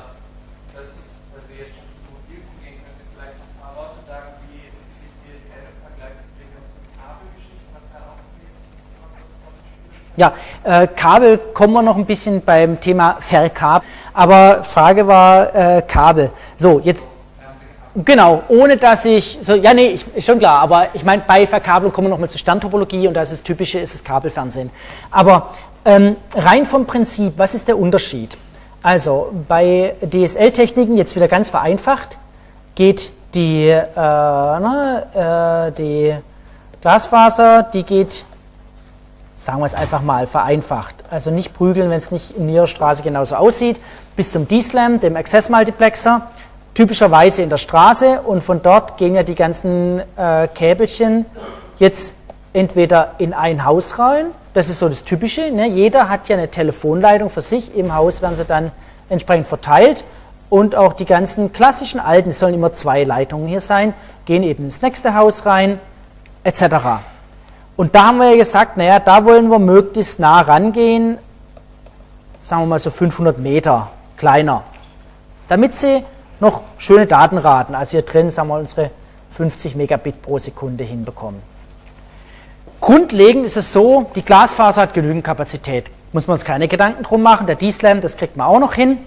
[10.18, 10.32] Ja,
[10.64, 13.86] äh, Kabel kommen wir noch ein bisschen beim Thema Verkabel.
[14.14, 16.30] Aber Frage war äh, Kabel.
[16.56, 17.08] So, jetzt
[18.04, 21.94] Genau, ohne dass ich, so, ja, nee, ist schon klar, aber ich meine, bei Verkabelung
[21.94, 24.70] kommen wir nochmal zur Standtopologie und das ist das Typische, ist das Kabelfernsehen.
[25.10, 25.50] Aber
[25.86, 28.36] ähm, rein vom Prinzip, was ist der Unterschied?
[28.82, 32.18] Also bei DSL-Techniken, jetzt wieder ganz vereinfacht,
[32.74, 36.14] geht die, äh, na, äh, die
[36.82, 38.24] Glasfaser, die geht
[39.36, 40.94] sagen wir es einfach mal vereinfacht.
[41.10, 43.78] Also nicht prügeln, wenn es nicht in Ihrer Straße genauso aussieht,
[44.16, 46.22] bis zum D-Slam, dem Access Multiplexer,
[46.74, 51.26] typischerweise in der Straße und von dort gehen ja die ganzen äh, Käbelchen
[51.76, 52.14] jetzt
[52.54, 54.26] entweder in ein Haus rein,
[54.56, 55.66] das ist so das Typische, ne?
[55.66, 58.72] jeder hat ja eine Telefonleitung für sich, im Haus werden sie dann
[59.10, 60.02] entsprechend verteilt
[60.48, 63.92] und auch die ganzen klassischen alten, sollen immer zwei Leitungen hier sein,
[64.24, 65.78] gehen eben ins nächste Haus rein,
[66.42, 67.02] etc.
[67.76, 71.18] Und da haben wir ja gesagt, naja, da wollen wir möglichst nah rangehen,
[72.40, 74.62] sagen wir mal so 500 Meter kleiner,
[75.48, 76.02] damit sie
[76.40, 78.90] noch schöne Datenraten, also hier drin, sagen wir unsere
[79.32, 81.42] 50 Megabit pro Sekunde hinbekommen.
[82.81, 85.90] Grundlegend ist es so, die Glasfaser hat genügend Kapazität.
[86.12, 87.47] Muss man uns keine Gedanken drum machen.
[87.47, 88.98] Der D-Slam, das kriegt man auch noch hin.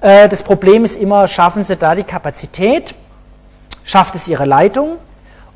[0.00, 2.94] Äh, das Problem ist immer, schaffen Sie da die Kapazität?
[3.84, 4.96] Schafft es Ihre Leitung?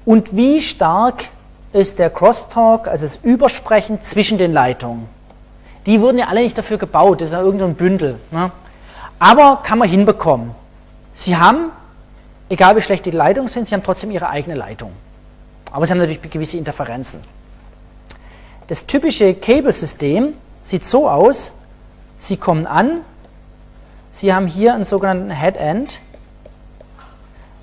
[0.05, 1.25] Und wie stark
[1.73, 5.09] ist der Crosstalk, also das Übersprechen zwischen den Leitungen?
[5.87, 8.19] Die wurden ja alle nicht dafür gebaut, das ist ja irgendein Bündel.
[8.31, 8.51] Ne?
[9.19, 10.53] Aber kann man hinbekommen.
[11.15, 11.71] Sie haben,
[12.49, 14.93] egal wie schlecht die Leitungen sind, Sie haben trotzdem Ihre eigene Leitung.
[15.73, 17.21] Aber Sie haben natürlich gewisse Interferenzen.
[18.71, 20.33] Das typische Cable-System
[20.63, 21.55] sieht so aus,
[22.21, 23.01] Sie kommen an,
[24.13, 25.99] Sie haben hier einen sogenannten Head-End.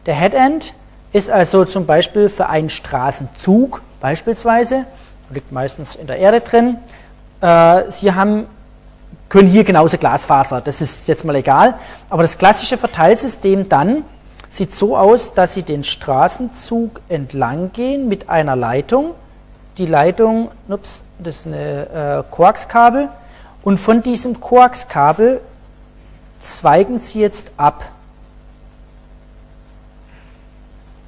[0.06, 0.74] Der Head-End
[1.14, 4.86] ist also zum Beispiel für einen Straßenzug beispielsweise,
[5.30, 6.76] liegt meistens in der Erde drin.
[7.40, 8.46] Äh, Sie haben,
[9.30, 11.76] können hier genauso Glasfaser, das ist jetzt mal egal.
[12.10, 14.04] Aber das klassische Verteilsystem dann
[14.50, 19.16] sieht so aus, dass Sie den Straßenzug entlang gehen mit einer Leitung.
[19.78, 23.10] Die Leitung, ups, das ist eine äh, Koaxkabel.
[23.64, 25.42] Und von diesem Koaxkabel
[26.40, 27.84] zweigen Sie jetzt ab.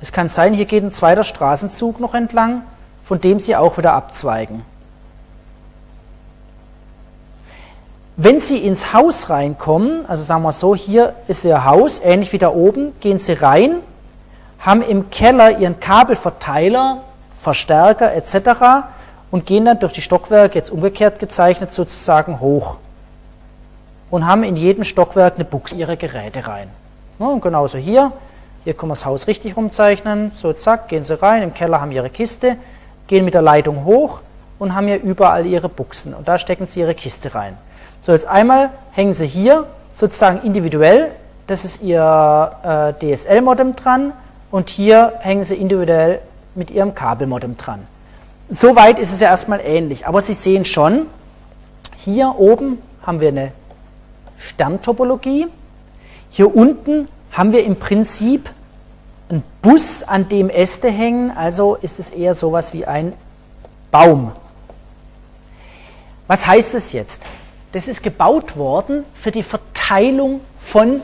[0.02, 2.62] Es kann sein, hier geht ein zweiter Straßenzug noch entlang,
[3.02, 4.64] von dem Sie auch wieder abzweigen.
[8.16, 12.38] Wenn Sie ins Haus reinkommen, also sagen wir so, hier ist Ihr Haus, ähnlich wie
[12.38, 13.78] da oben, gehen Sie rein,
[14.60, 17.02] haben im Keller Ihren Kabelverteiler,
[17.40, 18.86] Verstärker etc.
[19.32, 22.78] und gehen dann durch die Stockwerke, jetzt umgekehrt gezeichnet, sozusagen hoch
[24.10, 26.70] und haben in jedem Stockwerk eine Buchse ihre Geräte rein.
[27.18, 28.12] Ja, und genauso hier,
[28.66, 31.92] hier können wir das Haus richtig rumzeichnen, so zack, gehen sie rein, im Keller haben
[31.92, 32.58] ihre Kiste,
[33.08, 34.20] gehen mit der Leitung hoch
[34.60, 37.58] und haben hier überall ihre Buchsen und da stecken sie ihre Kiste rein.
[38.02, 41.12] So, jetzt einmal hängen sie hier sozusagen individuell,
[41.48, 42.52] das ist ihr
[43.02, 44.12] äh, DSL-Modem dran
[44.52, 46.20] und hier hängen sie individuell
[46.56, 47.88] mit ihrem Kabelmodem dran.
[48.50, 51.06] Soweit ist es ja erstmal ähnlich, aber Sie sehen schon,
[51.98, 53.52] hier oben haben wir eine
[54.38, 55.48] Sterntopologie.
[56.30, 58.50] Hier unten haben wir im Prinzip
[59.30, 63.14] einen Bus, an dem Äste hängen, also ist es eher sowas wie ein
[63.92, 64.32] Baum.
[66.28, 67.22] Was heißt das jetzt?
[67.72, 71.02] Das ist gebaut worden für die Verteilung von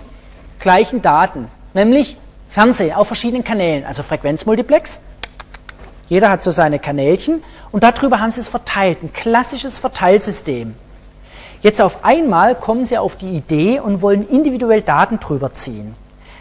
[0.59, 2.17] gleichen Daten, nämlich
[2.49, 5.01] Fernsehen auf verschiedenen Kanälen, also Frequenzmultiplex.
[6.07, 10.75] Jeder hat so seine Kanälchen und darüber haben sie es verteilt, ein klassisches Verteilsystem.
[11.61, 15.95] Jetzt auf einmal kommen Sie auf die Idee und wollen individuell Daten drüber ziehen.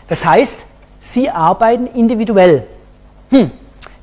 [0.09, 0.67] Das heißt,
[1.01, 2.67] Sie arbeiten individuell.
[3.31, 3.51] Hm,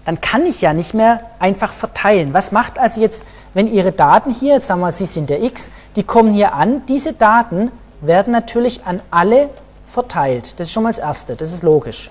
[0.03, 2.33] dann kann ich ja nicht mehr einfach verteilen.
[2.33, 5.69] Was macht also jetzt, wenn Ihre Daten hier, jetzt sagen wir, Sie sind der X,
[5.95, 7.71] die kommen hier an, diese Daten
[8.01, 9.49] werden natürlich an alle
[9.85, 10.59] verteilt.
[10.59, 12.09] Das ist schon mal das Erste, das ist logisch.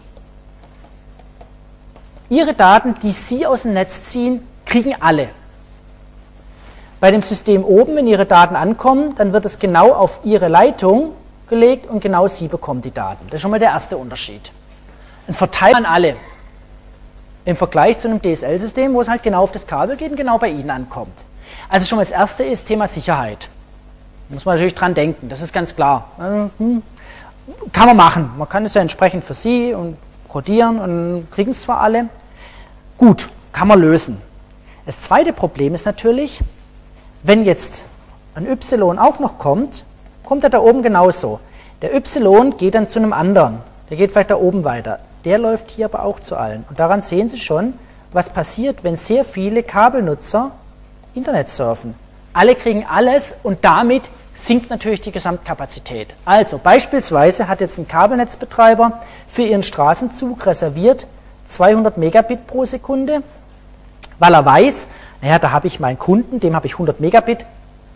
[2.30, 5.28] Ihre Daten, die Sie aus dem Netz ziehen, kriegen alle.
[7.00, 11.12] Bei dem System oben, wenn Ihre Daten ankommen, dann wird es genau auf Ihre Leitung
[11.48, 13.26] gelegt und genau Sie bekommen die Daten.
[13.26, 14.52] Das ist schon mal der erste Unterschied.
[15.26, 16.16] Ein Verteiler an alle.
[17.44, 20.38] Im Vergleich zu einem DSL-System, wo es halt genau auf das Kabel geht und genau
[20.38, 21.24] bei Ihnen ankommt.
[21.68, 23.48] Also schon mal das erste ist Thema Sicherheit.
[24.28, 26.10] Muss man natürlich dran denken, das ist ganz klar.
[27.72, 28.30] Kann man machen.
[28.38, 29.96] Man kann es ja entsprechend für Sie und
[30.28, 32.08] codieren und kriegen es zwar alle.
[33.00, 34.20] Gut, kann man lösen.
[34.84, 36.42] Das zweite Problem ist natürlich,
[37.22, 37.86] wenn jetzt
[38.34, 39.86] ein y auch noch kommt,
[40.22, 41.40] kommt er da oben genauso.
[41.80, 43.60] Der y geht dann zu einem anderen.
[43.88, 44.98] Der geht vielleicht da oben weiter.
[45.24, 46.66] Der läuft hier aber auch zu allen.
[46.68, 47.72] Und daran sehen Sie schon,
[48.12, 50.50] was passiert, wenn sehr viele Kabelnutzer
[51.14, 51.94] Internet surfen.
[52.34, 56.08] Alle kriegen alles und damit sinkt natürlich die Gesamtkapazität.
[56.26, 61.06] Also beispielsweise hat jetzt ein Kabelnetzbetreiber für ihren Straßenzug reserviert
[61.50, 63.22] 200 Megabit pro Sekunde,
[64.18, 64.88] weil er weiß,
[65.22, 67.46] naja, da habe ich meinen Kunden, dem habe ich 100 Megabit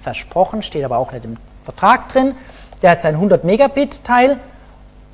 [0.01, 2.35] versprochen, steht aber auch nicht im Vertrag drin.
[2.83, 4.39] Der hat sein 100 Megabit Teil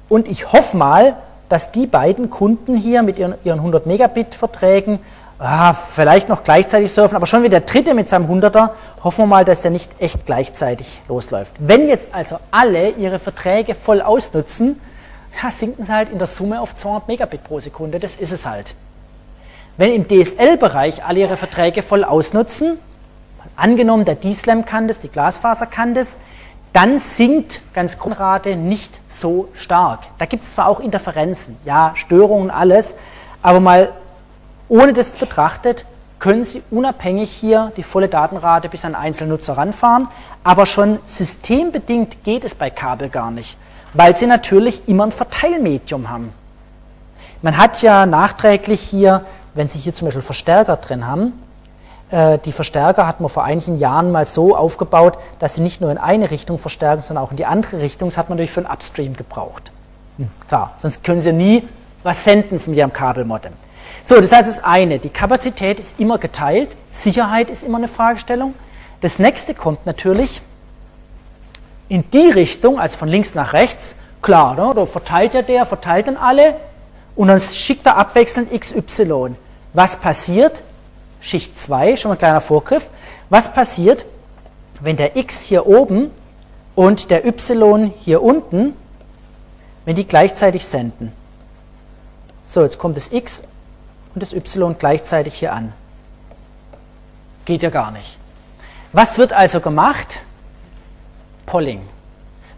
[0.08, 1.16] und ich hoffe mal,
[1.48, 5.00] dass die beiden Kunden hier mit ihren, ihren 100 Megabit Verträgen
[5.40, 8.70] ah, vielleicht noch gleichzeitig surfen, aber schon wie der dritte mit seinem 100er,
[9.02, 11.54] hoffen wir mal, dass der nicht echt gleichzeitig losläuft.
[11.58, 14.80] Wenn jetzt also alle ihre Verträge voll ausnutzen,
[15.42, 18.46] ja, sinken sie halt in der Summe auf 200 Megabit pro Sekunde, das ist es
[18.46, 18.74] halt.
[19.76, 22.78] Wenn im DSL-Bereich alle ihre Verträge voll ausnutzen,
[23.56, 26.18] angenommen der D-Slam kann das, die Glasfaser kann das,
[26.72, 30.00] dann sinkt ganz Grundrate nicht so stark.
[30.18, 32.96] Da gibt es zwar auch Interferenzen, ja, Störungen, alles,
[33.42, 33.92] aber mal
[34.68, 35.84] ohne das betrachtet,
[36.20, 40.06] können Sie unabhängig hier die volle Datenrate bis an Einzelnutzer ranfahren,
[40.44, 43.56] aber schon systembedingt geht es bei Kabel gar nicht,
[43.94, 46.32] weil Sie natürlich immer ein Verteilmedium haben.
[47.42, 51.32] Man hat ja nachträglich hier, wenn Sie hier zum Beispiel Verstärker drin haben,
[52.10, 55.90] äh, die Verstärker hat man vor einigen Jahren mal so aufgebaut, dass sie nicht nur
[55.90, 58.08] in eine Richtung verstärken, sondern auch in die andere Richtung.
[58.08, 59.70] Das hat man natürlich für ein Upstream gebraucht.
[60.18, 61.68] Hm, klar, sonst können Sie nie
[62.02, 63.52] was senden von Ihrem Kabelmodem.
[64.04, 68.54] So, das heißt das eine, die Kapazität ist immer geteilt, Sicherheit ist immer eine Fragestellung.
[69.02, 70.42] Das nächste kommt natürlich
[71.90, 76.06] in die Richtung, also von links nach rechts, klar, ne, da verteilt ja der, verteilt
[76.06, 76.54] dann alle
[77.16, 79.34] und dann schickt er abwechselnd XY.
[79.74, 80.62] Was passiert?
[81.20, 82.88] Schicht 2, schon mal ein kleiner Vorgriff.
[83.28, 84.06] Was passiert,
[84.80, 86.12] wenn der X hier oben
[86.76, 88.74] und der Y hier unten,
[89.84, 91.12] wenn die gleichzeitig senden?
[92.44, 93.42] So, jetzt kommt das X
[94.14, 95.72] und das Y gleichzeitig hier an.
[97.46, 98.16] Geht ja gar nicht.
[98.92, 100.20] Was wird also gemacht?
[101.50, 101.82] Polling.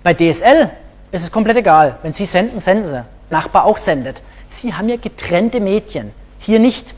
[0.03, 0.69] Bei DSL
[1.13, 1.97] ist es komplett egal.
[2.03, 3.05] Wenn Sie senden, senden Sie.
[3.31, 4.23] Nachbar auch sendet.
[4.49, 6.11] Sie haben ja getrennte Medien.
[6.39, 6.95] Hier nicht.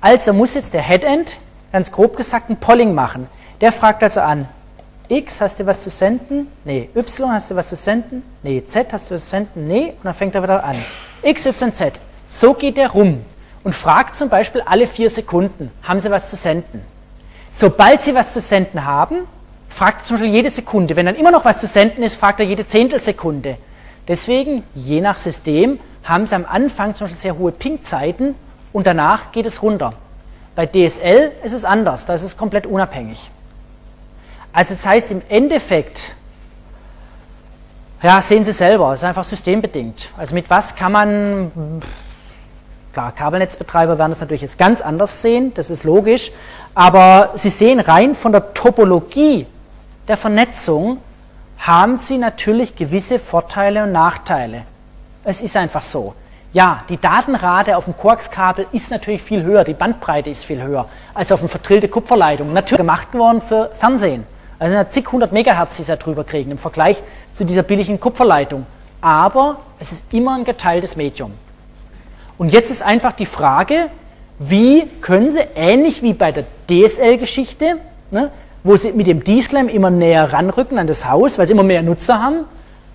[0.00, 1.38] Also muss jetzt der Headend,
[1.70, 3.28] ganz grob gesagt, ein Polling machen.
[3.60, 4.48] Der fragt also an,
[5.08, 6.48] X, hast du was zu senden?
[6.64, 6.90] Nee.
[6.96, 8.24] Y, hast du was zu senden?
[8.42, 8.64] Nee.
[8.64, 9.68] Z, hast du was zu senden?
[9.68, 9.90] Nee.
[9.90, 10.76] Und dann fängt er wieder an.
[11.22, 12.00] X, Y, Z.
[12.26, 13.24] So geht er rum
[13.62, 16.82] und fragt zum Beispiel alle vier Sekunden, haben Sie was zu senden?
[17.52, 19.28] Sobald Sie was zu senden haben,
[19.76, 20.96] fragt zum Beispiel jede Sekunde.
[20.96, 23.58] Wenn dann immer noch was zu senden ist, fragt er jede Zehntelsekunde.
[24.08, 28.34] Deswegen, je nach System, haben Sie am Anfang zum Beispiel sehr hohe Ping-Zeiten
[28.72, 29.92] und danach geht es runter.
[30.54, 33.30] Bei DSL ist es anders, da ist es komplett unabhängig.
[34.52, 36.14] Also das heißt im Endeffekt,
[38.02, 40.08] ja, sehen Sie selber, es ist einfach systembedingt.
[40.16, 41.82] Also mit was kann man,
[42.94, 46.32] klar, Kabelnetzbetreiber werden das natürlich jetzt ganz anders sehen, das ist logisch,
[46.74, 49.46] aber Sie sehen rein von der Topologie
[50.08, 50.98] der Vernetzung
[51.58, 54.62] haben Sie natürlich gewisse Vorteile und Nachteile.
[55.24, 56.14] Es ist einfach so.
[56.52, 60.88] Ja, die Datenrate auf dem Koaxkabel ist natürlich viel höher, die Bandbreite ist viel höher
[61.12, 62.52] als auf einer vertrillte Kupferleitung.
[62.52, 64.24] Natürlich gemacht worden für Fernsehen.
[64.58, 67.02] Also sind zig hundert Megahertz, die sie da drüber kriegen im Vergleich
[67.32, 68.64] zu dieser billigen Kupferleitung.
[69.00, 71.32] Aber es ist immer ein geteiltes Medium.
[72.38, 73.90] Und jetzt ist einfach die Frage,
[74.38, 77.78] wie können Sie, ähnlich wie bei der DSL-Geschichte,
[78.10, 78.30] ne,
[78.66, 81.82] wo Sie mit dem D-Slam immer näher ranrücken an das Haus, weil Sie immer mehr
[81.82, 82.44] Nutzer haben,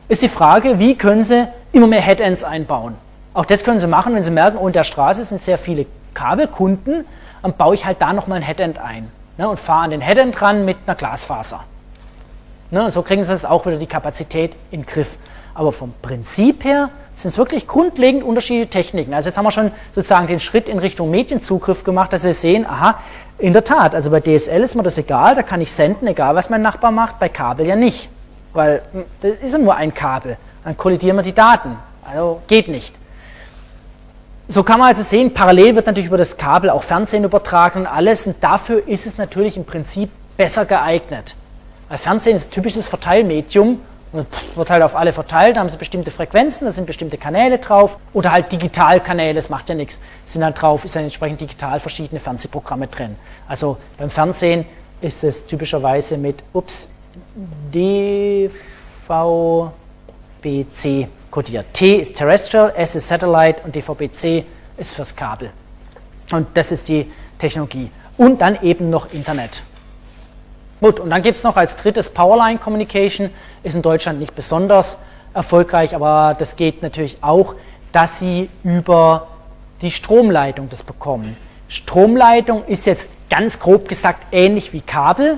[0.10, 2.96] ist die Frage, wie können Sie immer mehr Headends einbauen.
[3.34, 5.86] Auch das können Sie machen, wenn Sie merken, oh, in der Straße sind sehr viele
[6.14, 7.06] Kabelkunden,
[7.42, 10.42] dann baue ich halt da nochmal ein Headend ein ne, und fahre an den Headend
[10.42, 11.64] ran mit einer Glasfaser.
[12.70, 15.18] Ne, und so kriegen Sie das auch wieder die Kapazität in den Griff.
[15.54, 16.90] Aber vom Prinzip her
[17.22, 19.14] sind es wirklich grundlegend unterschiedliche Techniken.
[19.14, 22.66] Also jetzt haben wir schon sozusagen den Schritt in Richtung Medienzugriff gemacht, dass Sie sehen,
[22.66, 23.00] aha,
[23.38, 26.36] in der Tat, also bei DSL ist mir das egal, da kann ich senden, egal
[26.36, 28.10] was mein Nachbar macht, bei Kabel ja nicht.
[28.54, 31.78] Weil hm, das ist ja nur ein Kabel, dann kollidieren wir die Daten.
[32.04, 32.94] Also geht nicht.
[34.48, 37.88] So kann man also sehen, parallel wird natürlich über das Kabel auch Fernsehen übertragen und
[37.88, 38.28] alles.
[38.28, 41.36] Und dafür ist es natürlich im Prinzip besser geeignet.
[41.88, 43.80] Weil Fernsehen ist ein typisches Verteilmedium
[44.12, 48.32] wird halt auf alle verteilt, haben sie bestimmte Frequenzen, da sind bestimmte Kanäle drauf oder
[48.34, 52.88] halt Digitalkanäle, das macht ja nichts, sind halt drauf, ist dann entsprechend digital verschiedene Fernsehprogramme
[52.88, 53.16] drin.
[53.48, 54.66] Also beim Fernsehen
[55.00, 56.90] ist es typischerweise mit, ups,
[57.74, 58.50] DVB-C
[61.30, 61.66] kodiert.
[61.74, 64.44] T ist Terrestrial, S ist Satellite und DVB-C
[64.78, 65.52] ist fürs Kabel.
[66.32, 67.10] Und das ist die
[67.40, 67.90] Technologie.
[68.18, 69.64] Und dann eben noch Internet.
[70.82, 73.30] Gut, und dann gibt es noch als drittes Powerline Communication,
[73.62, 74.98] ist in Deutschland nicht besonders
[75.32, 77.54] erfolgreich, aber das geht natürlich auch,
[77.92, 79.28] dass Sie über
[79.84, 81.38] die Stromleitung das bekommen.
[81.68, 85.38] Stromleitung ist jetzt ganz grob gesagt ähnlich wie Kabel.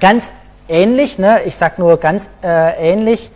[0.00, 0.32] Ganz
[0.68, 1.42] ähnlich, ne?
[1.44, 3.30] ich sage nur ganz äh, ähnlich,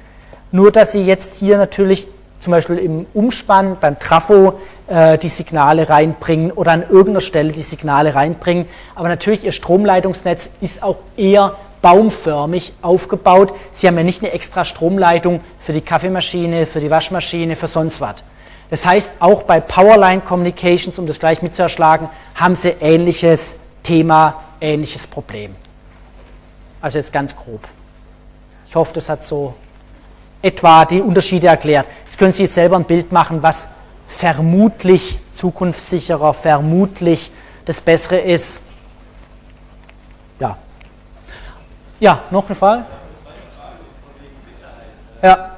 [0.50, 2.08] nur dass Sie jetzt hier natürlich
[2.40, 8.14] zum Beispiel im Umspann beim Trafo die Signale reinbringen oder an irgendeiner Stelle die Signale
[8.14, 8.66] reinbringen.
[8.94, 13.52] Aber natürlich, Ihr Stromleitungsnetz ist auch eher baumförmig aufgebaut.
[13.70, 18.00] Sie haben ja nicht eine extra Stromleitung für die Kaffeemaschine, für die Waschmaschine, für sonst
[18.00, 18.16] was.
[18.70, 25.06] Das heißt, auch bei Powerline Communications, um das gleich mitzuerschlagen, haben sie ähnliches Thema, ähnliches
[25.06, 25.54] Problem.
[26.80, 27.60] Also jetzt ganz grob.
[28.68, 29.54] Ich hoffe, das hat so
[30.42, 31.88] etwa die Unterschiede erklärt.
[32.04, 33.68] Jetzt können Sie jetzt selber ein Bild machen, was
[34.08, 37.30] vermutlich zukunftssicherer, vermutlich
[37.64, 38.60] das Bessere ist.
[40.40, 40.56] Ja.
[42.00, 42.84] Ja, noch eine Frage?
[45.22, 45.50] Ja.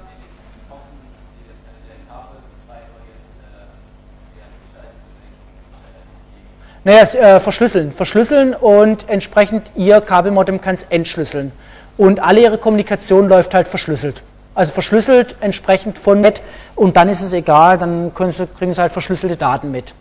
[6.83, 7.93] Naja, äh, verschlüsseln.
[7.93, 11.53] Verschlüsseln und entsprechend Ihr Kabelmodem kann es entschlüsseln.
[11.97, 14.23] Und alle Ihre Kommunikation läuft halt verschlüsselt.
[14.61, 16.43] Also verschlüsselt entsprechend von Net
[16.77, 19.95] und dann ist es egal, dann Sie, kriegen Sie halt verschlüsselte Daten mit.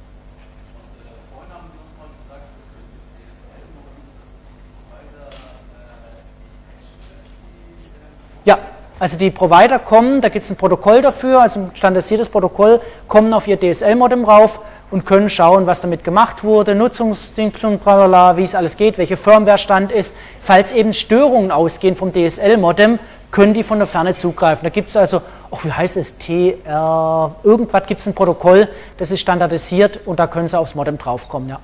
[8.44, 8.58] Ja,
[9.00, 13.34] also die Provider kommen, da gibt es ein Protokoll dafür, also ein standardisiertes Protokoll, kommen
[13.34, 14.60] auf ihr DSL-Modem rauf
[14.92, 17.80] und können schauen, was damit gemacht wurde, Nutzungsdingung,
[18.36, 20.18] wie es alles geht, welche Firmware-Stand ist.
[20.42, 23.00] Falls eben Störungen ausgehen vom DSL-Modem,
[23.32, 24.64] können die von der Ferne zugreifen.
[24.64, 29.12] Da gibt es also, ach, wie heißt es, TR, irgendwas gibt es ein Protokoll, das
[29.12, 31.50] ist standardisiert und da können sie aufs Modem draufkommen.
[31.50, 31.60] Ja.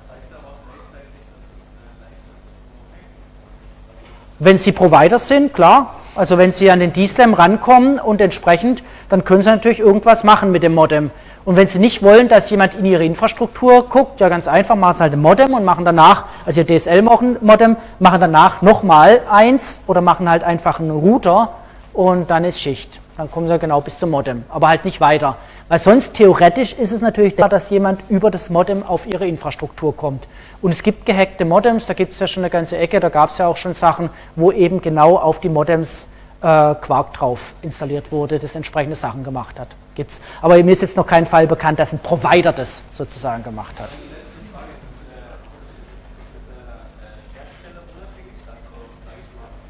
[4.37, 9.23] Wenn sie Provider sind, klar, also wenn Sie an den D-Slam rankommen und entsprechend, dann
[9.23, 11.11] können Sie natürlich irgendwas machen mit dem Modem.
[11.43, 14.95] Und wenn Sie nicht wollen, dass jemand in Ihre Infrastruktur guckt, ja ganz einfach, machen
[14.95, 20.01] Sie halt ein Modem und machen danach, also Ihr DSL-Modem, machen danach nochmal eins oder
[20.01, 21.49] machen halt einfach einen Router
[21.93, 22.99] und dann ist Schicht.
[23.17, 25.37] Dann kommen Sie genau bis zum Modem, aber halt nicht weiter.
[25.69, 29.95] Weil sonst theoretisch ist es natürlich da, dass jemand über das Modem auf Ihre Infrastruktur
[29.95, 30.27] kommt.
[30.61, 33.29] Und es gibt gehackte Modems, da gibt es ja schon eine ganze Ecke, da gab
[33.29, 36.09] es ja auch schon Sachen, wo eben genau auf die Modems
[36.41, 39.69] äh, Quark drauf installiert wurde, das entsprechende Sachen gemacht hat.
[39.95, 40.19] Gibt's.
[40.41, 43.89] Aber mir ist jetzt noch kein Fall bekannt, dass ein Provider das sozusagen gemacht hat.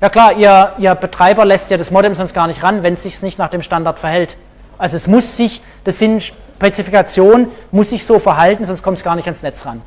[0.02, 3.04] Ja klar, ihr, ihr Betreiber lässt ja das Modem sonst gar nicht ran, wenn es
[3.04, 4.36] sich nicht nach dem Standard verhält.
[4.78, 9.16] Also es muss sich, das sind Spezifikationen, muss sich so verhalten, sonst kommt es gar
[9.16, 9.82] nicht ans Netz ran.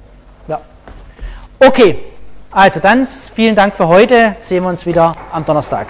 [0.48, 0.60] Ja.
[1.58, 1.98] Okay,
[2.50, 5.88] also dann vielen Dank für heute, sehen wir uns wieder am Donnerstag.